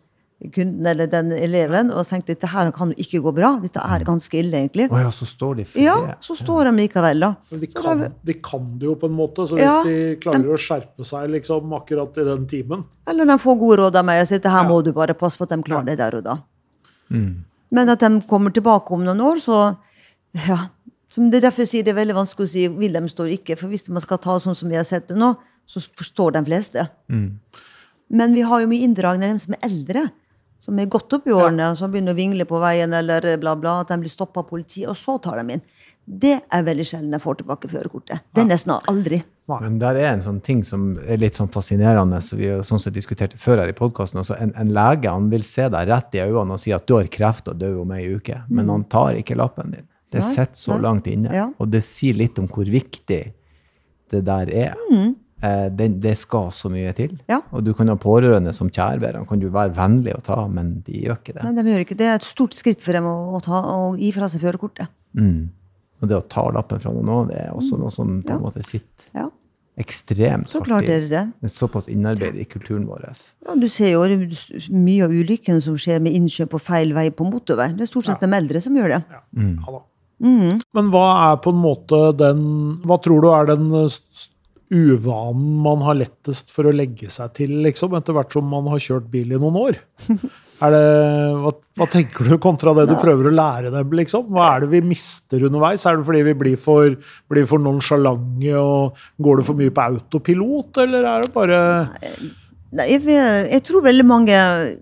kunden 0.56 0.86
eller 0.88 1.04
den 1.12 1.34
eleven 1.36 1.90
og 1.92 2.06
tenkt 2.08 2.30
at 2.30 2.38
dette 2.38 2.48
her 2.48 2.70
kan 2.72 2.94
jo 2.94 3.02
ikke 3.04 3.20
gå 3.26 3.32
bra. 3.36 3.50
Dette 3.60 3.82
er 3.84 4.04
ganske 4.08 4.38
ille, 4.40 4.62
egentlig. 4.64 4.86
Oh 4.90 4.98
ja, 5.02 5.10
så 5.12 5.28
står 5.28 5.58
de 5.60 5.66
for 5.68 5.82
Ja, 5.84 5.96
det. 6.08 6.14
så 6.24 6.36
står 6.38 6.70
de 6.70 6.72
likevel, 6.80 7.20
da. 7.26 7.30
Men 7.52 7.60
De 7.60 7.66
kan, 7.74 7.98
da- 8.00 8.08
de 8.24 8.34
kan 8.40 8.70
det 8.80 8.88
jo 8.88 8.94
på 9.02 9.10
en 9.10 9.16
måte, 9.18 9.46
så 9.46 9.58
hvis 9.60 9.68
Ja, 9.68 9.82
de 9.84 10.16
klarer 10.22 10.48
å 10.48 10.56
skjerpe 10.58 11.04
seg 11.04 11.28
liksom 11.36 11.70
akkurat 11.76 12.16
i 12.18 12.24
den 12.24 12.46
timen 12.48 12.84
Eller 13.06 13.26
de 13.28 13.36
får 13.38 13.58
gode 13.60 13.78
råd 13.84 13.96
av 14.00 14.04
meg 14.08 14.22
og 14.24 14.28
sier 14.32 14.40
at 14.42 14.50
her 14.50 14.64
må 14.66 14.80
du 14.82 14.92
bare 14.96 15.14
passe 15.14 15.36
på 15.36 15.44
at 15.44 15.50
de 15.54 15.62
klarer 15.62 15.84
det 15.92 15.98
der 16.00 16.16
og 16.16 16.24
da. 16.24 16.38
Men 17.70 17.92
at 17.92 18.02
de 18.02 18.20
kommer 18.30 18.54
tilbake 18.54 18.94
om 18.94 19.04
noen 19.06 19.20
år, 19.22 19.42
så 19.42 19.60
ja. 20.46 20.66
Det 21.10 21.40
er 21.40 21.48
derfor 21.48 21.64
jeg 21.64 21.70
sier 21.72 21.86
det 21.86 21.90
er 21.90 21.98
veldig 21.98 22.14
vanskelig 22.20 22.46
å 22.46 22.50
si 22.52 22.68
vil 22.70 22.94
de 22.94 23.00
står 23.10 23.32
ikke. 23.34 23.56
For 23.58 23.66
hvis 23.72 23.88
man 23.90 24.02
skal 24.04 24.20
ta 24.22 24.36
sånn 24.38 24.54
som 24.54 24.70
vi 24.70 24.78
har 24.78 24.86
sett 24.86 25.08
det 25.10 25.16
nå, 25.18 25.32
så 25.66 25.82
forstår 25.98 26.36
de 26.36 26.42
fleste. 26.46 26.84
Men 28.10 28.34
vi 28.34 28.44
har 28.46 28.62
jo 28.62 28.68
mye 28.70 28.86
inndragende 28.86 29.26
av 29.26 29.34
dem 29.34 29.40
som 29.42 29.56
er 29.56 29.64
eldre. 29.66 30.04
Som 30.62 30.78
er 30.78 30.90
godt 30.92 31.14
opp 31.16 31.26
i 31.26 31.32
årene, 31.34 31.70
som 31.78 31.90
begynner 31.90 32.12
å 32.14 32.18
vingle 32.18 32.44
på 32.46 32.58
veien, 32.62 32.92
eller 32.94 33.26
bla, 33.42 33.56
bla. 33.58 33.78
At 33.82 33.90
de 33.90 33.98
blir 34.02 34.12
stoppa 34.12 34.42
av 34.44 34.48
politiet, 34.50 34.86
og 34.92 34.98
så 34.98 35.16
tar 35.18 35.40
de 35.40 35.56
inn. 35.56 35.62
Det 36.04 36.36
er 36.46 36.66
veldig 36.66 36.86
sjelden 36.86 37.14
jeg 37.16 37.22
får 37.24 37.40
tilbake 37.40 37.70
førerkortet. 37.70 38.22
Det 38.34 38.42
er 38.44 38.50
nesten 38.50 38.74
aldri. 38.90 39.22
Men 39.62 39.78
der 39.82 39.98
er 39.98 40.12
en 40.12 40.22
sånn 40.24 40.40
ting 40.44 40.62
som 40.66 40.92
er 41.02 41.18
litt 41.20 41.38
sånn 41.38 41.50
fascinerende, 41.52 42.20
som 42.24 42.38
vi 42.38 42.50
har 42.52 42.62
sånn 42.66 42.82
sett 42.82 42.94
diskutert 42.94 43.34
før 43.40 43.64
her 43.64 43.72
i 43.72 43.76
podkasten. 43.76 44.22
Altså 44.22 44.36
en, 44.38 44.52
en 44.60 44.70
lege 44.76 45.10
han 45.10 45.30
vil 45.32 45.44
se 45.46 45.66
deg 45.72 45.90
rett 45.90 46.14
i 46.14 46.22
øynene 46.22 46.56
og 46.56 46.62
si 46.62 46.74
at 46.76 46.86
du 46.86 46.96
har 46.98 47.10
kreft 47.12 47.50
og 47.50 47.58
dør 47.60 47.82
om 47.84 47.96
ei 47.96 48.06
uke, 48.14 48.42
men 48.48 48.70
han 48.70 48.86
tar 48.92 49.18
ikke 49.18 49.38
lappen 49.40 49.74
din. 49.74 49.88
Det 50.10 50.22
sitter 50.26 50.58
så 50.58 50.74
nei. 50.74 50.82
langt 50.86 51.06
inne. 51.10 51.34
Ja. 51.34 51.48
Og 51.62 51.70
det 51.70 51.84
sier 51.86 52.16
litt 52.18 52.38
om 52.42 52.48
hvor 52.50 52.66
viktig 52.66 53.20
det 54.10 54.22
der 54.26 54.50
er. 54.50 54.78
Eh, 55.40 55.66
det, 55.72 55.86
det 56.02 56.16
skal 56.20 56.50
så 56.52 56.68
mye 56.72 56.90
til. 56.96 57.14
Ja. 57.30 57.40
Og 57.54 57.62
du 57.64 57.70
kan 57.76 57.88
ha 57.88 57.96
pårørende 58.00 58.52
som 58.56 58.68
han 58.76 59.24
kan 59.28 59.40
du 59.40 59.48
være 59.48 59.72
vennlig 59.76 60.16
å 60.16 60.24
ta, 60.24 60.42
men 60.50 60.80
de 60.86 61.06
gjør 61.06 61.20
ikke 61.20 61.36
det. 61.36 61.44
Nei, 61.46 61.54
de 61.56 61.72
gjør 61.72 61.84
ikke 61.86 61.96
det. 61.96 62.02
Det 62.02 62.10
er 62.10 62.18
et 62.18 62.26
stort 62.26 62.58
skritt 62.58 62.82
for 62.84 62.96
dem 62.96 63.06
å, 63.08 63.16
å, 63.38 63.40
ta, 63.44 63.62
å 63.62 63.94
gi 63.96 64.10
fra 64.16 64.28
seg 64.28 64.42
førerkortet. 64.44 64.90
Og 66.00 66.08
det 66.08 66.16
å 66.16 66.24
ta 66.32 66.46
lappen 66.54 66.80
fra 66.80 66.92
noen 66.94 67.10
òg, 67.12 67.28
det 67.30 67.42
er 67.44 67.52
også 67.52 67.78
noe 67.80 67.90
som 67.92 68.22
på 68.22 68.30
en 68.32 68.38
Ja. 68.38 68.40
måte 68.40 68.62
sitter 68.64 69.10
Ja, 69.14 69.26
ekstremt 69.78 70.48
så 70.48 70.60
klart 70.64 70.88
er 70.88 71.00
det 71.04 71.10
det. 71.10 71.24
Det 71.40 71.48
er 71.50 71.52
såpass 71.54 71.88
innarbeidet 71.88 72.40
i 72.40 72.44
kulturen 72.48 72.86
vår. 72.88 73.04
Ja, 73.46 73.54
du 73.54 73.68
ser 73.68 73.92
jo 73.92 74.02
mye 74.72 75.04
av 75.04 75.10
ulykkene 75.12 75.62
som 75.62 75.76
skjer 75.76 76.00
med 76.00 76.12
innkjøp 76.16 76.50
på 76.56 76.60
feil 76.60 76.92
vei 76.96 77.10
på 77.10 77.24
motorvei. 77.28 77.70
Det 77.76 77.82
er 77.82 77.92
stort 77.92 78.06
sett 78.08 78.20
de 78.20 78.32
eldre 78.32 78.60
som 78.60 78.74
gjør 78.76 78.96
det. 78.96 79.04
Ja 79.10 79.70
da. 79.70 79.80
Men 80.20 80.90
hva 80.92 81.32
er 81.32 81.36
på 81.40 81.48
en 81.48 81.62
måte 81.62 82.16
den 82.16 82.80
Hva 82.84 82.98
tror 83.00 83.22
du 83.22 83.28
er 83.32 83.46
den 83.46 83.70
uvanen 84.70 85.62
man 85.64 85.80
har 85.82 85.96
lettest 85.98 86.50
for 86.54 86.68
å 86.68 86.74
legge 86.74 87.08
seg 87.10 87.32
til, 87.34 87.50
liksom, 87.64 87.96
etter 87.98 88.14
hvert 88.14 88.32
som 88.36 88.44
man 88.46 88.68
har 88.70 88.78
kjørt 88.78 89.08
bil 89.10 89.32
i 89.32 89.40
noen 89.40 89.56
år? 89.56 89.80
Er 90.60 90.74
det, 90.74 90.80
hva, 91.40 91.52
hva 91.80 91.86
tenker 91.88 92.28
du 92.28 92.36
kontra 92.42 92.74
det 92.76 92.90
du 92.90 92.96
prøver 93.00 93.30
å 93.30 93.32
lære 93.32 93.72
dem? 93.72 93.94
liksom? 93.96 94.26
Hva 94.34 94.50
er 94.54 94.64
det 94.64 94.74
vi 94.74 94.82
mister 94.90 95.46
underveis? 95.48 95.86
Er 95.88 95.96
det 95.96 96.08
fordi 96.08 96.26
vi 96.26 96.36
blir 96.42 96.60
for, 96.60 96.98
blir 97.32 97.48
for 97.48 97.62
nonsjalante, 97.64 98.52
og 98.60 99.00
går 99.24 99.40
det 99.40 99.48
for 99.48 99.60
mye 99.60 99.72
på 99.72 99.86
autopilot, 99.86 100.82
eller 100.84 101.08
er 101.08 101.24
det 101.24 101.34
bare 101.34 101.60
jeg, 102.70 103.02
jeg 103.02 103.62
tror 103.66 103.82
veldig 103.82 104.04
mange 104.06 104.34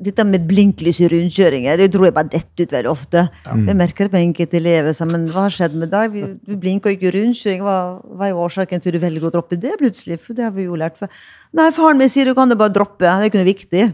Dette 0.04 0.24
med 0.28 0.42
blinklys 0.44 0.98
i 1.00 1.06
rundkjøringer 1.08 1.80
det 1.80 1.86
tror 1.94 2.04
jeg 2.08 2.14
bare 2.18 2.28
detter 2.34 2.66
ut 2.66 2.74
veldig 2.74 2.90
ofte. 2.90 3.22
Jeg 3.48 3.76
merker 3.78 4.04
det 4.04 4.12
på 4.12 4.20
enkelte 4.20 4.58
elever. 4.58 4.98
Men 5.08 5.24
hva 5.32 5.46
har 5.46 5.54
skjedd 5.54 5.78
med 5.78 5.88
deg? 5.94 6.18
Du 6.44 6.52
blinker 6.60 6.92
ikke 6.92 7.08
i 7.08 7.14
rundkjøring. 7.16 7.64
Hva, 7.64 7.78
hva 8.02 8.28
er 8.28 8.42
årsaken 8.44 8.84
til 8.84 8.92
du 8.92 9.00
velger 9.00 9.30
å 9.30 9.32
droppe 9.32 9.56
det 9.56 9.78
plutselig? 9.80 10.20
For 10.20 10.36
det 10.36 10.44
har 10.44 10.52
vi 10.52 10.68
jo 10.68 10.76
lært 10.76 11.00
For, 11.00 11.08
Nei, 11.56 11.70
faren 11.72 12.02
min 12.02 12.12
sier 12.12 12.28
du 12.28 12.34
kan 12.36 12.52
det 12.52 12.60
bare 12.60 12.76
droppe. 12.76 13.06
Det 13.06 13.14
er 13.14 13.30
ikke 13.30 13.40
noe 13.40 13.48
viktig. 13.48 13.88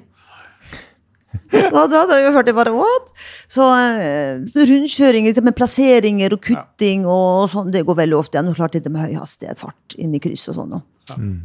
Da, 1.55 1.87
da 1.87 2.03
hadde 2.03 2.19
jeg 2.19 2.27
jo 2.29 2.35
hørt 2.37 2.49
det 2.51 2.55
bare, 2.57 2.73
what? 2.75 3.11
Så, 3.51 3.67
eh, 3.71 4.45
så 4.51 4.67
rundkjøring 4.69 5.29
dette 5.31 5.45
med 5.45 5.57
plasseringer 5.59 6.37
og 6.37 6.43
kutting 6.45 7.07
og 7.07 7.49
sånn, 7.53 7.73
det 7.75 7.85
går 7.87 8.01
veldig 8.05 8.19
ofte 8.19 8.39
igjen. 8.39 8.53
Og 8.53 8.59
klart 8.59 8.77
det 8.79 8.93
med 8.93 9.07
høy 9.09 9.19
hastighet, 9.21 9.61
fart 9.63 9.99
inn 9.99 10.15
i 10.15 10.23
kryss 10.23 10.49
og 10.53 10.61
sånn. 10.63 10.79
Ja, 10.79 11.19
Mm. 11.19 11.43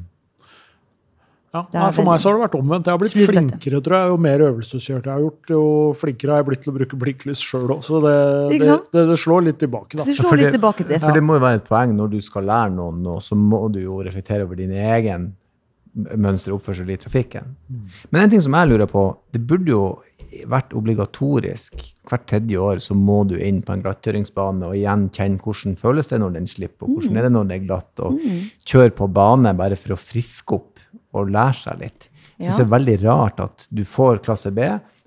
Ja, 1.50 1.64
nei, 1.74 1.88
for 1.98 2.06
meg 2.06 2.20
så 2.22 2.30
har 2.30 2.36
det 2.38 2.44
vært 2.44 2.56
omvendt. 2.60 2.86
Jeg 2.86 2.94
har 2.94 3.00
blitt 3.02 3.14
Slutt 3.16 3.32
flinkere 3.32 3.80
tror 3.82 3.96
jeg, 3.98 4.10
jo 4.12 4.18
mer 4.22 4.42
øvelseskjørt 4.46 5.08
jeg 5.08 5.14
har 5.16 5.24
gjort. 5.24 5.50
Jo 5.50 5.62
flinkere 5.98 6.36
har 6.36 6.44
jeg 6.44 6.48
blitt 6.52 6.62
til 6.62 6.70
å 6.72 6.76
bruke 6.76 7.00
blikklys 7.02 7.42
sjøl 7.42 7.74
òg. 7.74 7.82
Så 7.88 8.02
det, 8.04 8.14
det, 8.62 8.76
det, 8.94 9.06
det 9.10 9.18
slår 9.18 9.48
litt 9.48 9.58
tilbake, 9.58 9.98
da. 9.98 10.06
Det 10.06 10.14
slår 10.20 10.38
litt 10.44 10.54
tilbake 10.54 10.86
til. 10.86 11.02
For 11.02 11.18
det 11.18 11.24
må 11.26 11.40
jo 11.40 11.44
være 11.48 11.64
et 11.64 11.66
poeng 11.66 11.96
når 11.98 12.12
du 12.14 12.20
skal 12.22 12.46
lære 12.46 12.76
noen 12.76 13.02
noe, 13.02 13.24
så 13.26 13.34
må 13.40 13.64
du 13.74 13.82
jo 13.82 13.98
reflektere 14.06 14.46
over 14.46 14.62
din 14.62 14.76
egen 14.78 15.32
mønster 15.96 16.54
og 16.54 16.60
oppførsel 16.60 16.90
i 16.94 16.98
trafikken. 17.02 17.56
Men 18.12 18.22
en 18.24 18.30
ting 18.34 18.42
som 18.46 18.54
jeg 18.58 18.70
lurer 18.70 18.88
på, 18.90 19.04
det 19.34 19.42
burde 19.50 19.72
jo 19.74 19.84
vært 20.50 20.74
obligatorisk. 20.78 21.74
Hvert 22.10 22.28
tredje 22.30 22.60
år 22.62 22.82
så 22.84 22.94
må 22.98 23.24
du 23.28 23.36
inn 23.42 23.64
på 23.66 23.74
en 23.74 23.82
glattkjøringsbane 23.82 24.68
og 24.68 24.76
igjen 24.78 25.08
kjenne 25.16 25.42
hvordan 25.42 25.76
føles 25.80 26.12
det 26.12 26.20
når 26.22 26.36
den 26.38 26.48
slipper, 26.50 26.86
og 26.86 27.00
hvordan 27.00 27.18
er 27.18 27.26
det 27.28 27.32
når 27.34 27.48
det 27.50 27.58
er 27.58 27.66
glatt, 27.66 28.04
og 28.06 28.20
kjøre 28.70 28.94
på 29.00 29.08
bane 29.14 29.56
bare 29.58 29.76
for 29.80 29.96
å 29.96 30.00
friske 30.00 30.54
opp 30.60 30.84
og 31.18 31.32
lære 31.34 31.58
seg 31.64 31.82
litt. 31.82 32.06
Jeg 32.40 32.46
synes 32.46 32.60
Ja. 32.60 32.64
det 32.64 32.68
er 32.68 32.78
veldig 32.78 32.98
rart 33.04 33.40
at 33.44 33.68
du 33.74 33.84
får 33.84 34.22
klasse 34.24 34.52
B, 34.56 34.60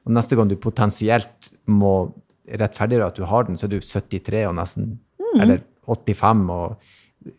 og 0.05 0.13
neste 0.13 0.37
gang 0.37 0.49
du 0.51 0.57
potensielt 0.57 1.53
må 1.71 2.13
rettferdiggjøre 2.51 3.07
at 3.07 3.17
du 3.17 3.25
har 3.25 3.45
den, 3.47 3.57
så 3.57 3.65
er 3.69 3.69
du 3.77 3.81
73 3.81 4.43
og 4.49 4.57
nesten, 4.59 4.99
eller 5.39 5.63
85 5.87 6.51
og 6.51 6.77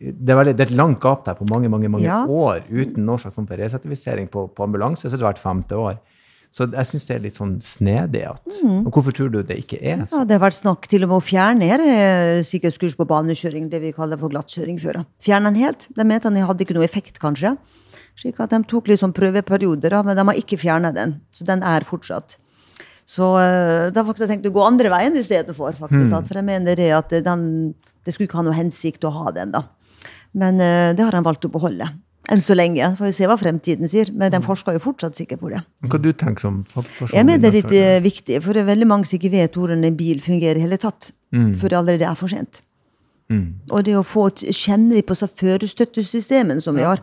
det 0.00 0.34
er, 0.34 0.50
et 0.54 0.70
langt 0.70 1.00
gap 1.00 1.24
der 1.26 1.34
på 1.38 1.46
mange 1.50 1.68
mange, 1.68 1.88
mange 1.88 2.04
Ja. 2.06 2.24
år 2.26 2.62
uten 2.70 3.04
noen 3.04 3.18
slags 3.18 3.36
resertifisering 3.36 4.28
på, 4.30 4.48
på 4.54 4.64
ambulanse. 4.64 5.08
så 5.08 5.16
det 5.16 5.20
det 5.20 5.28
hvert 5.28 5.38
femte 5.42 5.76
år. 5.76 5.98
Så 6.54 6.68
jeg 6.70 6.86
syns 6.86 7.06
det 7.08 7.14
er 7.16 7.22
litt 7.24 7.34
sånn 7.34 7.54
snedig. 7.60 8.22
at, 8.30 8.44
og 8.62 8.92
Hvorfor 8.94 9.10
tror 9.12 9.30
du 9.32 9.42
det 9.42 9.56
ikke 9.64 9.80
er 9.82 9.96
Ja, 9.98 10.04
sånn? 10.06 10.26
Det 10.28 10.36
har 10.38 10.44
vært 10.50 10.60
snakk 10.62 10.86
til 10.86 11.02
og 11.02 11.08
med 11.10 11.16
å 11.18 11.24
fjerne 11.26 11.66
eh, 11.82 12.42
sikkerhetskurs 12.46 12.94
på 12.94 13.06
banekjøring, 13.10 13.68
det 13.72 13.80
vi 13.82 13.90
kaller 13.92 14.16
for 14.20 14.30
glattkjøring 14.30 14.78
før. 14.78 15.00
Fjerne 15.18 15.50
den 15.50 15.56
helt. 15.64 15.88
De 15.96 16.04
mente 16.06 16.30
den 16.30 16.46
hadde 16.46 16.62
ikke 16.62 16.76
noe 16.78 16.86
effekt, 16.86 17.18
kanskje. 17.18 17.56
Slik 18.14 18.38
at 18.38 18.50
de 18.54 18.62
tok 18.70 18.86
litt 18.86 19.00
sånn 19.02 19.12
prøveperioder, 19.12 19.96
men 20.06 20.14
de 20.16 20.22
har 20.30 20.38
ikke 20.38 20.56
fjerna 20.62 20.92
den. 20.94 21.16
Så 21.34 21.42
den 21.44 21.64
er 21.66 21.82
fortsatt. 21.82 22.36
Så 23.04 23.34
eh, 23.36 23.90
da 23.92 24.04
har 24.04 24.20
jeg 24.20 24.30
tenkt 24.30 24.48
å 24.48 24.54
gå 24.54 24.62
andre 24.64 24.92
veien 24.92 25.16
i 25.16 25.24
stedet 25.24 25.52
for, 25.56 25.76
jeg 25.76 26.44
mener 26.46 26.78
det 26.78 26.90
at 26.96 27.12
den, 27.24 27.74
det 28.04 28.14
skulle 28.14 28.30
ikke 28.30 28.40
ha 28.40 28.46
noe 28.46 28.56
hensikt 28.56 29.04
å 29.04 29.12
ha 29.12 29.32
den, 29.36 29.52
da. 29.52 29.66
Men 30.34 30.58
eh, 30.60 30.94
det 30.96 31.04
har 31.04 31.14
han 31.14 31.26
valgt 31.26 31.44
å 31.46 31.52
beholde. 31.52 31.90
Enn 32.32 32.40
så 32.40 32.56
lenge. 32.56 32.86
Får 32.96 33.10
vi 33.10 33.12
se 33.12 33.26
hva 33.28 33.36
fremtiden 33.36 33.90
sier. 33.90 34.08
Men 34.16 34.32
den 34.32 34.44
forsker 34.44 34.72
jo 34.72 34.80
fortsatt 34.80 35.18
sikkert 35.18 35.42
på 35.42 35.50
det. 35.52 35.60
Hva 35.84 35.98
du 36.00 36.08
tenker 36.16 36.46
som? 36.46 36.62
Jeg 37.12 37.26
mener 37.28 37.42
det 37.44 37.50
er 37.50 37.58
litt 37.58 37.74
eh, 37.76 37.98
viktig, 38.04 38.38
for 38.40 38.56
det 38.56 38.62
er 38.64 38.70
veldig 38.72 38.88
mange 38.88 39.10
som 39.10 39.18
ikke 39.18 39.34
vet 39.34 39.58
hvordan 39.60 39.84
en 39.84 39.98
bil 39.98 40.22
fungerer 40.24 40.60
i 40.60 40.64
hele 40.64 40.80
tatt. 40.80 41.12
Før 41.34 41.72
det 41.72 41.76
allerede 41.76 42.06
er 42.06 42.16
for 42.16 42.30
sent. 42.30 42.62
Mm. 43.32 43.46
Og 43.72 43.84
det 43.86 43.96
å 43.98 44.04
få 44.06 44.28
kjenne 44.38 44.94
litt 44.94 45.08
på 45.08 45.16
så 45.18 45.26
førerstøttesystemene 45.26 46.62
som 46.62 46.76
vi 46.78 46.84
har. 46.86 47.02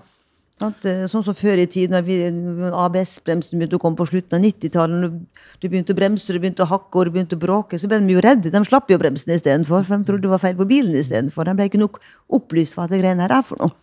Eh, 0.61 1.05
Sånn 1.09 1.23
som 1.25 1.33
før 1.37 1.57
i 1.63 1.65
tiden, 1.65 1.95
når 1.97 2.75
ABS-bremsen 2.85 3.57
begynte 3.57 3.79
å 3.79 3.81
komme 3.81 3.97
på 3.97 4.05
slutten 4.09 4.37
av 4.37 4.43
90-tallet. 4.45 5.15
Du 5.61 5.67
begynte 5.69 5.93
å 5.95 5.97
bremse, 5.97 6.33
du 6.33 6.39
begynte 6.39 6.63
å 6.65 6.69
hakke 6.69 6.99
og 7.01 7.05
du 7.07 7.11
begynte 7.15 7.37
å 7.37 7.41
bråke. 7.41 7.79
Så 7.81 7.89
ble 7.89 7.99
de 8.03 8.13
jo 8.13 8.21
redde. 8.21 8.51
De 8.53 8.61
slapp 8.67 8.91
jo 8.91 8.99
bremsen 9.01 9.33
istedenfor, 9.33 9.83
for 9.87 9.97
de 9.97 10.05
trodde 10.05 10.21
det 10.27 10.29
var 10.33 10.43
feil 10.43 10.55
på 10.59 10.67
bilen 10.69 10.95
istedenfor. 10.99 11.49
De 11.49 11.55
ble 11.57 11.65
ikke 11.69 11.81
nok 11.81 11.99
opplyst 12.29 12.77
hva 12.77 12.87
det 12.91 13.01
greiene 13.01 13.25
her 13.25 13.33
er 13.39 13.43
for 13.47 13.57
noe. 13.63 13.73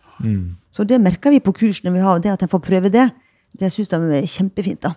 Så 0.71 0.83
det 0.87 0.99
merker 1.01 1.31
vi 1.31 1.39
på 1.43 1.53
kursene 1.55 1.93
vi 1.95 1.99
har, 2.03 2.19
det 2.19 2.31
at 2.31 2.39
de 2.43 2.47
får 2.51 2.63
prøve 2.63 2.91
det. 2.91 3.09
Det 3.59 3.71
syns 3.73 3.89
de 3.91 3.95
er 4.19 4.27
kjempefint. 4.27 4.81
da. 4.81 4.95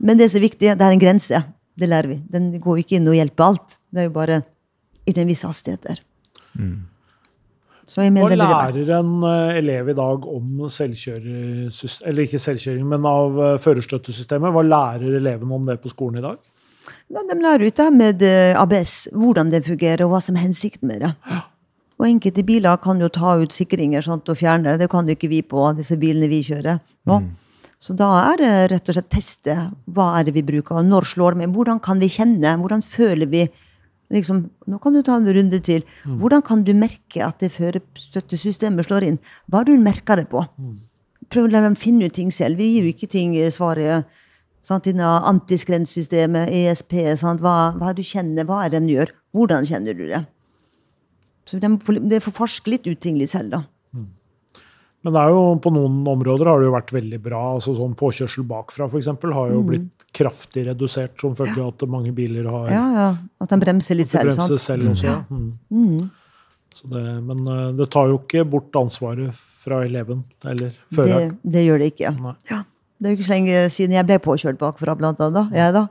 Men 0.00 0.16
det 0.16 0.30
som 0.30 0.38
er 0.40 0.48
viktig, 0.48 0.70
det 0.78 0.80
er 0.86 0.92
en 0.94 0.98
grense. 1.02 1.44
Det 1.78 1.88
lærer 1.88 2.08
vi. 2.08 2.22
Den 2.30 2.52
går 2.60 2.78
jo 2.78 2.84
ikke 2.84 2.96
inn 2.98 3.08
og 3.08 3.14
hjelper 3.18 3.44
alt. 3.44 3.78
Det 3.92 4.00
er 4.00 4.08
jo 4.10 4.14
bare 4.14 4.42
i 5.06 5.12
en 5.16 5.26
viss 5.28 5.42
hastighet 5.46 5.82
der. 5.82 6.00
Jeg 6.58 6.89
Hva 7.90 8.04
er 8.06 8.36
lærer 8.38 8.92
en 9.00 9.24
eh, 9.26 9.58
elev 9.58 9.88
i 9.90 9.96
dag 9.98 10.26
om 10.30 10.62
selvkjørersys- 10.70 12.02
Eller 12.06 12.26
ikke 12.26 12.38
selvkjøring, 12.38 12.86
men 12.86 13.06
av 13.08 13.40
eh, 13.40 13.58
førerstøttesystemet? 13.62 14.54
Hva 14.54 14.62
lærer 14.66 15.18
elevene 15.18 15.56
om 15.56 15.66
det 15.66 15.80
på 15.82 15.90
skolen 15.90 16.20
i 16.20 16.24
dag? 16.24 16.38
Ja, 17.10 17.24
De 17.26 17.38
lærer 17.40 17.66
ut 17.66 17.80
det 17.82 17.88
med 17.92 18.22
eh, 18.22 18.54
ABS, 18.58 19.08
hvordan 19.12 19.50
det 19.50 19.64
fungerer, 19.66 20.04
og 20.06 20.14
hva 20.14 20.22
som 20.22 20.38
er 20.38 20.46
hensikten 20.46 20.90
med 20.92 21.02
det. 21.02 21.12
Og 22.00 22.06
enkelte 22.08 22.46
biler 22.46 22.78
kan 22.80 23.02
jo 23.02 23.10
ta 23.12 23.34
ut 23.42 23.52
sikringer 23.52 24.06
sant, 24.06 24.28
og 24.30 24.38
fjerne. 24.38 24.78
Det 24.80 24.88
kan 24.90 25.08
jo 25.08 25.16
ikke 25.18 25.28
vi 25.28 25.42
på 25.44 25.66
disse 25.76 25.98
bilene 26.00 26.30
vi 26.30 26.44
kjører 26.46 26.78
nå. 27.10 27.20
Så 27.80 27.94
da 27.96 28.06
er 28.28 28.40
det 28.40 28.52
rett 28.74 28.90
og 28.92 28.96
slett 28.96 29.10
teste. 29.12 29.56
Hva 29.88 30.12
er 30.18 30.26
det 30.28 30.34
vi 30.36 30.44
bruker? 30.44 30.78
og 30.80 30.88
Når 30.88 31.06
slår 31.14 31.34
det 31.34 31.42
med? 31.42 31.54
Hvordan 31.56 31.80
kan 31.80 32.00
vi 32.00 32.10
kjenne? 32.12 32.54
Hvordan 32.60 32.84
føler 32.84 33.28
vi 33.28 33.46
liksom, 34.10 34.44
Nå 34.66 34.78
kan 34.82 34.94
du 34.94 35.02
ta 35.02 35.16
en 35.16 35.26
runde 35.26 35.60
til. 35.64 35.84
Hvordan 36.20 36.42
kan 36.46 36.64
du 36.66 36.72
merke 36.74 37.24
at 37.26 37.40
det 37.40 37.52
førerstøttesystemet 37.54 38.86
slår 38.86 39.06
inn? 39.08 39.18
Hva 39.48 39.62
har 39.62 39.70
du 39.70 39.76
merka 39.78 40.16
det 40.16 40.28
på? 40.32 40.44
Prøv 41.30 41.46
å 41.46 41.52
la 41.52 41.62
dem 41.62 41.78
finne 41.78 42.06
ut 42.10 42.14
ting 42.16 42.30
selv. 42.34 42.58
Vi 42.58 42.72
gir 42.74 42.88
jo 42.88 42.94
ikke 42.94 43.10
ting 43.10 43.36
eh, 43.38 43.52
svaret. 43.54 44.06
Sant? 44.66 44.86
Innen 44.90 45.06
antiskrenssystemet, 45.06 46.50
ESP, 46.52 47.16
sant? 47.16 47.40
Hva, 47.40 47.72
hva 47.78 47.94
du 47.96 48.02
kjenner, 48.04 48.44
hva 48.44 48.64
er 48.64 48.72
det 48.72 48.80
den 48.80 48.90
gjør? 48.90 49.14
Hvordan 49.32 49.64
kjenner 49.64 49.96
du 49.96 50.04
det? 50.10 50.24
Så 51.48 51.58
de 51.62 51.70
får, 51.80 52.00
de 52.10 52.20
får 52.20 52.34
forske 52.36 52.70
litt 52.70 52.86
ut 52.86 53.00
ting 53.00 53.16
litt 53.18 53.32
selv, 53.32 53.54
da. 53.54 53.62
Men 55.00 55.14
det 55.16 55.20
er 55.22 55.30
jo, 55.32 55.42
på 55.64 55.70
noen 55.72 56.00
områder 56.12 56.48
har 56.50 56.60
det 56.60 56.66
jo 56.68 56.72
vært 56.74 56.90
veldig 56.92 57.18
bra. 57.24 57.38
altså 57.54 57.72
sånn 57.76 57.94
Påkjørsel 57.96 58.44
bakfra 58.44 58.88
for 58.90 59.00
eksempel, 59.00 59.32
har 59.32 59.48
jo 59.54 59.62
blitt 59.64 60.04
kraftig 60.12 60.66
redusert 60.66 61.14
som 61.20 61.32
følge 61.38 61.56
av 61.62 61.70
at 61.72 61.84
mange 61.88 62.12
biler 62.12 62.44
har 62.50 62.66
Ja, 62.68 62.82
ja. 62.96 63.06
At 63.40 63.48
de 63.54 63.56
bremser 63.62 63.96
litt 63.96 64.10
selv. 64.12 64.28
bremser 64.34 64.58
sant? 64.58 64.66
selv 64.66 64.90
også. 64.90 65.06
ja. 65.06 65.22
Mm. 65.70 66.10
Så 66.74 66.86
det, 66.92 67.04
men 67.26 67.40
eh, 67.48 67.70
det 67.80 67.88
tar 67.90 68.10
jo 68.12 68.18
ikke 68.20 68.44
bort 68.46 68.76
ansvaret 68.78 69.32
fra 69.60 69.80
eleven 69.86 70.20
eller 70.44 70.68
Det, 70.68 70.94
føreren. 70.94 71.32
det 71.42 71.64
gjør 71.66 71.80
det 71.82 71.88
ikke. 71.94 72.12
Nei. 72.20 72.34
Ja. 72.50 72.60
Det 73.00 73.08
er 73.08 73.14
jo 73.14 73.16
ikke 73.18 73.26
så 73.30 73.32
lenge 73.38 73.62
siden 73.72 73.96
jeg 73.96 74.06
ble 74.06 74.18
påkjørt 74.20 74.58
bakfra, 74.60 74.94
blant 75.00 75.20
annet. 75.24 75.50
Jeg 75.56 75.72
da. 75.74 75.86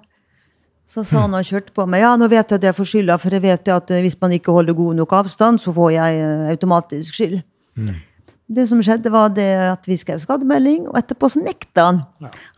Så 0.90 1.04
sa 1.06 1.24
han 1.26 1.34
og 1.38 1.46
kjørte 1.46 1.74
på 1.74 1.84
meg 1.90 2.02
ja, 2.02 2.16
nå 2.18 2.26
vet 2.32 2.50
jeg 2.50 2.62
at 2.62 2.64
jeg 2.70 2.78
får 2.78 2.88
skylda, 2.94 3.18
for 3.22 3.34
jeg 3.34 3.42
vet 3.44 3.68
at 3.74 3.92
eh, 3.94 4.02
hvis 4.06 4.16
man 4.22 4.32
ikke 4.38 4.54
holder 4.54 4.78
god 4.78 4.96
nok 5.02 5.18
avstand, 5.20 5.60
så 5.62 5.74
får 5.74 5.92
jeg 5.98 6.22
eh, 6.22 6.46
automatisk 6.54 7.18
skyld. 7.18 7.42
Det 8.50 8.66
som 8.70 8.80
skjedde, 8.82 9.12
var 9.14 9.30
det 9.36 9.50
at 9.70 9.86
vi 9.86 9.98
skrev 10.00 10.22
skademelding, 10.24 10.88
og 10.90 10.98
etterpå 10.98 11.30
så 11.30 11.42
nekta 11.44 11.86
han. 11.92 12.02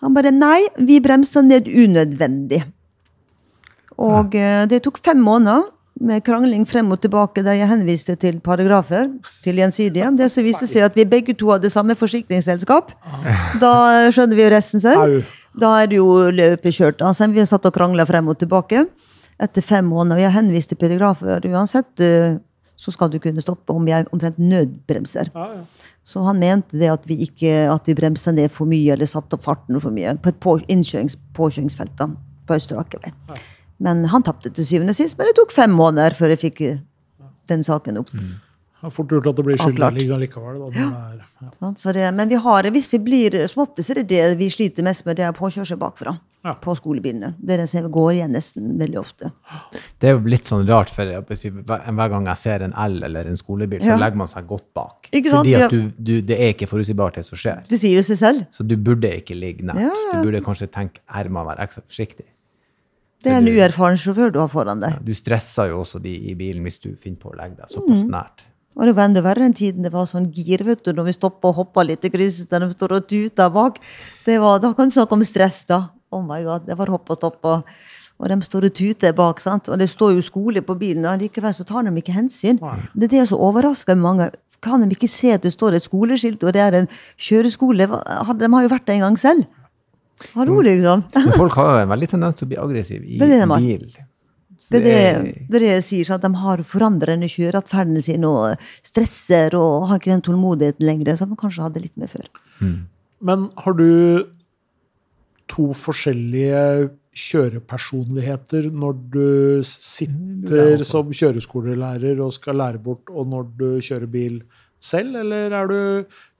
Han 0.03 0.15
bare 0.15 0.31
nei, 0.31 0.61
vi 0.79 1.01
bremsa 1.03 1.43
ned 1.43 1.67
unødvendig. 1.67 2.61
Og 4.01 4.37
eh, 4.39 4.63
det 4.71 4.81
tok 4.85 5.01
fem 5.03 5.19
måneder 5.21 5.67
med 6.01 6.23
krangling 6.25 6.63
frem 6.65 6.89
og 6.93 7.01
tilbake 7.03 7.43
der 7.45 7.59
jeg 7.59 7.69
henviste 7.69 8.15
til 8.19 8.39
paragrafer 8.43 9.09
til 9.45 9.59
gjensidige. 9.61 10.09
Det 10.17 10.31
som 10.33 10.45
viste 10.45 10.67
seg 10.69 10.87
at 10.87 10.97
vi 10.97 11.05
begge 11.05 11.35
to 11.37 11.51
hadde 11.53 11.69
samme 11.73 11.95
forsikringsselskap. 11.99 12.93
Da 13.61 13.73
skjønner 14.13 14.37
vi 14.37 14.45
jo 14.45 14.51
resten 14.53 14.83
selv. 14.83 15.21
Da 15.59 15.73
er 15.81 15.91
det 15.91 15.99
jo 15.99 16.07
løpet 16.31 16.77
kjørt. 16.77 17.03
Altså, 17.05 17.27
vi 17.29 17.45
satt 17.45 17.67
og 17.67 17.75
krangla 17.75 18.07
frem 18.09 18.31
og 18.31 18.39
tilbake 18.39 18.85
etter 19.41 19.65
fem 19.65 19.85
måneder. 19.85 20.17
Og 20.17 20.25
jeg 20.25 20.35
henviste 20.39 20.79
paragrafer. 20.79 21.45
Uansett 21.51 22.03
eh, 22.03 22.39
så 22.81 22.91
skal 22.93 23.11
du 23.13 23.19
kunne 23.21 23.43
stoppe 23.43 23.73
om 23.75 23.85
jeg 23.89 24.07
omtrent 24.09 24.39
nødbremser. 24.41 25.29
Ja, 25.35 25.47
ja. 25.59 25.87
Så 26.03 26.23
han 26.25 26.39
mente 26.41 26.79
det 26.81 26.89
at 26.89 27.03
vi 27.05 27.19
ikke 27.27 27.51
at 27.69 27.85
vi 27.85 27.93
bremsa 27.97 28.33
ned 28.33 28.49
for 28.49 28.69
mye 28.69 28.95
eller 28.95 29.09
satte 29.09 29.37
opp 29.37 29.45
farten 29.45 29.77
for 29.83 29.93
mye 29.93 30.15
på 30.17 30.31
et 30.31 30.39
på, 30.41 30.55
innkjørings, 30.65 31.17
påkjøringsfelt 31.37 31.93
da, 31.99 32.09
på 32.49 32.57
Østre 32.57 32.79
Akervei. 32.81 33.13
Men 33.81 34.01
han 34.09 34.25
tapte 34.25 34.49
til 34.49 34.65
syvende 34.65 34.95
og 34.95 34.97
sist, 34.97 35.17
men 35.19 35.29
det 35.29 35.35
tok 35.37 35.53
fem 35.53 35.73
måneder 35.77 36.17
før 36.17 36.33
jeg 36.33 36.41
fikk 36.41 36.63
den 37.51 37.65
saken 37.65 38.01
opp. 38.01 38.09
Det 38.13 38.50
er 38.87 38.93
fort 38.95 39.07
gjort 39.13 39.27
at 39.27 39.35
det 39.35 39.45
blir 39.45 39.57
skyldlig 39.61 40.07
likevel. 40.25 40.59
Da, 40.73 40.85
er, 40.87 41.21
ja. 41.61 41.71
Så 41.77 41.93
det, 41.93 42.07
men 42.17 42.29
vi 42.29 42.35
har, 42.35 42.63
hvis 42.73 42.87
vi 42.93 42.99
blir 42.99 43.35
som 43.47 43.63
oftest 43.63 43.89
er 43.93 44.01
det 44.01 44.07
det 44.09 44.37
vi 44.39 44.47
sliter 44.49 44.83
mest 44.83 45.05
med, 45.05 45.17
det 45.19 45.25
er 45.27 45.31
påkjørsel 45.37 45.77
bakfra. 45.77 46.15
Ja. 46.43 46.55
På 46.57 46.73
skolebilene. 46.73 47.35
Det 47.37 47.53
er 47.53 47.57
det 47.61 47.67
som 47.69 47.85
går 47.93 48.15
igjen 48.15 48.31
nesten 48.33 48.71
veldig 48.79 48.97
ofte. 48.97 49.29
Det 50.01 50.09
er 50.09 50.15
jo 50.15 50.23
litt 50.25 50.47
sånn 50.49 50.63
rart, 50.65 50.89
for 50.89 51.05
hver 51.05 52.09
gang 52.09 52.25
jeg 52.31 52.37
ser 52.41 52.63
en 52.65 52.73
L 52.73 53.03
eller 53.05 53.27
en 53.29 53.37
skolebil, 53.37 53.79
så 53.83 53.91
Ja. 53.93 53.97
legger 54.01 54.17
man 54.17 54.27
seg 54.31 54.47
godt 54.49 54.65
bak. 54.73 55.09
Ikke 55.13 55.29
sant? 55.29 55.45
Fordi 55.45 55.51
Ja. 55.51 55.65
at 55.65 55.69
du, 55.71 55.91
du, 56.01 56.21
det 56.21 56.39
er 56.39 56.53
ikke 56.55 56.65
forutsigbart 56.71 57.13
det 57.21 57.25
som 57.25 57.37
skjer. 57.37 57.61
Det 57.69 57.77
sier 57.79 57.93
jo 57.99 58.01
seg 58.01 58.17
selv. 58.17 58.47
Så 58.49 58.65
du 58.65 58.75
burde 58.75 59.11
ikke 59.21 59.37
ligge 59.37 59.61
nært. 59.63 59.77
Ja, 59.85 59.93
ja. 59.93 60.21
Du 60.23 60.31
burde 60.31 60.41
kanskje 60.41 60.67
tenke 60.73 60.97
her 61.05 61.29
må 61.29 61.43
jeg 61.45 61.51
være 61.53 61.67
ekstra 61.67 61.83
forsiktig. 61.85 62.25
Det 63.21 63.29
er 63.31 63.37
en 63.37 63.45
uerfaren 63.53 63.97
sjåfør 64.01 64.31
du 64.33 64.39
har 64.41 64.47
foran 64.49 64.79
deg. 64.81 64.95
Du 65.05 65.13
stresser 65.13 65.69
jo 65.69 65.83
også 65.83 66.01
de 66.01 66.09
i 66.31 66.33
bilen 66.33 66.63
hvis 66.65 66.79
du 66.81 66.95
finner 66.97 67.19
på 67.21 67.29
å 67.29 67.37
legge 67.37 67.53
deg 67.59 67.67
Mm. 67.69 67.75
såpass 67.77 68.05
nært. 68.09 68.41
Og 68.79 68.87
det 68.87 68.93
var 68.95 69.09
enda 69.09 69.23
verre 69.23 69.43
den 69.43 69.55
tiden 69.57 69.83
det 69.83 69.91
var 69.93 70.07
sånn 70.07 70.29
gir, 70.31 70.63
vet 70.63 70.83
du, 70.85 70.93
når 70.95 71.09
vi 71.09 71.15
stoppa 71.17 71.49
og 71.51 71.57
hoppa 71.59 71.83
litt 71.83 72.05
i 72.07 72.11
krysset, 72.13 72.51
når 72.53 72.69
de 72.71 72.77
står 72.77 72.93
og 72.97 73.07
tuter 73.09 73.49
bak. 73.51 73.81
Det 74.25 74.37
var, 74.41 74.61
da 74.63 74.71
kan 74.77 74.87
du 74.87 74.95
snakke 74.95 75.17
om 75.17 75.25
stress, 75.27 75.63
da. 75.69 75.83
Oh 76.11 76.23
my 76.23 76.39
god, 76.45 76.67
det 76.67 76.77
var 76.79 76.91
hopp 76.91 77.11
og 77.11 77.19
stopp. 77.19 77.39
Og, 77.47 77.67
og 78.21 78.31
de 78.31 78.37
står 78.47 78.69
og 78.69 78.75
tuter 78.79 79.15
bak, 79.17 79.41
sant. 79.43 79.67
Og 79.71 79.81
det 79.81 79.89
står 79.91 80.15
jo 80.15 80.23
skole 80.23 80.63
på 80.63 80.77
bilen, 80.79 81.07
og 81.09 81.19
likevel 81.23 81.55
så 81.57 81.67
tar 81.67 81.83
de 81.87 81.93
ikke 81.99 82.15
hensyn. 82.15 82.61
Det 82.95 83.09
er 83.09 83.15
det 83.17 83.27
som 83.31 83.43
overrasker 83.43 83.99
mange. 83.99 84.31
Kan 84.61 84.83
de 84.85 84.93
ikke 84.93 85.09
se 85.09 85.33
at 85.35 85.43
det 85.43 85.51
står 85.55 85.75
et 85.75 85.83
skoleskilt, 85.83 86.43
og 86.45 86.53
det 86.55 86.61
er 86.61 86.77
en 86.83 86.87
kjøreskole? 87.17 87.89
De 87.89 88.51
har 88.55 88.63
jo 88.67 88.71
vært 88.71 88.87
der 88.87 88.99
en 88.99 89.07
gang 89.09 89.19
selv. 89.19 89.49
Hallo, 90.35 90.59
liksom. 90.61 91.03
Men 91.15 91.33
folk 91.33 91.55
har 91.57 91.71
jo 91.71 91.83
en 91.83 91.91
veldig 91.91 92.09
tendens 92.11 92.37
til 92.37 92.45
å 92.45 92.51
bli 92.51 92.59
aggressiv 92.61 93.03
i 93.03 93.17
Det 93.17 93.29
det 93.31 93.47
bil. 93.49 93.87
Det 94.69 94.77
er 94.77 94.85
det, 94.85 95.33
det 95.49 95.57
er 95.57 95.63
det 95.63 95.71
jeg 95.71 95.85
sier, 95.87 96.13
at 96.13 96.21
de 96.21 96.29
har 96.43 96.61
forandrende 96.67 97.29
kjøreatferden 97.31 97.97
sin 98.05 98.27
og 98.29 98.61
stresser 98.85 99.55
og 99.57 99.87
har 99.89 100.01
ikke 100.01 100.13
den 100.13 100.25
tålmodigheten 100.27 100.85
lenger 100.85 101.17
som 101.17 101.31
de 101.33 101.39
kanskje 101.39 101.65
hadde 101.65 101.81
litt 101.81 101.97
med 101.97 102.11
før. 102.11 102.27
Men 103.25 103.49
har 103.63 103.77
du 103.77 103.89
to 105.51 105.71
forskjellige 105.75 106.91
kjørepersonligheter 107.11 108.69
når 108.71 108.99
du 109.11 109.25
sitter 109.67 110.83
som 110.87 111.09
kjøreskolelærer 111.11 112.21
og 112.23 112.31
skal 112.37 112.61
lære 112.61 112.79
bort, 112.83 113.09
og 113.11 113.27
når 113.27 113.49
du 113.57 113.67
kjører 113.83 114.07
bil 114.11 114.37
selv, 114.81 115.17
eller 115.19 115.51
er 115.57 115.67
du 115.67 115.81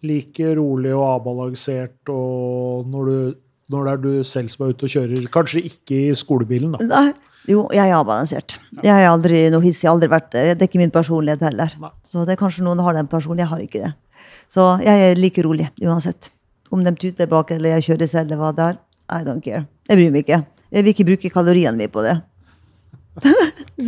like 0.07 0.53
rolig 0.57 0.93
og 0.95 1.07
avbalansert 1.09 2.13
og 2.13 2.88
når, 2.89 3.09
du, 3.09 3.41
når 3.74 3.84
det 3.84 3.91
er 3.91 4.05
du 4.05 4.13
selv 4.28 4.53
som 4.53 4.65
er 4.65 4.72
ute 4.72 4.88
og 4.88 4.95
kjører? 4.95 5.28
Kanskje 5.34 5.65
ikke 5.74 5.99
i 6.07 6.15
skolebilen, 6.17 6.78
da. 6.78 6.88
Nei, 6.88 7.11
jo, 7.49 7.65
jeg 7.73 7.89
er 7.89 7.97
avbalansert. 7.97 8.57
Jeg 8.83 8.93
er 8.93 9.09
aldri 9.09 9.47
noe 9.53 9.63
hissig, 9.63 9.87
aldri 9.89 10.09
vært 10.11 10.29
det. 10.35 10.43
Det 10.53 10.65
er 10.65 10.69
ikke 10.69 10.81
min 10.81 10.93
personlighet 10.93 11.41
heller. 11.47 11.73
Så 12.05 12.25
det 12.27 12.35
er 12.35 12.41
kanskje 12.41 12.65
noen 12.65 12.81
har 12.85 12.97
den 12.97 13.09
personen, 13.09 13.41
jeg 13.41 13.49
har 13.49 13.63
ikke 13.63 13.83
det. 13.85 13.91
Så 14.51 14.67
jeg 14.83 15.09
er 15.09 15.19
like 15.19 15.43
rolig 15.45 15.69
uansett. 15.81 16.29
Om 16.71 16.83
de 16.85 16.93
tuter 16.95 17.29
bak 17.31 17.51
eller 17.55 17.77
jeg 17.77 17.87
kjører 17.89 18.11
selv 18.11 18.31
eller 18.31 18.41
hva 18.43 18.51
det 18.55 18.67
er. 18.69 18.81
I 19.11 19.23
don't 19.27 19.43
care. 19.43 19.65
Jeg 19.89 19.97
bryr 19.99 20.13
meg 20.13 20.25
ikke. 20.27 20.43
Jeg 20.71 20.85
vil 20.85 20.93
ikke 20.93 21.07
bruke 21.09 21.33
kaloriene 21.33 21.75
mine 21.79 21.91
på 21.91 22.03
det. 22.05 22.19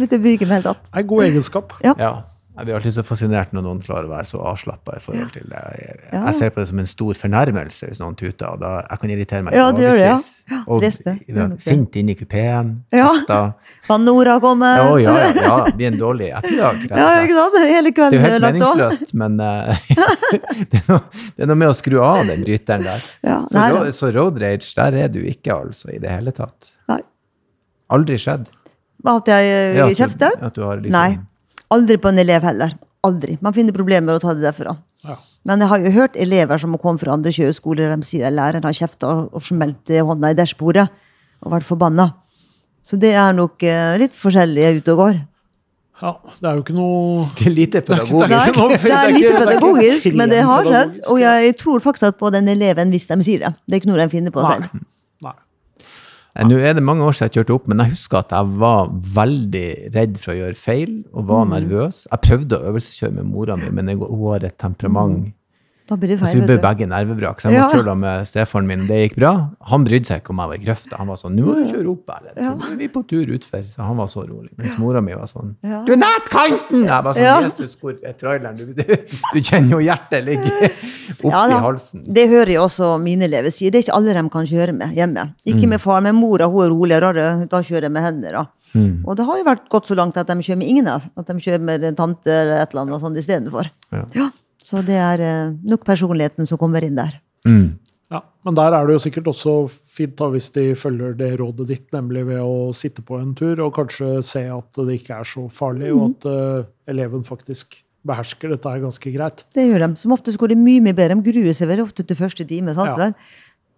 det 0.09 0.19
bryr 0.19 0.33
ikke 0.35 0.49
meg 0.49 0.59
helt 0.59 0.67
det 0.67 0.75
Det 0.89 0.97
er 0.97 1.03
en 1.05 1.11
god 1.13 1.25
egenskap. 1.29 1.75
Ja. 1.85 1.93
Ja. 1.99 2.13
Jeg 2.53 2.67
blir 2.67 2.75
alltid 2.77 2.93
så 2.93 3.01
fascinert 3.01 3.53
når 3.55 3.63
noen 3.65 3.79
klarer 3.81 4.05
å 4.05 4.11
være 4.11 4.27
så 4.29 4.37
avslappa 4.45 4.99
til 5.33 5.47
det. 5.49 5.61
Jeg, 5.79 5.95
Ja. 6.13 6.19
jeg 6.27 6.35
ser 6.37 6.49
på 6.53 6.61
det 6.61 6.67
som 6.69 6.79
en 6.79 6.85
stor 6.85 7.13
fornærmelse 7.17 7.87
hvis 7.89 7.99
noen 7.99 8.13
tuter, 8.15 8.45
og 8.53 8.59
da 8.61 8.85
jeg 8.89 8.99
kan 9.01 9.09
irritere 9.09 9.43
meg 9.43 9.55
Ja, 9.57 9.71
det 9.71 9.81
gjør 9.87 9.97
det, 9.97 10.05
ja. 10.05 10.19
Ja, 10.51 10.57
Og 10.67 10.81
det 10.81 10.91
det. 11.05 11.61
sint 11.63 11.95
inn 11.95 12.09
i 12.09 12.15
kupeen. 12.19 12.83
Ja. 12.91 13.09
Van 13.87 14.03
Nora 14.05 14.39
kommer. 14.43 14.75
Ja, 14.77 14.97
ja, 14.97 15.17
ja, 15.17 15.41
ja. 15.41 15.63
Det 15.69 15.75
blir 15.79 15.87
en 15.87 15.97
dårlig 15.97 16.29
ettermiddag. 16.35 16.89
Ja, 16.91 17.09
ikke 17.23 17.33
sant? 17.39 17.57
Hele 17.63 17.91
Det 17.91 17.97
er 17.97 18.11
jo 18.11 18.19
kvelden 18.19 18.25
helt 18.27 18.47
meningsløst, 18.49 19.13
men 19.13 19.39
uh, 19.39 19.73
det, 20.69 20.81
er 20.83 20.89
noe, 20.91 21.01
det 21.37 21.45
er 21.47 21.47
noe 21.47 21.59
med 21.63 21.69
å 21.71 21.73
skru 21.79 21.97
av 22.03 22.27
den 22.27 22.43
bryteren 22.45 22.83
der. 22.85 23.07
Ja, 23.23 23.39
så, 23.47 23.57
nei, 23.57 23.69
ro, 23.71 23.83
da. 23.87 23.91
så 23.97 24.11
road 24.13 24.41
rage, 24.43 24.67
der 24.77 24.99
er 25.05 25.07
du 25.15 25.21
ikke 25.25 25.55
altså 25.57 25.89
i 25.95 25.97
det 26.03 26.11
hele 26.11 26.31
tatt. 26.35 26.73
Nei. 26.91 26.99
Aldri 27.89 28.19
skjedd. 28.21 28.45
At 29.09 29.27
jeg 29.31 29.47
kjefter? 29.47 29.79
Ja, 29.79 29.87
du- 29.87 29.95
kjefter? 30.03 30.43
At 30.51 30.53
du 30.59 30.61
har 30.67 30.77
liksom, 30.83 30.99
Nei. 30.99 31.19
Aldri 31.73 31.97
på 32.01 32.11
en 32.11 32.21
elev 32.21 32.45
heller. 32.45 32.75
Aldri. 33.03 33.37
Man 33.43 33.55
finner 33.55 33.75
problemer 33.75 34.07
med 34.07 34.19
å 34.19 34.23
ta 34.23 34.33
det 34.37 34.45
derfra. 34.45 34.75
Ja. 35.03 35.17
Men 35.43 35.59
jeg 35.63 35.71
har 35.73 35.81
jo 35.83 35.91
hørt 35.97 36.15
elever 36.15 36.61
som 36.61 36.71
har 36.75 36.79
kommet 36.83 37.03
fra 37.03 37.15
andre 37.17 37.33
kjøreskoler, 37.35 37.91
de 37.97 38.07
sier 38.07 38.29
at 38.29 38.35
læreren 38.37 38.63
har 38.63 38.75
kjefta 38.77 39.09
og 39.25 39.43
smelt 39.43 39.91
hånda 39.91 40.31
i 40.31 40.37
dashbordet 40.39 40.85
og 41.43 41.51
vært 41.57 41.67
forbanna. 41.67 42.11
Så 42.83 42.99
det 42.99 43.11
er 43.15 43.35
nok 43.35 43.63
eh, 43.67 43.97
litt 43.99 44.15
forskjellig 44.15 44.77
ute 44.79 44.93
og 44.95 45.01
går. 45.01 45.19
ja, 46.03 46.11
det 46.39 46.47
er 46.49 46.55
jo 46.57 46.63
ikke 46.63 46.75
noe 46.75 47.27
Det 47.39 47.45
er 47.47 47.53
lite 47.57 47.81
pedagogisk. 47.81 48.27
Det 48.27 48.39
er 48.39 48.49
ikke 48.53 48.67
Det 48.69 48.79
er 48.79 48.83
det 48.83 48.95
er 48.95 49.11
litt 49.11 49.23
det 49.23 49.27
er 49.27 49.31
ikke 49.33 49.43
pedagogisk, 49.45 50.17
men 50.19 50.33
det 50.33 50.41
har 50.47 50.67
skjedd. 50.67 50.97
Og 51.11 51.21
jeg 51.23 51.55
tror 51.59 51.83
faktisk 51.83 52.09
at 52.11 52.17
på 52.19 52.31
den 52.35 52.47
eleven 52.55 52.91
hvis 52.95 53.07
de 53.11 53.19
sier 53.23 53.45
det. 53.47 53.53
Det 53.67 53.75
er 53.77 53.83
ikke 53.83 53.91
noe 53.91 54.01
de 54.03 54.09
finner 54.15 54.35
på 54.35 54.43
selv. 54.47 54.71
Nei. 55.23 55.31
Eh, 55.31 55.39
Nå 56.33 56.57
er 56.57 56.73
det 56.73 56.81
mange 56.81 57.05
år 57.05 57.13
siden 57.13 57.29
jeg 57.29 57.35
kjørte 57.37 57.53
opp, 57.53 57.67
men 57.69 57.83
jeg 57.83 57.93
husker 57.93 58.23
at 58.23 58.31
jeg 58.33 58.53
var 58.57 58.87
veldig 58.89 59.67
redd 59.93 60.15
for 60.17 60.33
å 60.33 60.37
gjøre 60.39 60.57
feil 60.57 60.95
og 61.13 61.27
var 61.29 61.45
nervøs. 61.51 62.07
Jeg 62.09 62.23
prøvde 62.25 62.57
å 62.57 62.71
øvelseskjøre 62.71 63.17
med 63.19 63.29
mora 63.29 63.57
mi, 63.59 63.69
men 63.69 63.91
hun 63.93 64.23
har 64.31 64.47
et 64.47 64.57
temperament. 64.57 65.29
Da 65.89 65.97
blir 65.99 66.13
det 66.13 66.19
Altså, 66.21 66.31
feil. 66.31 66.41
vi 66.41 66.47
ble 66.47 66.57
begge 66.63 66.85
nervebrak, 66.87 67.41
så 67.41 67.49
jeg 67.51 67.59
Ja. 67.59 67.67
måtte 67.69 67.97
med 67.97 68.25
stefaren 68.25 68.65
min. 68.65 68.87
Det 68.87 69.11
gikk 69.11 69.15
bra. 69.19 69.49
Han 69.67 69.83
brydde 69.83 70.05
seg 70.07 70.21
ikke 70.23 70.29
om 70.31 70.37
jeg 70.39 70.47
var 70.47 70.55
i 70.55 70.63
grøfta. 70.63 70.97
Han 70.97 71.07
var 71.07 71.15
sånn 71.17 71.35
'Nå 71.35 71.43
må 71.45 71.53
du 71.55 71.73
kjøre 71.73 71.89
opp, 71.91 72.07
Erlend. 72.07 72.37
Så 72.37 72.57
nå 72.59 72.71
er 72.71 72.75
vi 72.77 72.87
på 72.87 73.03
tur 73.07 73.25
utfor.' 73.27 73.65
Så 73.69 73.81
han 73.83 73.97
var 73.97 74.07
så 74.07 74.23
rolig. 74.27 74.49
Mens 74.57 74.77
mora 74.77 75.01
mi 75.01 75.11
var 75.13 75.25
sånn 75.27 75.55
Ja. 75.61 75.83
'Du 75.83 75.91
er 75.91 75.97
nært 75.97 76.29
kanten!' 76.29 76.85
Jeg 76.85 77.03
var 77.03 77.13
sånn 77.13 77.21
Ja. 77.23 77.41
'Jesus, 77.41 77.75
hvor 77.75 77.91
er 78.01 78.13
traileren?' 78.13 78.55
Du, 78.57 78.65
du, 78.73 78.83
du 78.83 79.39
kjenner 79.41 79.69
jo 79.71 79.79
hjertet 79.79 80.23
ligger 80.23 80.71
oppi 80.71 81.29
Ja 81.29 81.59
halsen. 81.59 82.03
Det 82.05 82.29
hører 82.29 82.47
jeg 82.47 82.59
også 82.61 82.97
mine 83.01 83.23
elever 83.25 83.51
si. 83.51 83.69
Det 83.69 83.75
er 83.83 83.91
ikke 83.91 83.95
alle 83.97 84.13
de 84.13 84.29
kan 84.29 84.45
kjøre 84.45 84.73
med 84.73 84.95
hjemme. 84.95 85.33
Ikke 85.45 85.67
med 85.67 85.81
far, 85.81 85.99
men 86.01 86.15
mora 86.15 86.47
hun 86.49 86.63
er 86.63 86.69
roligere. 86.69 87.49
Da 87.49 87.61
kjører 87.61 87.81
jeg 87.83 87.91
med 87.91 88.03
henne. 88.03 88.31
da. 88.31 88.45
Og 89.05 89.15
det 89.17 89.25
har 89.25 89.37
jo 89.37 89.43
vært 89.43 89.69
gått 89.69 89.85
så 89.85 89.95
langt 89.95 90.15
at 90.17 90.27
de 90.27 90.33
kjører 90.35 90.57
med 90.57 90.67
ingen 90.67 90.87
av. 90.87 91.03
At 91.17 91.27
de 91.27 91.33
kjører 91.33 91.59
med 91.61 91.83
en 91.83 91.95
tante 91.95 92.27
eller 92.31 92.61
et 92.61 92.71
eller 92.73 92.81
annet 92.85 93.01
sånt 93.01 93.17
istedenfor. 93.17 93.69
Ja. 93.91 94.05
Ja. 94.15 94.29
Så 94.63 94.81
det 94.85 94.97
er 94.99 95.23
eh, 95.23 95.53
nok 95.67 95.85
personligheten 95.87 96.47
som 96.47 96.59
kommer 96.61 96.85
inn 96.85 96.95
der. 96.99 97.17
Mm. 97.47 97.75
Ja, 98.13 98.21
Men 98.45 98.55
der 98.55 98.75
er 98.77 98.87
det 98.87 98.95
jo 98.95 99.01
sikkert 99.03 99.27
også 99.31 99.53
fint 99.89 100.15
da, 100.19 100.27
hvis 100.31 100.51
de 100.55 100.67
følger 100.77 101.15
det 101.17 101.31
rådet 101.41 101.67
ditt, 101.71 101.87
nemlig 101.95 102.27
ved 102.29 102.43
å 102.43 102.69
sitte 102.75 103.03
på 103.05 103.17
en 103.19 103.33
tur 103.35 103.59
og 103.65 103.73
kanskje 103.75 104.19
se 104.25 104.43
at 104.53 104.83
det 104.83 104.99
ikke 104.99 105.17
er 105.17 105.27
så 105.27 105.47
farlig, 105.51 105.89
og 105.95 106.11
at 106.11 106.27
uh, 106.29 106.67
eleven 106.93 107.25
faktisk 107.25 107.79
behersker 108.05 108.53
dette 108.53 108.69
er 108.69 108.83
ganske 108.83 109.13
greit. 109.15 109.41
Det 109.55 109.65
gjør 109.65 109.87
de. 109.87 109.89
Som 109.99 110.13
oftest 110.13 110.37
går 110.39 110.53
det 110.53 110.59
mye 110.59 110.83
mye 110.83 110.95
bedre. 110.95 111.17
De 111.23 111.33
gruer 111.33 111.57
seg 111.57 111.71
veldig 111.71 111.87
ofte 111.87 112.05
til 112.05 112.19
første 112.19 112.45
time. 112.47 112.75
sant 112.75 113.01
Ja. 113.01 113.09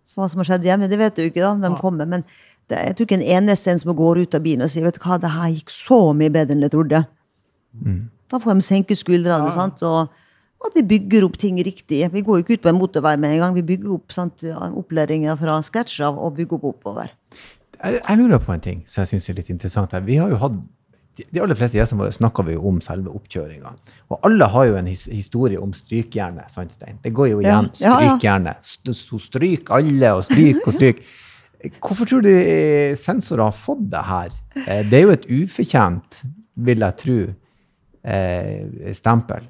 Så 0.06 0.20
hva 0.20 0.28
som 0.30 0.42
har 0.42 0.50
skjedd 0.50 0.68
hjemme, 0.68 0.90
det 0.90 1.00
vet 1.02 1.16
du 1.18 1.24
ikke, 1.24 1.42
da. 1.42 1.56
De 1.62 1.78
kommer. 1.82 2.06
Men 2.10 2.26
det, 2.70 2.78
jeg 2.78 2.96
tror 2.98 3.08
ikke 3.08 3.18
en 3.22 3.30
eneste 3.38 3.72
en 3.72 3.80
som 3.82 3.96
går 3.98 4.22
ut 4.26 4.36
av 4.38 4.44
bilen 4.46 4.66
og 4.66 4.70
sier 4.74 4.86
vet 4.86 4.98
du 4.98 5.02
hva, 5.02 5.18
det 5.22 5.32
her 5.34 5.54
gikk 5.54 5.74
så 5.74 6.00
mye 6.18 6.34
bedre 6.34 6.54
enn 6.54 6.66
jeg 6.66 6.74
trodde. 6.76 7.02
Da 8.30 8.40
får 8.42 8.54
de 8.54 8.66
senke 8.66 8.98
skuldrene. 8.98 9.50
sant? 9.54 9.82
Og 9.86 10.10
at 10.66 10.78
vi 10.78 10.84
bygger 10.88 11.26
opp 11.28 11.36
ting 11.38 11.58
riktig. 11.64 12.00
Vi 12.14 12.22
går 12.26 12.40
jo 12.40 12.44
ikke 12.46 12.58
ut 12.58 12.64
på 12.64 12.72
en 12.72 12.80
motorvei 12.80 13.16
med 13.22 13.36
en 13.36 13.42
gang. 13.44 13.58
Vi 13.58 13.66
bygger 13.66 13.92
opp 13.98 14.16
sant, 14.16 14.44
opplæringa 14.44 15.36
fra 15.38 15.60
scratch 15.66 16.00
av 16.06 16.18
og 16.18 16.38
bygger 16.40 16.58
opp 16.58 16.70
oppover. 16.72 17.12
Jeg, 17.84 18.00
jeg 18.00 18.18
lurer 18.18 18.40
på 18.42 18.54
en 18.56 18.64
ting 18.64 18.84
som 18.88 19.04
jeg 19.04 19.14
syns 19.14 19.30
er 19.30 19.38
litt 19.42 19.52
interessant 19.54 19.94
her. 19.94 20.02
Vi 20.08 20.18
har 20.22 20.32
jo 20.32 20.40
hatt 20.42 20.56
de 21.16 21.40
aller 21.40 21.56
fleste 21.56 21.78
gjestene 21.78 22.02
våre 22.02 22.12
snakker 22.16 22.44
vi 22.48 22.56
jo 22.58 22.64
om 22.68 22.82
selve 22.84 23.12
oppkjøringa. 23.16 23.72
Og 24.12 24.26
alle 24.28 24.48
har 24.52 24.66
jo 24.68 24.80
en 24.80 24.90
his 24.90 25.06
historie 25.08 25.60
om 25.62 25.72
strykjernet. 25.76 26.52
sant 26.52 26.74
Stein? 26.76 26.98
Det 27.04 27.14
går 27.16 27.30
jo 27.32 27.38
igjen. 27.44 27.70
Ja. 27.80 27.94
Strykjernet. 28.02 28.66
St 28.68 28.96
så 28.96 29.20
stryk 29.22 29.72
alle, 29.76 30.12
og 30.18 30.26
stryk 30.28 30.60
og 30.66 30.76
stryk. 30.76 31.00
Hvorfor 31.86 32.06
tror 32.10 32.26
du 32.26 32.30
eh, 32.34 32.94
sensorer 33.00 33.48
har 33.48 33.56
fått 33.56 33.86
det 33.94 34.04
her? 34.06 34.36
Eh, 34.66 34.84
Det 34.90 35.00
er 35.00 35.06
jo 35.06 35.14
et 35.16 35.30
ufortjent, 35.32 36.20
vil 36.68 36.84
jeg 36.84 36.98
tro, 37.00 37.18
eh, 38.04 38.92
stempel. 38.94 39.48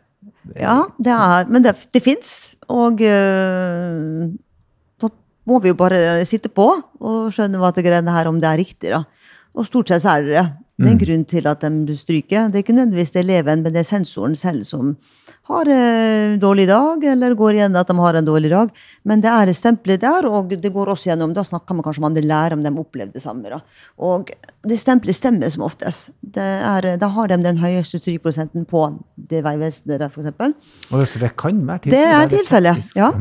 Ja, 0.54 0.84
det 1.02 1.14
er, 1.14 1.48
men 1.50 1.66
det, 1.66 1.76
det 1.94 2.02
fins. 2.06 2.56
Og 2.72 3.02
øh, 3.02 4.28
så 5.02 5.10
må 5.50 5.60
vi 5.64 5.72
jo 5.74 5.78
bare 5.80 6.26
sitte 6.26 6.52
på 6.54 6.68
og 7.00 7.34
skjønne 7.34 7.62
hva 7.62 7.72
det 7.76 7.86
greiene 7.86 8.14
her, 8.14 8.30
om 8.30 8.38
det 8.42 8.52
er 8.52 8.62
riktig. 8.62 8.94
da. 8.94 9.04
Og 9.56 9.68
stort 9.68 9.90
sett 9.90 10.04
så 10.06 10.18
er 10.18 10.26
det 10.26 10.36
det. 10.36 10.46
Det 10.76 10.90
er 10.90 10.92
en 10.92 11.00
grunn 11.00 11.22
til 11.24 11.46
at 11.48 11.62
de 11.64 11.96
stryker. 11.96 12.50
Det 12.52 12.60
er 12.60 12.64
ikke 12.66 12.76
nødvendigvis 12.76 13.14
det 13.16 13.22
eleven, 13.24 13.62
men 13.64 13.72
det 13.72 13.80
er 13.80 13.88
sensoren 13.88 14.36
selv 14.36 14.66
som 14.68 14.98
har 15.48 15.70
en 15.70 16.40
dårlig 16.42 16.68
dag, 16.68 17.04
eller 17.12 17.36
går 17.38 17.54
igjen 17.60 17.76
at 17.78 17.88
de 17.92 17.96
har 18.00 18.18
en 18.18 18.26
dårlig 18.26 18.50
dag. 18.50 18.72
Men 19.06 19.22
det 19.22 19.30
er 19.30 19.52
stempelet 19.54 20.02
der, 20.02 20.26
og 20.26 20.50
det 20.50 20.72
går 20.74 20.90
også 20.96 21.12
gjennom 21.12 21.34
Da 21.36 21.44
snakker 21.46 21.76
man 21.78 21.86
kanskje 21.86 22.02
om 22.02 22.10
andre 22.10 22.24
lærer 22.26 22.54
om 22.58 22.64
de 22.66 22.72
opplevde 22.82 23.14
det 23.14 23.22
samme. 23.22 23.50
da. 23.50 23.60
Og 24.02 24.32
det 24.66 24.80
stempelet 24.82 25.16
stemmer 25.16 25.52
som 25.54 25.64
oftest. 25.68 26.10
Det 26.22 26.42
er, 26.42 26.98
da 26.98 27.08
har 27.14 27.28
de 27.30 27.38
den 27.44 27.58
høyeste 27.62 28.00
strykprosenten 28.02 28.66
på 28.66 28.88
det 29.16 29.44
Vegvesenet 29.46 30.00
der, 30.02 30.10
f.eks. 30.10 30.56
Så 31.12 31.20
det 31.22 31.36
kan 31.38 31.62
være 31.68 31.92
Det 31.94 32.02
er 32.02 32.28
tilfellet, 32.32 32.90
ja. 32.98 33.12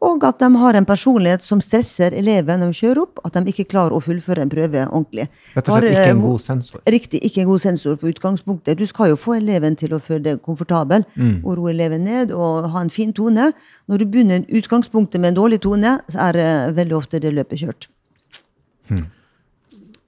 Og 0.00 0.24
at 0.24 0.38
de 0.40 0.48
har 0.56 0.76
en 0.76 0.84
personlighet 0.88 1.42
som 1.44 1.60
stresser 1.60 2.12
eleven 2.16 2.60
når 2.60 2.72
de 2.72 2.78
kjører 2.78 3.02
opp. 3.02 3.18
At 3.24 3.36
de 3.36 3.52
ikke 3.52 3.66
klarer 3.72 3.92
å 3.96 4.00
fullføre 4.04 4.44
en 4.44 4.52
prøve 4.52 4.84
ordentlig. 4.88 5.28
Rett 5.56 5.68
og 5.68 5.80
slett 5.80 5.92
ikke 5.96 6.12
en 6.14 6.22
god 6.24 6.40
sensor. 6.44 6.80
Riktig, 6.88 7.20
ikke 7.24 7.42
en 7.42 7.50
god 7.50 7.64
sensor 7.64 7.96
på 8.00 8.08
utgangspunktet. 8.12 8.78
Du 8.80 8.86
skal 8.88 9.12
jo 9.12 9.18
få 9.20 9.36
eleven 9.40 9.76
til 9.76 9.92
å 9.96 10.00
føle 10.00 10.22
deg 10.30 10.42
komfortabel 10.44 11.04
Mm. 11.20 11.44
og 11.44 11.56
roe 11.58 11.69
eleven 11.70 12.04
ned 12.04 12.32
og 12.36 12.68
ha 12.72 12.80
en 12.84 12.90
fin 12.90 13.12
tone. 13.16 13.52
Når 13.88 13.98
du 13.98 14.04
begynner 14.06 14.44
utgangspunktet 14.48 15.20
med 15.20 15.32
en 15.32 15.38
dårlig 15.40 15.60
tone, 15.64 15.96
så 16.10 16.28
er 16.28 16.32
det 16.38 16.48
veldig 16.76 16.96
ofte 16.98 17.20
det 17.22 17.32
løpet 17.34 17.62
kjørt. 17.64 17.88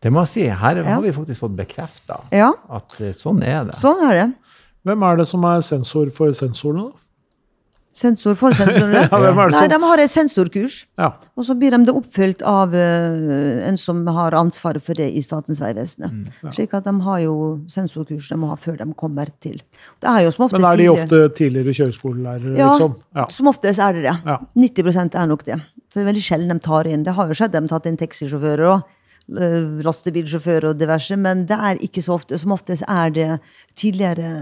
Det 0.03 0.11
må 0.11 0.25
jeg 0.25 0.29
si. 0.33 0.47
Her 0.51 0.77
Ja. 0.83 0.95
har 0.97 1.01
vi 1.05 1.13
faktisk 1.15 1.41
fått 1.45 1.57
bekrefta 1.57 2.17
Ja, 2.33 2.53
at 2.71 2.97
eh, 3.01 3.13
sånn 3.15 3.43
er 3.47 3.65
det. 3.69 3.77
sånn 3.79 4.03
er 4.11 4.15
det. 4.19 4.35
Hvem 4.85 5.03
er 5.07 5.17
det 5.21 5.27
som 5.29 5.45
er 5.45 5.61
sensor 5.63 6.11
for 6.11 6.33
sensorene? 6.35 6.91
da? 6.91 6.99
Sensor 7.93 8.35
for 8.41 8.55
sensorene. 8.57 9.03
Ja, 9.13 9.19
hvem 9.21 9.39
er 9.43 9.51
det 9.51 9.55
Nei, 9.55 9.61
som- 9.67 9.73
de 9.73 9.79
har 9.85 10.01
et 10.01 10.11
sensorkurs. 10.13 10.77
Ja. 10.99 11.11
Og 11.37 11.45
så 11.45 11.57
blir 11.59 11.75
de 11.75 11.83
det 11.85 11.93
oppfylt 11.95 12.43
av 12.49 12.73
uh, 12.73 13.67
en 13.69 13.77
som 13.77 14.01
har 14.07 14.33
ansvaret 14.39 14.83
for 14.85 14.97
det 14.97 15.11
i 15.13 15.21
Statens 15.25 15.61
vegvesen. 15.61 16.09
Mm, 16.25 16.53
Slik 16.57 16.73
at 16.79 16.89
de 16.89 16.95
har 17.05 17.21
jo 17.27 17.35
sensorkurs 17.69 18.31
de 18.33 18.39
må 18.41 18.49
ha 18.49 18.57
før 18.57 18.79
de 18.81 18.89
kommer 18.97 19.29
til. 19.45 19.61
Det 20.01 20.09
er 20.09 20.25
jo 20.25 20.33
som 20.33 20.47
oftest 20.49 20.61
Men 20.63 20.71
er 20.71 20.81
de 20.81 20.89
ofte 20.95 21.21
tidligere 21.37 21.77
kjøreskolelærere, 21.77 22.57
ja, 22.57 22.71
liksom? 22.73 22.97
Ja. 23.15 23.27
som 23.29 23.53
oftest 23.53 23.79
er 23.85 23.93
det 23.99 24.07
det. 24.09 24.17
Ja. 24.25 24.39
90% 24.57 25.21
er 25.21 25.29
nok 25.29 25.45
det. 25.45 25.61
Så 25.93 26.01
det 26.01 26.07
er 26.07 26.11
veldig 26.15 26.25
sjelden 26.25 26.57
de 26.57 26.65
tar 26.65 26.89
inn. 26.89 27.05
Det 27.05 27.13
har 27.19 27.29
jo 27.29 27.37
skjedd 27.37 27.53
de 27.53 27.61
har 27.61 27.69
tatt 27.75 27.87
inn 27.93 28.01
taxisjåfører 28.01 28.69
og 28.73 28.89
lastebilsjåfører 29.29 30.71
og 30.71 30.79
diverse, 30.81 31.17
men 31.17 31.45
det 31.49 31.59
er 31.59 31.81
ikke 31.85 32.03
så 32.05 32.17
ofte. 32.19 32.39
Som 32.41 32.55
oftest 32.57 32.85
er 32.89 33.11
det 33.15 33.29
tidligere 33.79 34.33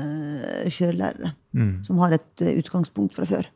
eh, 0.65 0.71
kjørelærere 0.71 1.35
Mm. 1.53 1.83
som 1.83 1.99
har 1.99 2.13
et 2.15 2.43
eh, 2.47 2.55
utgangspunkt 2.61 3.17
fra 3.19 3.25
før. 3.27 3.49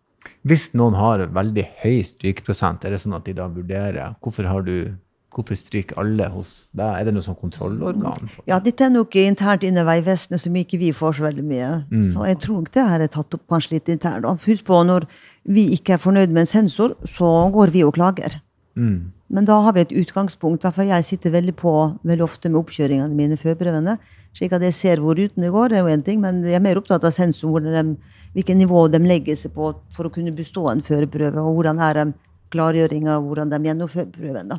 Hvis 0.43 0.73
noen 0.75 0.97
har 0.99 1.21
veldig 1.31 1.63
høy 1.85 2.01
strykprosent, 2.03 2.83
er 2.85 2.91
det 2.91 2.99
sånn 3.05 3.15
at 3.15 3.25
de 3.29 3.33
da 3.39 3.47
vurderer 3.47 4.17
hvorfor 4.21 4.49
har 4.51 4.63
du 4.67 4.97
Hvorfor 5.35 5.57
stryker 5.59 5.99
alle 5.99 6.29
hos 6.31 6.69
deg? 6.79 6.87
Er 6.95 7.05
det 7.09 7.15
noe 7.17 7.23
sånn 7.27 7.35
kontrollorgan? 7.35 8.29
Ja, 8.47 8.61
dette 8.63 8.85
er 8.87 8.91
nok 8.95 9.17
internt 9.19 9.65
inne 9.67 9.83
i 9.83 9.89
Vegvesenet 9.89 10.39
som 10.39 10.55
ikke 10.55 10.79
vi 10.79 10.93
får 10.95 11.17
så 11.19 11.25
veldig 11.25 11.43
mye. 11.43 11.71
Så 12.07 12.23
jeg 12.29 12.39
tror 12.39 12.69
det 12.71 12.85
her 12.87 13.03
er 13.03 13.11
tatt 13.11 13.35
opp 13.35 13.43
kanskje 13.51 13.73
litt 13.73 13.89
internt. 13.91 14.23
Husk 14.47 14.63
på, 14.65 14.79
når 14.87 15.09
vi 15.43 15.65
ikke 15.75 15.97
er 15.97 15.99
fornøyd 15.99 16.31
med 16.31 16.45
en 16.45 16.47
sensor, 16.47 16.95
så 17.03 17.51
går 17.51 17.73
vi 17.75 17.83
og 17.83 17.97
klager. 17.99 18.39
Mm. 18.79 19.11
Men 19.31 19.45
da 19.49 19.57
har 19.65 19.73
vi 19.73 19.81
et 19.81 19.93
utgangspunkt. 19.93 20.61
hvert 20.63 20.75
fall 20.75 20.87
Jeg 20.87 21.05
sitter 21.05 21.31
veldig 21.33 21.55
på 21.57 21.73
veldig 22.05 22.23
ofte 22.25 22.51
med 22.51 22.61
oppkjøringene 22.61 23.15
mine, 23.15 23.37
førbrevene. 23.41 23.99
Slik 24.37 24.53
at 24.53 24.63
jeg 24.63 24.75
ser 24.75 24.97
hvor 25.01 25.17
rutene 25.17 25.51
går, 25.51 25.69
det 25.71 25.79
er 25.79 25.81
jo 25.87 25.95
en 25.95 26.03
ting, 26.03 26.21
men 26.21 26.43
jeg 26.45 26.55
er 26.55 26.61
mer 26.61 26.77
opptatt 26.77 27.05
av 27.05 27.11
sensorene, 27.15 27.97
hvilket 28.35 28.57
nivå 28.57 28.89
de 28.93 28.99
legger 28.99 29.37
seg 29.37 29.53
på 29.55 29.75
for 29.95 30.05
å 30.07 30.13
kunne 30.13 30.35
bestå 30.35 30.69
en 30.71 30.83
førerprøve, 30.83 31.39
og 31.41 31.55
hvordan 31.57 31.81
er 31.81 31.95
de 31.95 32.13
klargjøringa, 32.53 33.17
hvordan 33.25 33.51
de 33.51 33.63
gjennomfører 33.71 34.11
prøven. 34.13 34.49
da. 34.49 34.59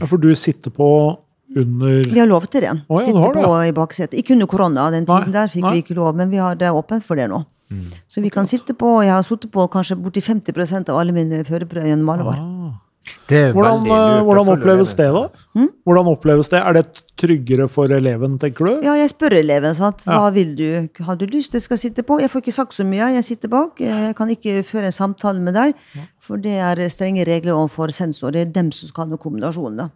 Ja, 0.00 0.06
For 0.06 0.18
du 0.18 0.34
sitter 0.34 0.70
på 0.70 1.16
under 1.56 2.02
Vi 2.04 2.18
har 2.20 2.26
lov 2.26 2.46
til 2.50 2.60
det. 2.60 2.72
ja, 2.74 2.96
du 2.98 3.04
Sitte 3.04 3.18
har 3.18 3.32
det, 3.34 3.42
på 3.44 3.68
i 3.68 3.72
baksetet. 3.72 4.18
Ikke 4.18 4.32
under 4.34 4.46
korona, 4.46 4.90
den 4.90 5.04
Nei, 5.08 5.20
tiden 5.20 5.32
der 5.32 5.48
fikk 5.48 5.62
nei. 5.62 5.72
vi 5.72 5.82
ikke 5.82 5.94
lov, 5.96 6.14
men 6.14 6.28
vi 6.30 6.36
har 6.36 6.54
det 6.54 6.68
åpent 6.70 7.02
for 7.06 7.16
det 7.16 7.28
nå. 7.30 7.44
Så 8.08 8.20
vi 8.22 8.30
kan 8.30 8.46
sitte 8.46 8.74
på, 8.78 9.02
jeg 9.02 9.10
har 9.10 9.22
sittet 9.26 9.50
på 9.50 9.66
kanskje 9.70 9.96
borti 9.98 10.20
50% 10.22 10.90
av 10.90 10.98
alle 11.00 11.12
mine 11.12 11.42
førerprøver 11.44 11.88
gjennom 11.90 12.08
alle 12.12 12.24
år. 12.24 12.38
ah. 12.38 12.82
Det 13.26 13.38
er 13.38 13.52
Hvordan, 13.54 13.80
veldig 13.82 13.90
lurt 13.90 14.18
eh, 14.20 14.24
hvordan 14.26 14.48
oppleves 14.52 14.92
det, 14.98 15.06
da? 15.14 15.22
eleven. 15.26 15.68
Hvordan 15.86 16.08
oppleves 16.12 16.48
det? 16.52 16.60
Er 16.60 16.72
det 16.76 16.84
tryggere 17.18 17.68
for 17.70 17.90
eleven, 17.90 18.38
tenker 18.42 18.68
du? 18.68 18.72
Ja, 18.86 18.94
jeg 19.00 19.10
spør 19.10 19.36
eleven, 19.40 19.74
sant. 19.74 20.04
Hva 20.06 20.26
Ja. 20.28 20.30
vil 20.30 20.54
du? 20.58 20.88
Har 21.04 21.16
du 21.16 21.26
lyst 21.26 21.50
til 21.50 21.58
jeg 21.60 21.66
skal 21.66 21.78
sitte 21.78 22.02
på? 22.06 22.20
Jeg 22.20 22.30
får 22.30 22.42
ikke 22.44 22.52
sagt 22.54 22.74
så 22.74 22.84
mye, 22.86 23.12
jeg 23.14 23.24
sitter 23.24 23.48
bak. 23.48 23.80
Jeg 23.80 24.14
kan 24.16 24.28
ikke 24.30 24.62
føre 24.66 24.86
en 24.90 24.92
samtale 24.92 25.40
med 25.40 25.54
deg, 25.54 25.74
for 26.20 26.36
det 26.36 26.56
er 26.58 26.88
strenge 26.88 27.24
regler 27.26 27.54
overfor 27.54 27.90
sensor. 27.90 28.30
Det 28.32 28.40
er 28.46 28.52
dem 28.52 28.70
som 28.72 28.88
skal 28.88 29.04
ha 29.06 29.10
noen 29.10 29.18
kombinasjon, 29.22 29.76
da. 29.76 29.88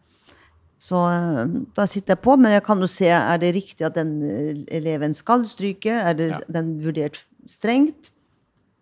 Så 0.81 0.97
eh, 0.97 1.59
da 1.77 1.85
sitter 1.87 2.15
jeg 2.17 2.23
på, 2.25 2.39
men 2.41 2.53
jeg 2.53 2.63
kan 2.65 2.81
jo 2.81 2.87
se, 2.89 3.11
er 3.13 3.37
det 3.39 3.55
riktig 3.55 3.85
at 3.85 3.95
den 3.99 4.15
eh, 4.25 4.77
eleven 4.79 5.13
skal 5.15 5.45
stryke? 5.45 5.93
Er 5.93 6.15
det 6.17 6.31
den 6.49 6.79
vurdert 6.83 7.19
strengt? 7.47 8.13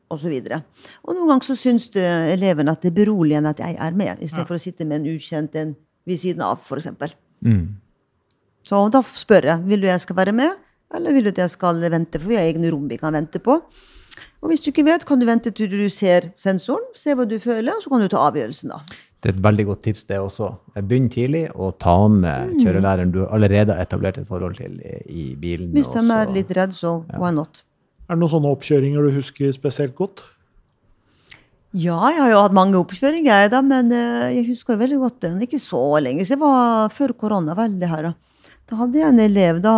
Og 0.09 0.21
så. 0.23 0.31
Og 1.05 1.15
noen 1.15 1.29
ganger 1.29 1.51
så 1.51 1.57
syns 1.59 1.91
elevene 1.97 2.73
at 2.73 2.83
det 2.83 2.93
er 2.93 3.05
beroligende 3.05 3.53
at 3.53 3.61
jeg 3.61 3.77
er 3.77 3.93
med, 3.99 4.23
istedenfor 4.25 4.55
for 4.55 4.61
å 4.61 4.63
sitte 4.63 4.87
med 4.89 5.03
en 5.03 5.11
ukjent 5.17 5.59
en 5.61 5.75
ved 6.09 6.21
siden 6.23 6.41
av, 6.43 6.63
f.eks. 6.63 7.13
Mm. 7.45 7.77
Så 8.65 8.81
da 8.93 9.03
spør 9.05 9.51
jeg 9.51 9.69
vil 9.69 9.85
du 9.85 9.87
jeg 9.89 10.01
skal 10.01 10.17
være 10.17 10.33
med, 10.37 10.57
eller 10.95 11.13
vil 11.13 11.29
du 11.29 11.33
at 11.35 11.43
jeg 11.45 11.53
skal 11.53 11.81
vente, 11.93 12.21
for 12.21 12.33
vi 12.33 12.39
har 12.41 12.49
egne 12.49 12.73
rom 12.73 12.89
vi 12.89 12.97
kan 13.01 13.13
vente 13.13 13.41
på. 13.45 13.59
Og 14.39 14.53
hvis 14.53 14.63
du 14.63 14.71
ikke 14.71 14.87
vet, 14.87 15.05
kan 15.07 15.21
du 15.21 15.27
vente 15.27 15.51
til 15.55 15.69
du 15.71 15.89
ser 15.93 16.31
sensoren, 16.39 16.87
se 16.97 17.15
hva 17.15 17.27
du 17.29 17.37
føler, 17.43 17.75
og 17.75 17.85
så 17.85 17.93
kan 17.93 18.03
du 18.05 18.09
ta 18.09 18.25
avgjørelsen, 18.31 18.73
da. 18.73 18.81
Det 19.19 19.33
er 19.33 19.35
et 19.35 19.43
veldig 19.43 19.65
godt 19.67 19.81
tips, 19.83 20.05
det 20.07 20.19
også. 20.23 20.53
Begynn 20.79 21.09
tidlig 21.11 21.49
og 21.57 21.79
ta 21.83 21.97
med 22.07 22.53
Mm. 22.53 22.61
kjørelæreren 22.63 23.13
du 23.13 23.25
allerede 23.27 23.75
har 23.75 23.83
etablert 23.83 24.19
et 24.19 24.29
forhold 24.29 24.55
til 24.57 24.79
i, 25.07 25.35
bilen. 25.35 25.73
Hvis 25.75 25.91
de 25.91 26.05
er 26.15 26.31
litt 26.33 26.51
redd, 26.55 26.73
så 26.73 27.05
why 27.19 27.33
not? 27.35 27.65
Er 28.09 28.17
det 28.17 28.23
noen 28.23 28.33
sånne 28.33 28.51
oppkjøringer 28.57 29.05
du 29.05 29.17
husker 29.19 29.53
spesielt 29.53 29.93
godt? 29.97 30.23
Ja, 31.77 31.99
jeg 32.09 32.23
har 32.23 32.31
jo 32.33 32.41
hatt 32.41 32.55
mange 32.57 32.79
oppkjøringer, 32.81 33.51
da, 33.53 33.61
men 33.61 33.93
eh, 33.93 34.39
jeg 34.39 34.47
husker 34.55 34.73
jo 34.73 34.81
veldig 34.81 35.01
godt 35.03 35.27
er 35.29 35.43
ikke 35.45 35.61
så 35.61 35.83
lenge 36.01 36.25
siden. 36.25 36.41
Var 36.41 36.89
før 36.97 37.13
korona. 37.13 37.53
veldig 37.59 37.91
her 37.91 38.09
da. 38.09 38.13
Da 38.69 38.79
hadde 38.81 39.03
jeg 39.03 39.13
en 39.13 39.21
elev 39.21 39.61
da. 39.61 39.75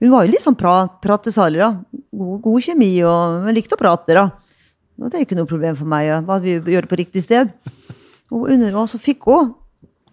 Hun 0.00 0.12
var 0.12 0.26
jo 0.26 0.32
litt 0.34 0.44
sånn 0.44 0.58
pra 0.60 0.74
pratesalig, 1.00 1.62
da. 1.62 1.70
God, 2.12 2.42
god 2.44 2.66
kjemi, 2.66 2.92
og 3.08 3.46
men 3.46 3.56
likte 3.56 3.78
å 3.78 3.80
prate, 3.80 4.12
da. 4.16 4.28
Og 5.00 5.08
det 5.08 5.16
er 5.16 5.24
jo 5.24 5.30
ikke 5.30 5.40
noe 5.40 5.48
problem 5.48 5.80
for 5.80 5.88
meg. 5.88 6.12
Hva 6.28 6.36
vi 6.44 6.58
gjør 6.60 6.88
på 6.90 7.00
riktig 7.00 7.24
sted. 7.24 7.48
Og, 8.28 8.44
under, 8.52 8.76
så 8.92 9.00
fikk 9.00 9.24
hun 9.32 9.54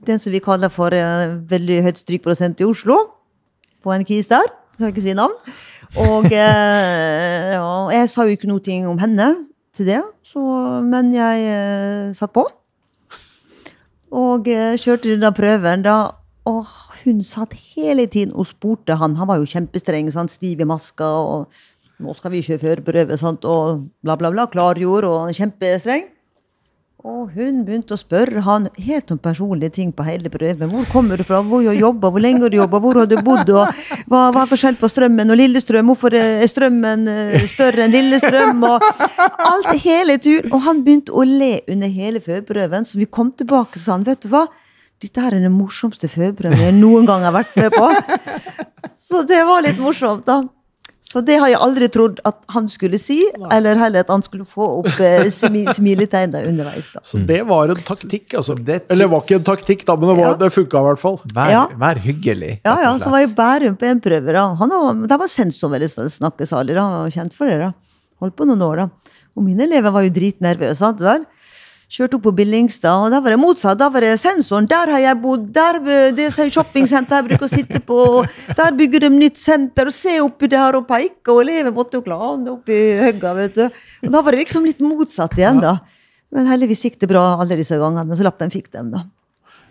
den 0.07 0.23
som 0.23 0.31
vi 0.31 0.39
kaller 0.43 0.71
for 0.71 0.95
eh, 0.95 1.35
veldig 1.51 1.81
høyt 1.83 1.99
strykprosent 1.99 2.63
i 2.63 2.67
Oslo. 2.67 3.01
På 3.83 3.91
en 3.91 4.07
kis 4.07 4.31
der. 4.31 4.47
Skal 4.77 4.93
ikke 4.93 5.03
si 5.03 5.15
navn. 5.17 5.35
Og 5.97 6.27
eh, 6.29 7.53
ja, 7.55 7.69
jeg 7.89 8.09
sa 8.11 8.25
jo 8.27 8.35
ikke 8.35 8.49
noe 8.49 8.75
om 8.85 8.99
henne 9.01 9.27
til 9.73 9.87
det, 9.89 10.01
så, 10.25 10.41
men 10.85 11.09
jeg 11.15 11.45
eh, 11.49 12.11
satt 12.17 12.33
på. 12.35 12.43
Og 14.13 14.49
eh, 14.51 14.77
kjørte 14.77 15.09
denne 15.15 15.31
prøven, 15.33 15.85
da. 15.87 15.97
Og 16.47 16.69
hun 17.01 17.23
satt 17.25 17.55
hele 17.73 18.05
tiden 18.07 18.35
og 18.37 18.47
spurte 18.47 18.95
han. 19.01 19.17
Han 19.17 19.27
var 19.27 19.41
jo 19.41 19.49
kjempestreng, 19.49 20.11
sant? 20.13 20.31
stiv 20.31 20.61
i 20.61 20.69
maska. 20.69 21.07
og 21.07 21.49
nå 21.97 22.13
skal 22.13 22.31
vi 22.31 22.43
kjøre 22.45 22.61
førerprøve, 22.61 23.17
og 23.49 23.87
bla, 24.05 24.15
bla, 24.15 24.29
bla. 24.29 24.45
Klargjorde 24.53 25.09
og 25.09 25.33
kjempestreng. 25.33 26.05
Og 27.05 27.29
hun 27.37 27.59
begynte 27.61 27.93
å 27.93 27.99
spørre 27.99 28.41
han 28.41 28.63
helt 28.81 29.11
om 29.13 29.19
personlige 29.21 29.75
ting 29.75 29.91
på 29.93 30.01
hele 30.07 30.31
prøven. 30.33 30.71
Hvor 30.71 30.87
kommer 30.89 31.19
du 31.19 31.23
fra, 31.27 31.43
hvor 31.45 31.61
har 31.61 31.77
du 31.77 31.83
jobba, 31.83 32.09
hvor 32.09 32.23
lenge 32.23 32.41
har 32.41 32.49
du 32.49 32.57
jobba, 32.57 32.79
hvor 32.81 32.97
har 32.97 33.05
du 33.11 33.13
bodd, 33.21 33.51
og 33.53 33.69
hva, 34.09 34.21
hva 34.33 34.41
er 34.41 34.49
forskjell 34.49 34.79
på 34.81 34.89
strømmen 34.89 35.29
og 35.29 35.37
Lillestrøm, 35.37 35.91
hvorfor 35.91 36.17
er 36.17 36.41
strømmen 36.49 37.05
eh, 37.13 37.45
større 37.53 37.85
enn 37.85 37.93
Lillestrøm, 37.93 38.65
og 38.65 38.87
alt 39.21 39.69
hele 39.85 40.17
turen. 40.17 40.49
Og 40.49 40.65
han 40.65 40.81
begynte 40.87 41.13
å 41.13 41.27
le 41.27 41.59
under 41.69 41.93
hele 41.99 42.23
førprøven, 42.25 42.89
så 42.89 42.97
vi 42.97 43.05
kom 43.05 43.29
tilbake 43.37 43.77
sa 43.77 43.93
han, 43.93 44.07
vet 44.07 44.25
du 44.25 44.31
hva, 44.33 44.47
dette 44.97 45.21
er 45.21 45.37
den 45.37 45.53
morsomste 45.53 46.09
førprøven 46.09 46.65
jeg 46.65 46.79
noen 46.79 47.05
gang 47.05 47.29
har 47.29 47.37
vært 47.37 47.53
med 47.61 47.77
på. 47.77 47.91
Så 48.97 49.21
det 49.29 49.43
var 49.45 49.61
litt 49.61 49.77
morsomt, 49.77 50.25
da. 50.25 50.41
Så 51.07 51.21
det 51.23 51.37
har 51.39 51.47
jeg 51.47 51.59
aldri 51.63 51.87
trodd 51.87 52.17
at 52.27 52.41
han 52.51 52.65
skulle 52.67 52.97
si, 52.99 53.21
eller 53.53 53.79
heller 53.79 54.03
at 54.03 54.09
han 54.11 54.21
skulle 54.25 54.43
få 54.45 54.65
opp 54.81 54.99
eh, 54.99 55.29
smi 55.39 55.61
smiletegn 55.71 56.33
der 56.33 56.49
underveis. 56.49 56.89
da. 56.93 56.99
Så 57.07 57.21
det 57.25 57.39
var 57.47 57.71
en 57.71 57.79
taktikk, 57.87 58.35
altså. 58.35 58.57
Det 58.59 58.75
er. 58.75 58.81
Eller 58.91 59.05
det 59.07 59.11
var 59.13 59.23
ikke 59.23 59.37
en 59.39 59.45
taktikk, 59.47 59.85
da, 59.87 59.95
men 59.95 60.09
det, 60.11 60.17
var, 60.19 60.33
Ja. 60.33 60.33
det 60.41 60.49
funka 60.57 60.81
i 60.83 60.87
hvert 60.89 60.99
fall. 60.99 61.17
Vær, 61.33 61.51
Ja. 61.53 61.63
vær 61.79 62.01
hyggelig. 62.03 62.51
Ja, 62.67 62.75
ja, 62.83 62.91
så 62.99 63.09
var 63.13 63.23
jeg 63.23 63.31
Bærum 63.37 63.77
på 63.79 63.87
en 63.87 64.01
prøve. 64.03 64.33
da. 64.35 64.43
Han 64.59 64.69
var, 64.75 65.07
der 65.07 65.17
var 65.23 65.31
sensor 65.31 65.71
veldig 65.71 65.89
snakkesalig. 66.19 66.75
da, 66.75 66.81
Han 66.81 67.03
var 67.05 67.15
Kjent 67.15 67.33
for 67.39 67.47
det. 67.47 67.59
da. 67.63 67.71
Holdt 68.19 68.35
på 68.35 68.45
noen 68.49 68.61
år, 68.67 68.75
da. 68.83 68.89
Og 69.37 69.43
mine 69.45 69.63
elever 69.63 69.91
var 69.93 70.01
jo 70.03 70.09
dritnervøse. 70.11 70.75
sant 70.75 70.99
vel? 70.99 71.23
Kjørte 71.87 72.17
opp 72.17 72.25
på 72.25 72.33
Billingstad, 72.35 73.05
og 73.05 73.13
da 73.13 73.21
var 73.23 73.31
det 73.31 73.39
motsatt. 73.39 73.77
Da 73.79 73.87
var 73.87 74.03
det 74.03 74.17
sensoren. 74.19 74.65
Der 74.67 74.89
har 74.91 74.99
jeg 74.99 75.19
bodd. 75.23 75.45
Der 75.55 75.77
det 76.17 76.25
er 76.27 76.49
shoppingsenter 76.51 77.21
jeg 77.21 77.27
bruker 77.29 77.47
å 77.47 77.51
sitte 77.51 77.79
på. 77.79 77.99
Der 78.57 78.75
bygger 78.75 79.05
de 79.05 79.11
nytt 79.13 79.39
senter. 79.39 79.87
Og 79.87 79.95
se 79.95 80.17
oppi 80.19 80.49
der 80.51 80.75
og 80.75 80.83
peke. 80.89 81.31
Og 81.31 81.45
eleven 81.45 81.75
måtte 81.77 82.01
jo 82.01 82.03
klare 82.03 82.51
oppi 82.51 82.81
høgga, 82.99 83.31
vet 83.39 83.55
du. 83.55 83.63
Og 84.03 84.11
da 84.11 84.23
var 84.25 84.35
det 84.35 84.43
liksom 84.43 84.67
litt 84.67 84.83
motsatt 84.83 85.37
igjen, 85.39 85.63
da. 85.63 85.77
Men 86.35 86.49
heldigvis 86.51 86.83
gikk 86.89 86.99
det 86.99 87.07
bra 87.13 87.37
alle 87.39 87.55
disse 87.55 87.79
gangene, 87.79 88.19
så 88.19 88.27
lappen 88.27 88.51
fikk 88.51 88.67
dem, 88.75 88.91
da. 88.91 89.05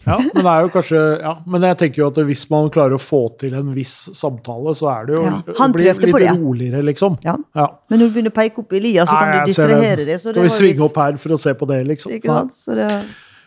Ja, 0.07 0.17
men 0.23 0.45
det 0.47 0.51
er 0.53 0.63
jo 0.63 0.69
kanskje, 0.71 1.01
ja, 1.21 1.33
men 1.51 1.65
jeg 1.67 1.77
tenker 1.81 1.97
jo 2.05 2.07
at 2.13 2.19
hvis 2.29 2.45
man 2.53 2.69
klarer 2.71 2.95
å 2.95 3.01
få 3.03 3.25
til 3.43 3.55
en 3.59 3.73
viss 3.75 3.95
samtale, 4.15 4.71
så 4.79 4.87
er 4.93 5.07
det 5.09 5.17
jo 5.17 5.25
Ja, 5.27 5.43
han 5.59 5.73
blir 5.75 5.89
litt 5.89 6.01
på 6.15 6.21
det. 6.23 6.31
roligere, 6.39 6.83
liksom. 6.87 7.19
Ja. 7.27 7.35
Ja. 7.59 7.67
Men 7.91 7.99
når 7.99 8.07
du 8.13 8.15
begynner 8.15 8.31
å 8.31 8.39
peke 8.39 8.63
opp 8.63 8.73
i 8.73 8.81
lia, 8.81 9.03
så 9.05 9.19
kan 9.19 9.33
Nei, 9.35 9.45
du 9.45 9.53
ser 9.53 9.67
den. 9.67 9.81
distrahere 9.81 10.07
det. 10.07 10.21
Skal 10.23 10.43
vi 10.47 10.49
svinge 10.55 10.79
litt- 10.79 10.87
opp 10.91 10.97
her 11.03 11.17
for 11.19 11.35
å 11.35 11.39
se 11.43 11.55
på 11.55 11.67
det, 11.67 11.81
liksom? 11.91 12.13
Ikke 12.21 12.31
sant? 12.39 12.53
Så 12.55 12.75
det, 12.79 12.91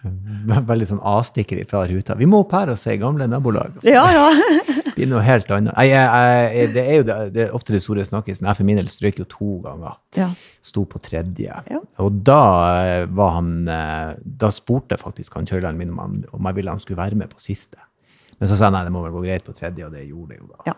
Veldig 0.04 0.86
sånn 0.88 1.02
avstikker 1.04 1.66
fra 1.68 1.82
ruta. 1.84 2.16
Vi 2.16 2.26
må 2.26 2.40
opp 2.46 2.54
her 2.56 2.70
og 2.72 2.78
se 2.80 2.94
gamle 2.98 3.26
nabolag. 3.28 3.74
altså. 3.76 3.90
ja, 3.92 4.06
ja. 4.12 4.30
Blir 5.00 5.10
noe 5.14 5.24
helt 5.26 5.52
annet. 5.56 5.74
Nei, 5.78 5.88
jeg, 5.90 6.06
jeg, 6.60 6.72
det 6.76 6.84
er 6.84 6.98
jo 7.00 7.06
det, 7.08 7.18
det 7.36 7.44
er 7.46 7.56
ofte 7.56 7.76
det 7.76 7.82
store 7.86 8.06
snakkisen. 8.08 8.48
Jeg 8.50 8.60
for 8.60 8.68
min 8.68 8.80
del 8.82 8.90
strøk 8.92 9.22
jo 9.24 9.28
to 9.32 9.52
ganger. 9.66 10.00
ja. 10.20 10.30
Sto 10.70 10.84
på 10.86 11.00
tredje. 11.02 11.56
Ja. 11.72 11.80
Og 12.04 12.18
da 12.28 12.40
eh, 12.84 13.06
var 13.16 13.30
han 13.38 13.54
eh, 13.72 14.18
Da 14.44 14.50
spurte 14.52 14.98
faktisk 15.00 15.38
han 15.40 15.48
kjørelæreren 15.48 15.80
min 15.80 15.94
om, 15.96 16.02
han, 16.04 16.18
om 16.36 16.50
jeg 16.52 16.60
ville 16.60 16.74
han 16.76 16.84
skulle 16.84 17.00
være 17.00 17.16
med 17.20 17.32
på 17.32 17.40
siste. 17.42 17.80
Men 18.40 18.52
så 18.52 18.56
sa 18.60 18.68
jeg 18.68 18.76
nei, 18.76 18.84
det 18.88 18.94
må 18.96 19.04
vel 19.04 19.16
gå 19.16 19.24
greit 19.24 19.48
på 19.48 19.56
tredje, 19.56 19.88
og 19.88 19.96
det 19.96 20.06
gjorde 20.08 20.36
det 20.36 20.42
jo 20.42 20.52
da. 20.52 20.60
Ja. 20.72 20.76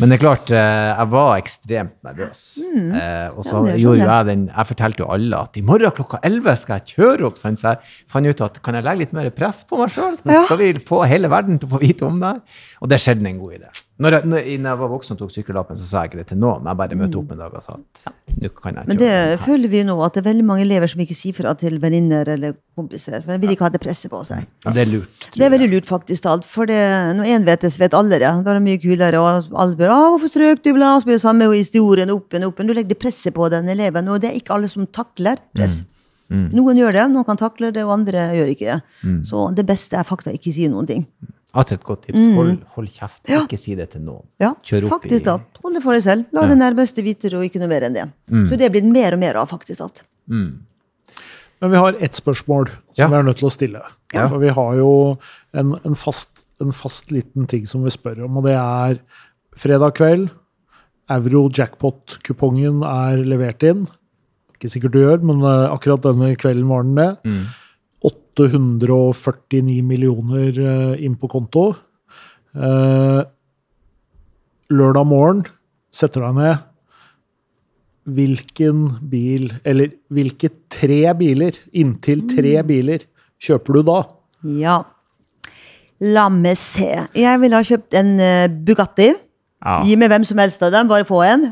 Men 0.00 0.08
det 0.08 0.16
er 0.18 0.22
klart, 0.22 0.50
eh, 0.50 0.94
jeg 0.96 1.10
var 1.12 1.30
ekstremt 1.40 1.96
nervøs. 2.06 2.40
Eh, 2.58 3.28
og 3.36 3.44
så 3.44 3.60
Mm. 3.60 3.66
Ja, 3.68 3.76
gjorde 3.76 3.98
jo 4.00 4.06
jeg 4.06 4.26
den 4.26 4.46
Jeg 4.48 4.66
fortalte 4.66 4.98
jo 5.04 5.08
alle 5.12 5.36
at 5.36 5.56
i 5.56 5.60
morgen 5.62 5.90
klokka 5.92 6.20
11 6.22 6.56
skal 6.56 6.80
jeg 6.80 6.96
kjøre 6.96 7.26
opp. 7.26 7.36
Sånn, 7.38 7.56
Så 7.58 7.68
jeg 7.74 7.78
fant 8.08 8.26
ut 8.26 8.40
at 8.40 8.62
kan 8.62 8.74
jeg 8.74 8.84
legge 8.84 8.98
litt 8.98 9.12
mer 9.12 9.30
press 9.30 9.64
på 9.64 9.78
meg 9.78 9.90
sjøl? 9.90 10.16
Ja. 10.24 10.44
Skal 10.46 10.56
vi 10.58 10.72
få 10.74 11.06
hele 11.06 11.28
verden 11.28 11.58
til 11.58 11.68
å 11.68 11.72
få 11.76 11.80
vite 11.80 12.02
om 12.06 12.18
det 12.20 12.28
her? 12.32 12.40
Og 12.82 12.88
det 12.88 12.98
skjedde 13.00 13.26
en 13.26 13.38
god 13.38 13.52
idé. 13.58 13.68
Når 14.00 14.14
jeg, 14.14 14.28
når, 14.32 14.46
jeg 14.48 14.78
var 14.80 14.88
voksen 14.88 15.12
og 15.12 15.18
tok 15.20 15.32
sykkellappen, 15.34 15.76
så 15.76 15.84
sa 15.84 16.02
jeg 16.02 16.10
ikke 16.10 16.18
det 16.22 16.30
til 16.30 16.38
noen. 16.40 16.64
Jeg 16.64 16.78
bare 16.80 16.96
møtte 16.96 17.18
opp 17.20 17.32
en 17.34 17.40
dag 17.42 17.56
og 17.58 17.64
sa 17.64 17.74
at 17.76 18.14
nå 18.40 18.48
kan 18.56 18.78
jeg 18.78 18.88
Men 18.88 18.96
kjøre. 18.96 19.08
det 19.10 19.40
føler 19.44 19.72
vi 19.74 19.82
nå, 19.84 19.96
at 20.06 20.14
det 20.16 20.22
er 20.22 20.26
veldig 20.30 20.44
mange 20.48 20.64
elever 20.64 20.88
som 20.88 21.02
ikke 21.04 21.16
sier 21.18 21.36
fra 21.36 21.52
til 21.60 21.76
venninner 21.82 22.30
eller 22.32 22.54
kompiser. 22.78 23.18
For 23.20 23.34
de 23.34 23.42
vil 23.42 23.52
ikke 23.52 23.66
ha 23.66 23.72
det 23.74 23.82
presset 23.82 24.08
på 24.12 24.22
seg. 24.24 24.46
Ja, 24.64 24.72
det 24.72 24.86
er 24.86 24.90
lurt. 24.94 25.28
Det 25.34 25.44
er 25.44 25.52
veldig 25.52 25.68
lurt, 25.74 25.90
faktisk. 25.90 26.24
alt, 26.32 26.48
For 26.48 26.70
det, 26.70 26.80
når 27.18 27.28
én 27.34 27.44
vet 27.44 27.66
det, 27.66 27.72
så 27.74 27.82
vet 27.82 27.96
alle 27.98 28.16
det. 28.16 28.24
Da 28.24 28.54
er 28.54 28.60
det 28.60 28.64
mye 28.64 28.80
kulere. 28.80 29.20
Og 29.20 29.52
alle 29.52 29.74
spør 29.74 29.92
«Å, 29.92 29.98
'hvorfor 30.14 30.32
strøk 30.32 30.62
du', 30.64 30.72
bla, 30.78 30.94
og 30.96 31.02
så 31.02 31.10
blir 31.10 31.18
det 31.18 31.26
samme 31.26 31.50
historien 31.52 32.10
opp 32.14 32.32
og 32.32 32.46
opp. 32.48 32.56
Du 32.56 32.72
legger 32.72 32.88
det 32.94 32.98
presset 32.98 33.34
på 33.36 33.50
den 33.52 33.68
eleven, 33.68 34.08
og 34.08 34.20
det 34.22 34.30
er 34.30 34.38
ikke 34.40 34.54
alle 34.56 34.68
som 34.72 34.86
takler 34.86 35.36
press. 35.52 35.82
Noen 36.30 36.78
gjør 36.78 36.92
det, 36.94 37.04
noen 37.10 37.26
kan 37.26 37.36
takle 37.36 37.72
det, 37.74 37.84
og 37.84 37.92
andre 38.00 38.30
gjør 38.38 38.54
ikke 38.54 38.70
det. 38.72 38.80
Så 39.26 39.44
det 39.54 39.66
beste 39.66 39.98
er 39.98 40.04
faktisk 40.08 40.30
å 40.32 40.38
ikke 40.38 40.52
si 40.54 40.68
noen 40.70 40.86
ting. 40.86 41.04
Atter 41.54 41.74
et 41.80 41.82
godt 41.84 42.04
tips. 42.06 42.18
Hold, 42.36 42.52
hold 42.76 42.88
kjeft. 42.94 43.22
Mm. 43.26 43.32
Ja. 43.32 43.40
Ikke 43.44 43.58
si 43.58 43.74
det 43.74 43.88
til 43.90 44.02
noen. 44.06 44.22
Ja, 44.38 44.52
Kjør 44.62 44.84
opp 44.86 44.92
faktisk 45.00 45.24
i 45.24 45.26
da. 45.26 45.34
Hold 45.64 45.74
det 45.74 45.82
for 45.82 45.96
deg 45.96 46.04
selv. 46.04 46.26
La 46.36 46.44
det 46.46 46.58
nærmeste 46.60 47.02
vite 47.02 47.26
det, 47.30 47.34
og 47.40 47.46
ikke 47.48 47.58
noe 47.62 47.70
mer 47.72 47.86
enn 47.88 47.96
det. 47.96 48.04
Så 48.30 48.58
det 48.60 48.68
er 48.68 48.74
blitt 48.74 48.86
mer 48.86 49.16
og 49.16 49.22
mer 49.22 49.38
av, 49.40 49.48
faktisk 49.50 49.82
alt. 49.82 50.04
Men 51.60 51.70
vi 51.74 51.76
har 51.76 51.96
ett 52.00 52.16
spørsmål 52.16 52.68
som 52.70 53.02
Ja. 53.02 53.08
vi 53.08 53.16
er 53.18 53.22
nødt 53.26 53.36
til 53.42 53.48
å 53.48 53.52
stille. 53.52 53.82
Ja. 54.14 54.28
For 54.28 54.38
vi 54.38 54.48
har 54.48 54.76
jo 54.78 54.92
en, 55.52 55.74
en, 55.84 55.94
fast, 55.94 56.44
en 56.60 56.72
fast 56.72 57.10
liten 57.12 57.46
ting 57.50 57.66
som 57.66 57.82
vi 57.84 57.90
spør 57.90 58.24
om, 58.24 58.38
og 58.38 58.44
det 58.46 58.54
er 58.56 59.00
fredag 59.58 59.94
kveld. 59.98 60.30
Euro 61.10 61.48
jackpot-kupongen 61.50 62.84
er 62.86 63.24
levert 63.26 63.62
inn. 63.66 63.82
Ikke 64.54 64.70
sikkert 64.70 64.92
du 64.94 65.00
gjør, 65.02 65.20
men 65.26 65.42
eh, 65.42 65.66
akkurat 65.74 66.04
denne 66.06 66.36
kvelden 66.38 66.68
var 66.70 66.82
den 66.86 66.94
det. 66.94 67.10
849 68.06 69.82
millioner 69.84 70.56
eh, 70.56 71.04
inn 71.04 71.16
på 71.20 71.28
konto. 71.30 71.70
Eh, 72.56 73.20
lørdag 74.72 75.08
morgen 75.08 75.44
setter 75.92 76.24
deg 76.24 76.38
ned. 76.38 76.66
Hvilken 78.10 78.86
bil, 79.10 79.50
eller 79.68 79.92
hvilke 80.10 80.50
tre 80.72 81.02
biler, 81.18 81.58
inntil 81.76 82.24
tre 82.30 82.56
biler, 82.66 83.04
kjøper 83.40 83.76
du 83.76 83.82
da? 83.90 84.00
Ja. 84.64 84.80
La 86.00 86.30
meg 86.32 86.56
se. 86.56 86.88
Jeg 87.12 87.42
ville 87.42 87.60
ha 87.60 87.66
kjøpt 87.66 87.98
en 88.00 88.14
eh, 88.24 88.48
Bugatti. 88.48 89.12
Ja. 89.60 89.80
Gi 89.84 89.96
meg 90.00 90.08
hvem 90.08 90.24
som 90.24 90.40
helst 90.40 90.62
av 90.64 90.72
dem, 90.72 90.88
bare 90.88 91.04
få 91.04 91.20
en. 91.28 91.50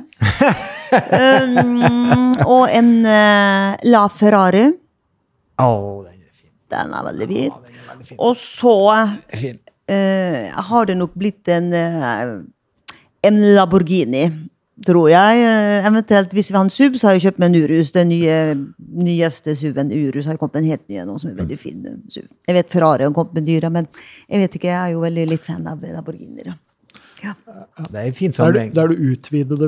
um, 1.20 2.32
og 2.48 2.70
en 2.72 2.92
uh, 3.04 3.76
La 3.84 4.06
Ferrari. 4.08 4.70
Å, 5.60 5.68
den 6.72 6.92
er 6.94 7.08
veldig 7.08 7.28
fin. 7.30 7.56
Den 7.56 7.80
er 7.80 7.88
veldig 7.92 8.06
fin. 8.10 8.20
Og 8.20 8.36
så 8.40 8.76
eh, 9.88 10.60
har 10.70 10.88
det 10.88 10.98
nok 10.98 11.16
blitt 11.18 11.50
en, 11.52 11.72
uh, 11.72 12.38
en 13.24 13.40
Lamborghini, 13.56 14.26
tror 14.86 15.08
jeg. 15.12 15.42
Uh, 15.42 15.88
eventuelt 15.88 16.36
hvis 16.36 16.52
vi 16.52 16.58
har 16.58 16.66
en 16.66 16.72
SUV, 16.72 17.00
så 17.00 17.08
har 17.08 17.18
jeg 17.18 17.28
kjøpt 17.28 17.42
meg 17.42 17.50
en 17.50 17.64
Urus. 17.64 17.92
Den 17.96 18.12
nye, 18.12 18.38
nyeste 19.08 19.56
SUV-en 19.58 19.92
Urus 19.96 20.30
har 20.30 20.40
kommet 20.40 20.58
med 20.58 20.64
en 20.66 20.72
helt 20.74 20.86
ny 20.88 21.02
en, 21.02 21.16
som 21.18 21.32
er 21.32 21.40
veldig 21.42 21.60
fin 21.60 21.84
SUV. 22.06 22.28
Jeg 22.48 22.60
vet 22.60 22.72
Ferrari 22.76 23.08
har 23.08 23.16
kommet 23.16 23.40
med 23.40 23.48
dyra, 23.48 23.72
men 23.72 23.90
jeg 24.28 24.44
vet 24.44 24.58
ikke, 24.60 24.72
jeg 24.72 24.80
er 24.80 24.96
jo 24.96 25.04
veldig 25.06 25.28
litt 25.34 25.46
fan 25.48 25.68
av 25.70 25.84
Lamborghini. 25.84 26.52
Ja. 27.24 27.32
Det 27.78 27.94
er 27.94 28.00
en 28.08 28.14
fin 28.14 28.30
Det 28.30 28.38
er, 28.38 28.44
sammenheng. 28.44 28.72
du 28.74 28.80
er 28.80 28.88
det 28.92 28.98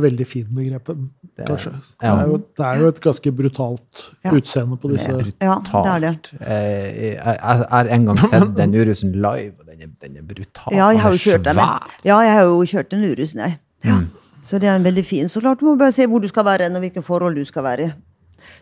veldig 0.02 0.26
fine 0.26 0.46
begrepet, 0.54 0.98
kanskje. 1.46 1.70
Det 1.72 2.08
er, 2.08 2.22
jo, 2.26 2.36
det 2.58 2.66
er 2.66 2.80
jo 2.80 2.88
et 2.88 3.00
ganske 3.00 3.32
brutalt 3.32 4.02
Ja. 4.24 4.30
utseende 4.36 4.76
på 4.76 4.90
disse 4.92 5.10
Ja, 5.40 5.56
det 5.64 5.92
er 5.94 5.98
det. 6.04 6.32
Eh, 6.40 7.14
Jeg 7.14 7.38
har 7.70 7.84
en 7.90 8.06
gang 8.06 8.18
sett 8.18 8.54
den 8.60 8.74
Urusen 8.74 9.12
live, 9.12 9.52
og 9.60 9.66
den 9.66 9.82
er, 9.82 9.90
den 10.08 10.16
er 10.16 10.22
brutal. 10.22 10.72
ja, 10.76 10.88
jeg 10.90 11.00
har 11.00 11.10
jo 11.10 11.14
er 11.14 11.24
kjørt 11.26 11.44
den. 11.44 11.56
Ja, 12.04 12.18
jeg 12.20 12.32
har 12.34 12.42
jo 12.42 12.64
kjørt 12.64 12.90
den 12.90 13.04
Urusen, 13.10 13.40
jeg. 13.40 13.58
Ja. 13.84 14.00
Så 14.44 14.58
det 14.58 14.68
er 14.68 14.76
en 14.76 14.84
veldig 14.84 15.04
fin. 15.04 15.28
Så 15.28 15.40
klart 15.40 15.60
du 15.60 15.64
må 15.66 15.76
bare 15.78 15.92
se 15.92 16.06
hvor 16.06 16.18
du 16.18 16.28
skal 16.28 16.44
være 16.44 16.64
og 16.76 16.80
hvilke 16.80 17.02
forhold 17.02 17.34
du 17.36 17.44
skal 17.44 17.62
være 17.64 17.84
i. 17.86 17.90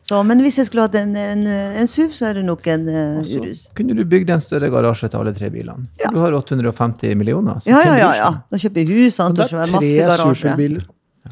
Så, 0.02 0.22
men 0.24 0.40
hvis 0.40 0.56
jeg 0.60 0.66
skulle 0.68 0.84
hatt 0.86 0.94
en, 1.00 1.14
en, 1.16 1.46
en 1.46 1.86
SUV, 1.90 2.10
så 2.16 2.28
er 2.30 2.38
det 2.38 2.44
nok 2.46 2.66
en 2.72 2.84
uh, 2.88 3.22
Så 3.26 3.40
Urus. 3.42 3.64
kunne 3.76 3.96
du 3.96 4.04
bygd 4.08 4.30
en 4.30 4.40
større 4.40 4.70
garasje 4.72 5.08
til 5.10 5.18
alle 5.20 5.32
tre 5.36 5.50
bilene. 5.50 5.88
Ja. 6.00 6.10
Du 6.14 6.18
har 6.22 6.32
850 6.32 7.16
millioner. 7.18 7.58
så 7.60 7.70
Ja, 7.70 7.80
ja, 7.84 7.96
ja. 7.98 8.12
ja. 8.16 8.30
Da 8.50 8.56
kjøper 8.62 8.84
jeg 8.84 8.88
hus, 9.06 9.18
Men 9.18 9.34
det 9.34 9.48
er 9.52 9.56
masse 9.58 9.80
tre 9.80 9.96
garasje. 10.06 10.34
superbiler. 10.42 10.86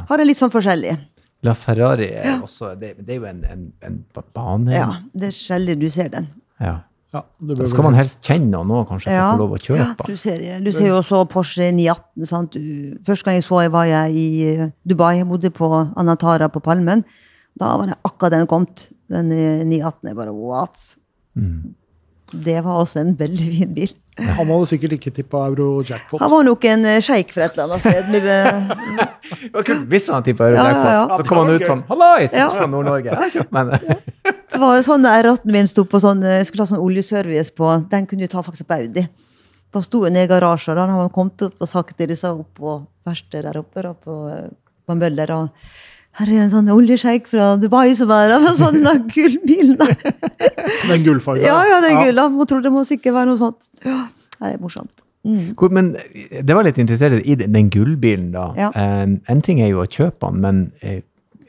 Har 0.08 0.18
jeg 0.18 0.26
litt 0.32 0.40
sånn 0.40 0.52
forskjellig. 0.52 0.96
La 1.46 1.52
Ferrari 1.54 2.08
er 2.16 2.40
også 2.42 2.74
Det, 2.80 2.96
det 3.06 3.14
er 3.14 3.18
jo 3.20 3.24
en, 3.30 3.44
en, 3.44 3.72
en 3.86 3.96
bane. 4.34 4.72
Ja, 4.74 4.90
det 5.14 5.28
er 5.30 5.34
sjelden 5.36 5.78
du 5.80 5.88
ser 5.92 6.08
den. 6.12 6.26
Ja. 6.60 6.78
Ja, 7.14 7.22
det 7.40 7.54
Da 7.60 7.66
skal 7.70 7.84
man 7.86 7.94
helst 7.96 8.18
kjenne 8.26 8.50
noen 8.50 8.66
nå, 8.68 8.80
kanskje, 8.88 9.06
for 9.08 9.14
Ja. 9.14 9.28
å 9.30 9.36
få 9.36 9.40
lov 9.44 9.52
å 9.56 9.60
kjøpe. 9.62 10.06
Du 10.10 10.16
ser, 10.20 10.42
du 10.60 10.72
ser 10.74 10.88
jo 10.90 10.96
også 10.98 11.22
Porsche 11.30 11.70
918. 11.72 12.26
Sant? 12.28 12.52
Du, 12.58 12.98
første 13.06 13.24
gang 13.28 13.38
jeg 13.38 13.44
så 13.46 13.60
jeg 13.62 13.72
var 13.72 13.86
jeg 13.88 14.12
i 14.18 14.26
Dubai. 14.84 15.14
Jeg 15.20 15.28
bodde 15.30 15.50
på 15.54 15.70
Anatara 15.96 16.48
på 16.52 16.60
Palmen. 16.60 17.04
Da 17.56 17.76
var 17.80 17.90
det 17.90 17.98
akkurat 18.04 18.34
den 18.36 18.46
kommet. 18.50 18.88
Den 19.12 19.30
eh, 19.32 19.62
918. 19.64 20.10
Jeg 20.10 20.16
bare 20.18 20.34
what? 20.36 20.82
Mm. 21.36 21.74
Det 22.32 22.58
var 22.64 22.82
også 22.82 23.00
en 23.04 23.14
veldig 23.16 23.52
fin 23.54 23.74
bil. 23.76 23.92
Han 24.16 24.48
hadde 24.48 24.66
sikkert 24.70 24.94
ikke 24.96 25.10
tippa 25.12 25.42
euro 25.50 25.82
jackpot. 25.84 26.20
Han 26.22 26.30
var 26.32 26.44
nok 26.46 26.64
en 26.70 26.86
eh, 26.88 27.02
sjeik 27.04 27.34
fra 27.34 27.44
et 27.46 27.56
eller 27.58 27.76
annet 27.76 27.84
sted. 27.84 28.08
Med, 28.14 28.24
eh, 28.32 29.04
Det 29.42 29.52
var 29.52 29.66
kult 29.68 29.84
hvis 29.92 30.08
han 30.12 30.24
tippa 30.24 30.48
Ja, 30.48 30.54
ja, 30.56 30.62
Eurojackpot. 30.62 30.94
ja. 30.96 31.18
Så 31.20 31.28
kom 31.28 31.40
han 31.42 31.52
ut 31.52 31.66
sånn 31.68 31.82
Hallais! 31.90 32.32
Ja. 32.34 32.46
Fra 32.54 32.66
Nord-Norge. 32.72 33.44
Men 33.52 33.72
det 34.56 34.60
var 34.62 34.78
jo 34.78 34.86
sånn 34.88 35.04
R18 35.10 35.52
min 35.52 35.68
sto 35.70 35.84
på 35.84 36.00
sånn, 36.02 36.24
jeg 36.24 36.48
skulle 36.48 36.64
ha 36.64 36.70
sånn 36.72 36.82
oljeservice 36.82 37.52
på. 37.56 37.70
Den 37.92 38.08
kunne 38.08 38.24
du 38.24 38.32
ta 38.32 38.42
faktisk 38.46 38.68
på 38.70 38.78
Audi. 38.80 39.04
Da 39.74 39.82
sto 39.84 40.00
jeg 40.06 40.14
nede 40.16 40.28
i 40.28 40.30
garasjen, 40.32 40.72
og 40.72 40.78
da 40.80 40.86
hadde 40.88 41.02
han 41.04 41.12
kommet 41.12 41.46
opp 41.50 41.60
og 41.66 41.68
sagt 41.68 41.96
til 41.98 42.08
disse 42.08 42.30
opp 42.32 42.48
på 42.56 42.78
verkstedet 43.06 43.50
der 43.50 43.60
oppe 43.60 43.84
da, 43.84 43.92
på, 43.92 44.16
eh, 44.32 44.48
på 44.88 44.96
Møller. 44.96 45.34
og 45.36 45.68
her 46.16 46.30
er 46.32 46.42
en 46.46 46.52
sånn 46.52 46.68
oljesjeik 46.72 47.26
fra 47.28 47.54
Dubai 47.60 47.90
som 47.96 48.12
er 48.14 48.36
med 48.40 48.56
sånn 48.60 48.78
gullbil. 48.80 49.10
kul 49.12 49.34
bil. 49.44 49.72
da. 49.76 49.88
Den 50.88 51.04
gullfarga. 51.04 51.44
Ja, 51.44 51.58
ja, 51.68 51.80
den 51.84 51.98
gulla. 52.00 52.28
Man 52.32 52.48
tror 52.48 52.62
det 52.64 52.72
må 52.72 52.84
sikkert 52.88 53.18
være 53.18 53.30
noe 53.32 53.40
sånt. 53.40 53.68
Ja, 53.84 54.06
det 54.40 54.54
er 54.54 54.62
morsomt. 54.62 55.02
Mm. 55.26 55.56
Men 55.74 55.90
det 56.46 56.54
var 56.54 56.64
litt 56.64 56.78
interessert 56.78 57.18
i 57.26 57.34
den, 57.34 57.52
den 57.52 57.68
gullbilen, 57.74 58.30
da. 58.32 58.46
Ja. 58.56 58.70
Eh, 58.70 59.16
en 59.32 59.42
ting 59.44 59.60
er 59.60 59.72
jo 59.72 59.82
å 59.82 59.88
kjøpe 59.90 60.30
den, 60.30 60.40
men 60.44 60.60
eh, 60.80 61.00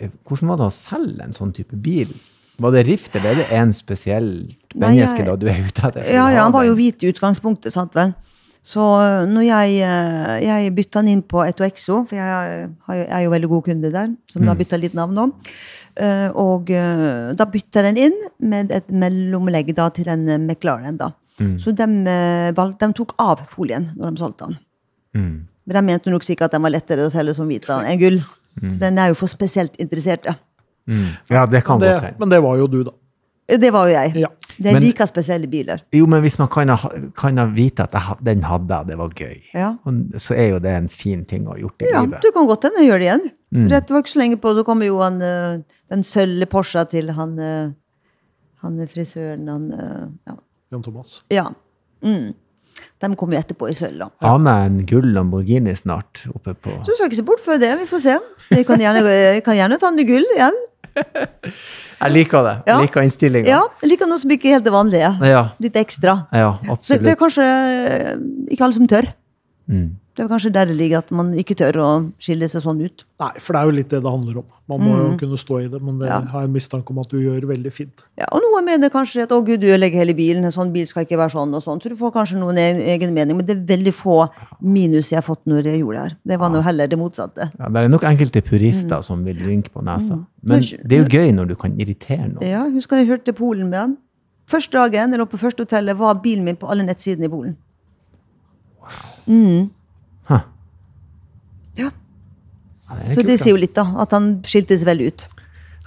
eh, 0.02 0.12
hvordan 0.28 0.52
var 0.52 0.60
det 0.64 0.68
å 0.72 0.74
selge 0.74 1.24
en 1.28 1.36
sånn 1.38 1.54
type 1.56 1.78
bil? 1.86 2.12
Var 2.58 2.74
det 2.74 2.88
rift, 2.88 3.14
eller 3.16 3.36
er 3.36 3.44
det 3.44 3.52
en 3.54 3.72
spesiell 3.76 4.32
Nei, 4.74 4.96
jeg- 4.98 5.26
da 5.28 5.36
du 5.38 5.46
er 5.48 5.62
ute 5.62 5.84
etter? 5.92 6.02
Ja, 6.10 6.26
ja, 6.34 6.44
han 6.44 6.56
var 6.56 6.66
jo 6.66 6.74
hvit 6.76 7.06
i 7.06 7.12
utgangspunktet, 7.14 7.72
sant 7.72 7.94
vel. 7.96 8.16
Så 8.68 8.84
øh, 8.84 9.22
når 9.32 9.46
jeg, 9.48 9.76
øh, 9.88 10.32
jeg 10.44 10.74
bytta 10.76 11.00
den 11.00 11.08
inn 11.14 11.22
på 11.24 11.40
Etoexo, 11.48 12.02
for 12.10 12.18
jeg 12.20 12.68
øh, 12.92 12.98
er 13.08 13.22
jo 13.24 13.32
veldig 13.32 13.50
god 13.54 13.62
kunde 13.70 13.92
der, 13.94 14.10
som 14.28 14.42
Mm. 14.42 14.48
har 14.48 14.56
bytta 14.60 14.78
litt 14.82 14.94
navn 14.98 15.18
øh, 15.24 16.30
og 16.36 16.68
da 17.40 17.46
bytta 17.48 17.84
den 17.88 17.98
inn 17.98 18.18
med 18.40 18.72
et 18.76 18.92
mellomlegg 18.92 19.72
da 19.78 19.88
til 19.90 20.10
en 20.12 20.48
McLaren. 20.48 20.98
da. 20.98 21.14
Mm. 21.40 21.60
Så 21.60 21.72
de, 21.72 21.86
de 22.80 22.92
tok 22.94 23.14
av 23.20 23.46
folien 23.48 23.92
når 23.96 24.12
de 24.12 24.18
solgte 24.18 24.46
den. 24.50 24.58
Mm. 25.16 25.48
Men 25.68 25.76
de 25.76 25.82
mente 25.82 26.10
nok 26.12 26.24
sikkert 26.24 26.50
at 26.50 26.58
den 26.58 26.64
var 26.64 26.72
lettere 26.76 27.06
å 27.08 27.10
selge 27.14 27.34
som 27.38 27.48
hvit 27.48 27.70
enn 27.70 28.00
gull. 28.00 28.20
For 28.58 28.80
den 28.82 28.98
er 28.98 29.08
jo 29.12 29.14
for 29.20 29.28
spesielt 29.32 29.76
interesserte. 29.80 30.36
Mm. 30.88 31.10
Ja, 31.30 31.46
det 31.46 31.64
kan 31.64 31.80
det, 31.80 31.92
godt 31.94 32.04
hende. 32.04 32.20
men 32.20 32.30
det 32.30 32.44
var 32.44 32.58
jo 32.58 32.68
du, 32.68 32.84
da. 32.84 32.92
Det 33.48 33.70
var 33.72 33.88
jo 33.88 33.94
jeg. 33.94 34.14
Ja. 34.20 34.28
Det 34.58 34.72
er 34.74 34.80
like 34.82 35.06
spesielle 35.08 35.48
biler. 35.48 35.80
Jo, 35.96 36.06
men 36.10 36.20
hvis 36.22 36.36
man 36.40 36.50
kan 36.52 36.68
ha, 36.74 36.90
kan 37.16 37.38
ha 37.40 37.46
vite 37.54 37.86
at 37.86 37.94
jeg, 37.96 38.18
den 38.26 38.42
hadde 38.44 38.74
jeg, 38.74 38.88
det 38.90 38.98
var 39.00 39.10
gøy, 39.16 39.36
Ja. 39.54 39.70
så 40.18 40.36
er 40.36 40.50
jo 40.50 40.60
det 40.60 40.74
en 40.76 40.90
fin 40.90 41.24
ting 41.26 41.46
å 41.48 41.54
ha 41.54 41.58
gjort 41.62 41.82
i 41.86 41.92
Ja, 41.92 42.02
livet. 42.02 42.22
du 42.26 42.32
kan 42.36 42.48
godt 42.50 42.64
hende 42.68 42.84
gjøre 42.84 43.00
det 43.00 43.08
igjen. 43.08 43.32
Mm. 43.56 43.68
Det 43.70 43.90
var 43.94 44.02
ikke 44.04 44.12
så 44.16 44.20
lenge 44.20 44.38
på, 44.44 44.56
da 44.58 44.64
kommer 44.68 44.86
jo 44.90 44.98
han, 45.00 45.22
eh, 45.22 45.60
den 45.90 46.04
sølve 46.04 46.46
Porscha 46.52 46.84
til 46.90 47.12
han, 47.16 47.38
eh, 47.40 47.70
han 48.66 48.82
frisøren, 48.88 49.48
han 49.48 49.72
eh, 49.72 50.08
Ja. 50.28 50.36
Jan 50.72 50.84
Thomas. 50.84 51.24
ja. 51.32 51.48
Mm. 52.04 52.34
De 53.02 53.16
kommer 53.16 53.38
jo 53.38 53.40
etterpå 53.42 53.70
i 53.72 53.74
sølv, 53.74 53.98
da. 53.98 54.10
Ha 54.22 54.38
med 54.38 54.66
en 54.66 54.86
gull 54.86 55.08
Lamborghini 55.14 55.74
snart 55.78 56.26
oppe 56.34 56.54
på 56.54 56.70
Så 56.84 56.92
du 56.92 56.96
skal 56.98 57.08
ikke 57.10 57.16
se 57.22 57.24
bort 57.26 57.40
fra 57.42 57.56
det. 57.58 57.72
Vi 57.80 57.86
får 57.90 58.02
se. 58.04 58.18
Jeg 58.52 58.66
kan 58.68 58.78
gjerne, 58.82 59.02
jeg 59.08 59.44
kan 59.46 59.56
gjerne 59.56 59.80
ta 59.80 59.90
den 59.90 60.00
i 60.04 60.06
gull 60.06 60.26
igjen. 60.36 60.54
Jeg 62.02 62.12
liker 62.14 62.44
det. 62.46 62.56
Jeg 62.66 62.74
Ja. 62.74 62.80
liker 62.82 63.02
innstillinga. 63.06 63.48
Ja, 63.50 63.62
jeg 63.82 63.90
liker 63.92 64.08
noe 64.10 64.18
som 64.22 64.30
ikke 64.32 64.50
er 64.50 64.58
helt 64.58 64.64
det 64.68 64.74
vanlige. 64.74 65.12
Ja, 65.26 65.44
Litt 65.60 65.74
ekstra. 65.76 66.28
ja, 66.34 66.52
Så 66.82 66.98
det 67.02 67.14
er 67.16 67.20
kanskje 67.20 67.48
ikke 68.52 68.64
alle 68.68 68.74
som 68.74 68.88
tør. 68.88 69.08
Mm. 69.70 69.88
Det 70.18 70.24
er 70.26 70.30
kanskje 70.32 70.50
der 70.52 70.66
det 70.66 70.76
ligger 70.80 70.98
at 71.04 71.12
man 71.14 71.28
ikke 71.38 71.54
tør 71.60 71.78
å 71.78 71.88
skille 72.18 72.48
seg 72.50 72.64
sånn 72.64 72.80
ut. 72.82 73.04
Nei, 73.22 73.28
for 73.38 73.54
det 73.54 73.60
er 73.60 73.68
jo 73.70 73.74
litt 73.78 73.90
det 73.94 74.00
det 74.02 74.10
handler 74.10 74.40
om. 74.42 74.46
Man 74.68 74.82
må 74.82 74.96
jo 74.98 75.10
kunne 75.22 75.38
stå 75.38 75.60
i 75.62 75.68
det, 75.70 75.78
men 75.80 76.00
det 76.00 76.08
Mm. 76.08 76.10
Ja. 76.10 76.32
har 76.32 76.42
jeg 76.48 76.50
mistanke 76.56 76.90
om 76.90 76.98
at 77.04 77.10
du 77.14 77.18
gjør 77.22 77.46
veldig 77.52 77.72
fint. 77.72 78.02
Ja, 78.18 78.26
og 78.34 78.42
noen 78.42 78.66
mener 78.66 78.90
kanskje 78.90 79.24
at 79.28 79.30
å 79.32 79.38
gud, 79.46 79.62
du 79.62 79.68
ødelegger 79.68 80.02
hele 80.02 80.16
bilen, 80.18 80.44
en 80.44 80.52
sånn 80.52 80.74
bil 80.74 80.88
skal 80.90 81.06
ikke 81.06 81.20
være 81.22 81.36
sånn 81.36 81.54
og 81.54 81.62
sånn. 81.62 81.80
Så 81.84 81.90
du 81.94 81.96
får 81.96 82.12
kanskje 82.18 82.40
noen 82.42 82.58
egen 82.58 83.14
mening, 83.14 83.38
men 83.38 83.46
det 83.46 83.56
er 83.60 83.78
veldig 83.78 83.94
få 83.94 84.18
minus 84.62 85.12
jeg 85.14 85.22
har 85.22 85.28
fått 85.28 85.46
når 85.46 85.64
jeg 85.70 85.80
gjorde 85.84 85.94
det 86.02 86.10
her. 86.10 86.18
Det 86.34 86.40
var 86.40 86.50
nå 86.50 86.64
heller 86.66 86.88
det 86.88 86.98
motsatte. 86.98 87.52
Ja, 87.60 87.70
det 87.70 87.78
er 87.86 87.88
nok 87.94 88.02
enkelte 88.10 88.42
purister 88.42 89.02
som 89.04 89.24
vil 89.24 89.38
rynke 89.38 89.70
på 89.70 89.86
nesa. 89.86 90.18
Men 90.42 90.60
det 90.62 90.92
er 90.98 91.06
jo 91.06 91.10
gøy 91.14 91.32
når 91.38 91.48
du 91.54 91.56
kan 91.56 91.78
irritere 91.78 92.28
noen. 92.34 92.42
Ja, 92.42 92.66
husker 92.74 92.98
jeg 92.98 93.08
hørte 93.14 93.34
Polen 93.38 93.70
med 93.70 93.80
han. 93.80 93.98
Første 94.48 94.72
dagen 94.72 95.12
jeg 95.12 95.20
lå 95.20 95.26
på 95.30 95.38
første 95.38 95.64
hotellet, 95.68 95.96
var 95.98 96.16
bilen 96.24 96.44
min 96.44 96.56
på 96.56 96.68
alle 96.72 96.84
nettsidene 96.88 97.26
i 97.26 97.30
Polen. 97.30 97.58
Huh. 99.28 99.68
Ja, 101.78 101.94
Ja, 102.88 102.96
det 103.02 103.10
Så 103.12 103.20
kult, 103.20 103.28
det 103.28 103.40
sier 103.42 103.52
jo 103.52 103.60
litt, 103.60 103.76
da. 103.76 103.84
At 104.00 104.14
han 104.16 104.38
skiltes 104.48 104.86
vel 104.88 105.02
ut. 105.10 105.26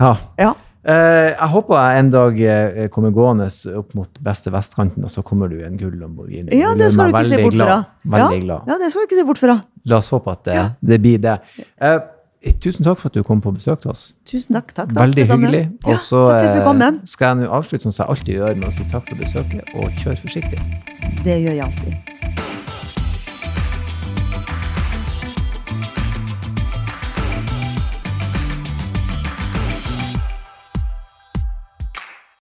Ja. 0.01 0.17
Ja. 0.41 0.51
Uh, 0.81 1.29
jeg 1.37 1.49
håper 1.53 1.77
jeg 1.77 2.01
en 2.01 2.11
dag 2.13 2.39
eh, 2.41 2.87
kommer 2.93 3.13
gående 3.13 3.51
opp 3.77 3.91
mot 3.99 4.21
beste 4.25 4.49
vestkanten, 4.53 5.05
og 5.05 5.13
så 5.13 5.21
kommer 5.25 5.51
du 5.53 5.59
i 5.59 5.67
en 5.67 5.77
gull 5.77 5.99
Lamborghini. 6.01 6.57
Ja, 6.57 6.71
det 6.77 6.89
skal 6.95 7.13
du 7.13 7.19
ikke 7.19 7.29
se 7.29 7.43
bort 7.43 7.59
fra. 7.59 7.77
glad. 8.05 8.15
Ja. 8.17 8.61
ja, 8.73 8.79
det 8.81 8.89
skal 8.89 9.03
du 9.05 9.09
ikke 9.11 9.19
se 9.19 9.27
bort 9.29 9.43
fra. 9.43 9.59
La 9.93 9.99
oss 10.01 10.09
håpe 10.13 10.33
at 10.33 10.49
det, 10.49 10.63
det 10.93 11.01
blir 11.05 11.21
det. 11.21 11.37
Uh, 11.85 11.99
tusen 12.65 12.89
takk 12.89 12.97
for 13.03 13.13
at 13.13 13.19
du 13.21 13.27
kom 13.29 13.43
på 13.45 13.53
besøk 13.53 13.85
til 13.85 13.93
oss. 13.93 14.07
Tusen 14.25 14.57
takk. 14.57 14.73
takk, 14.73 14.89
takk 14.95 15.03
Veldig 15.03 15.27
hyggelig. 15.29 15.65
Og 15.85 16.01
så 16.01 16.23
skal 17.05 17.35
jeg 17.35 17.43
nå 17.43 17.51
avslutte 17.61 17.85
som 17.85 17.99
jeg 17.99 18.09
alltid 18.15 18.39
gjør, 18.39 18.57
med 18.63 18.71
å 18.71 18.73
si 18.79 18.89
takk 18.89 19.05
for 19.11 19.21
besøket, 19.21 19.77
og 19.77 20.01
kjør 20.01 20.17
forsiktig. 20.25 20.65
Det 21.27 21.37
gjør 21.43 21.61
jeg 21.61 21.67
alltid. 21.69 22.10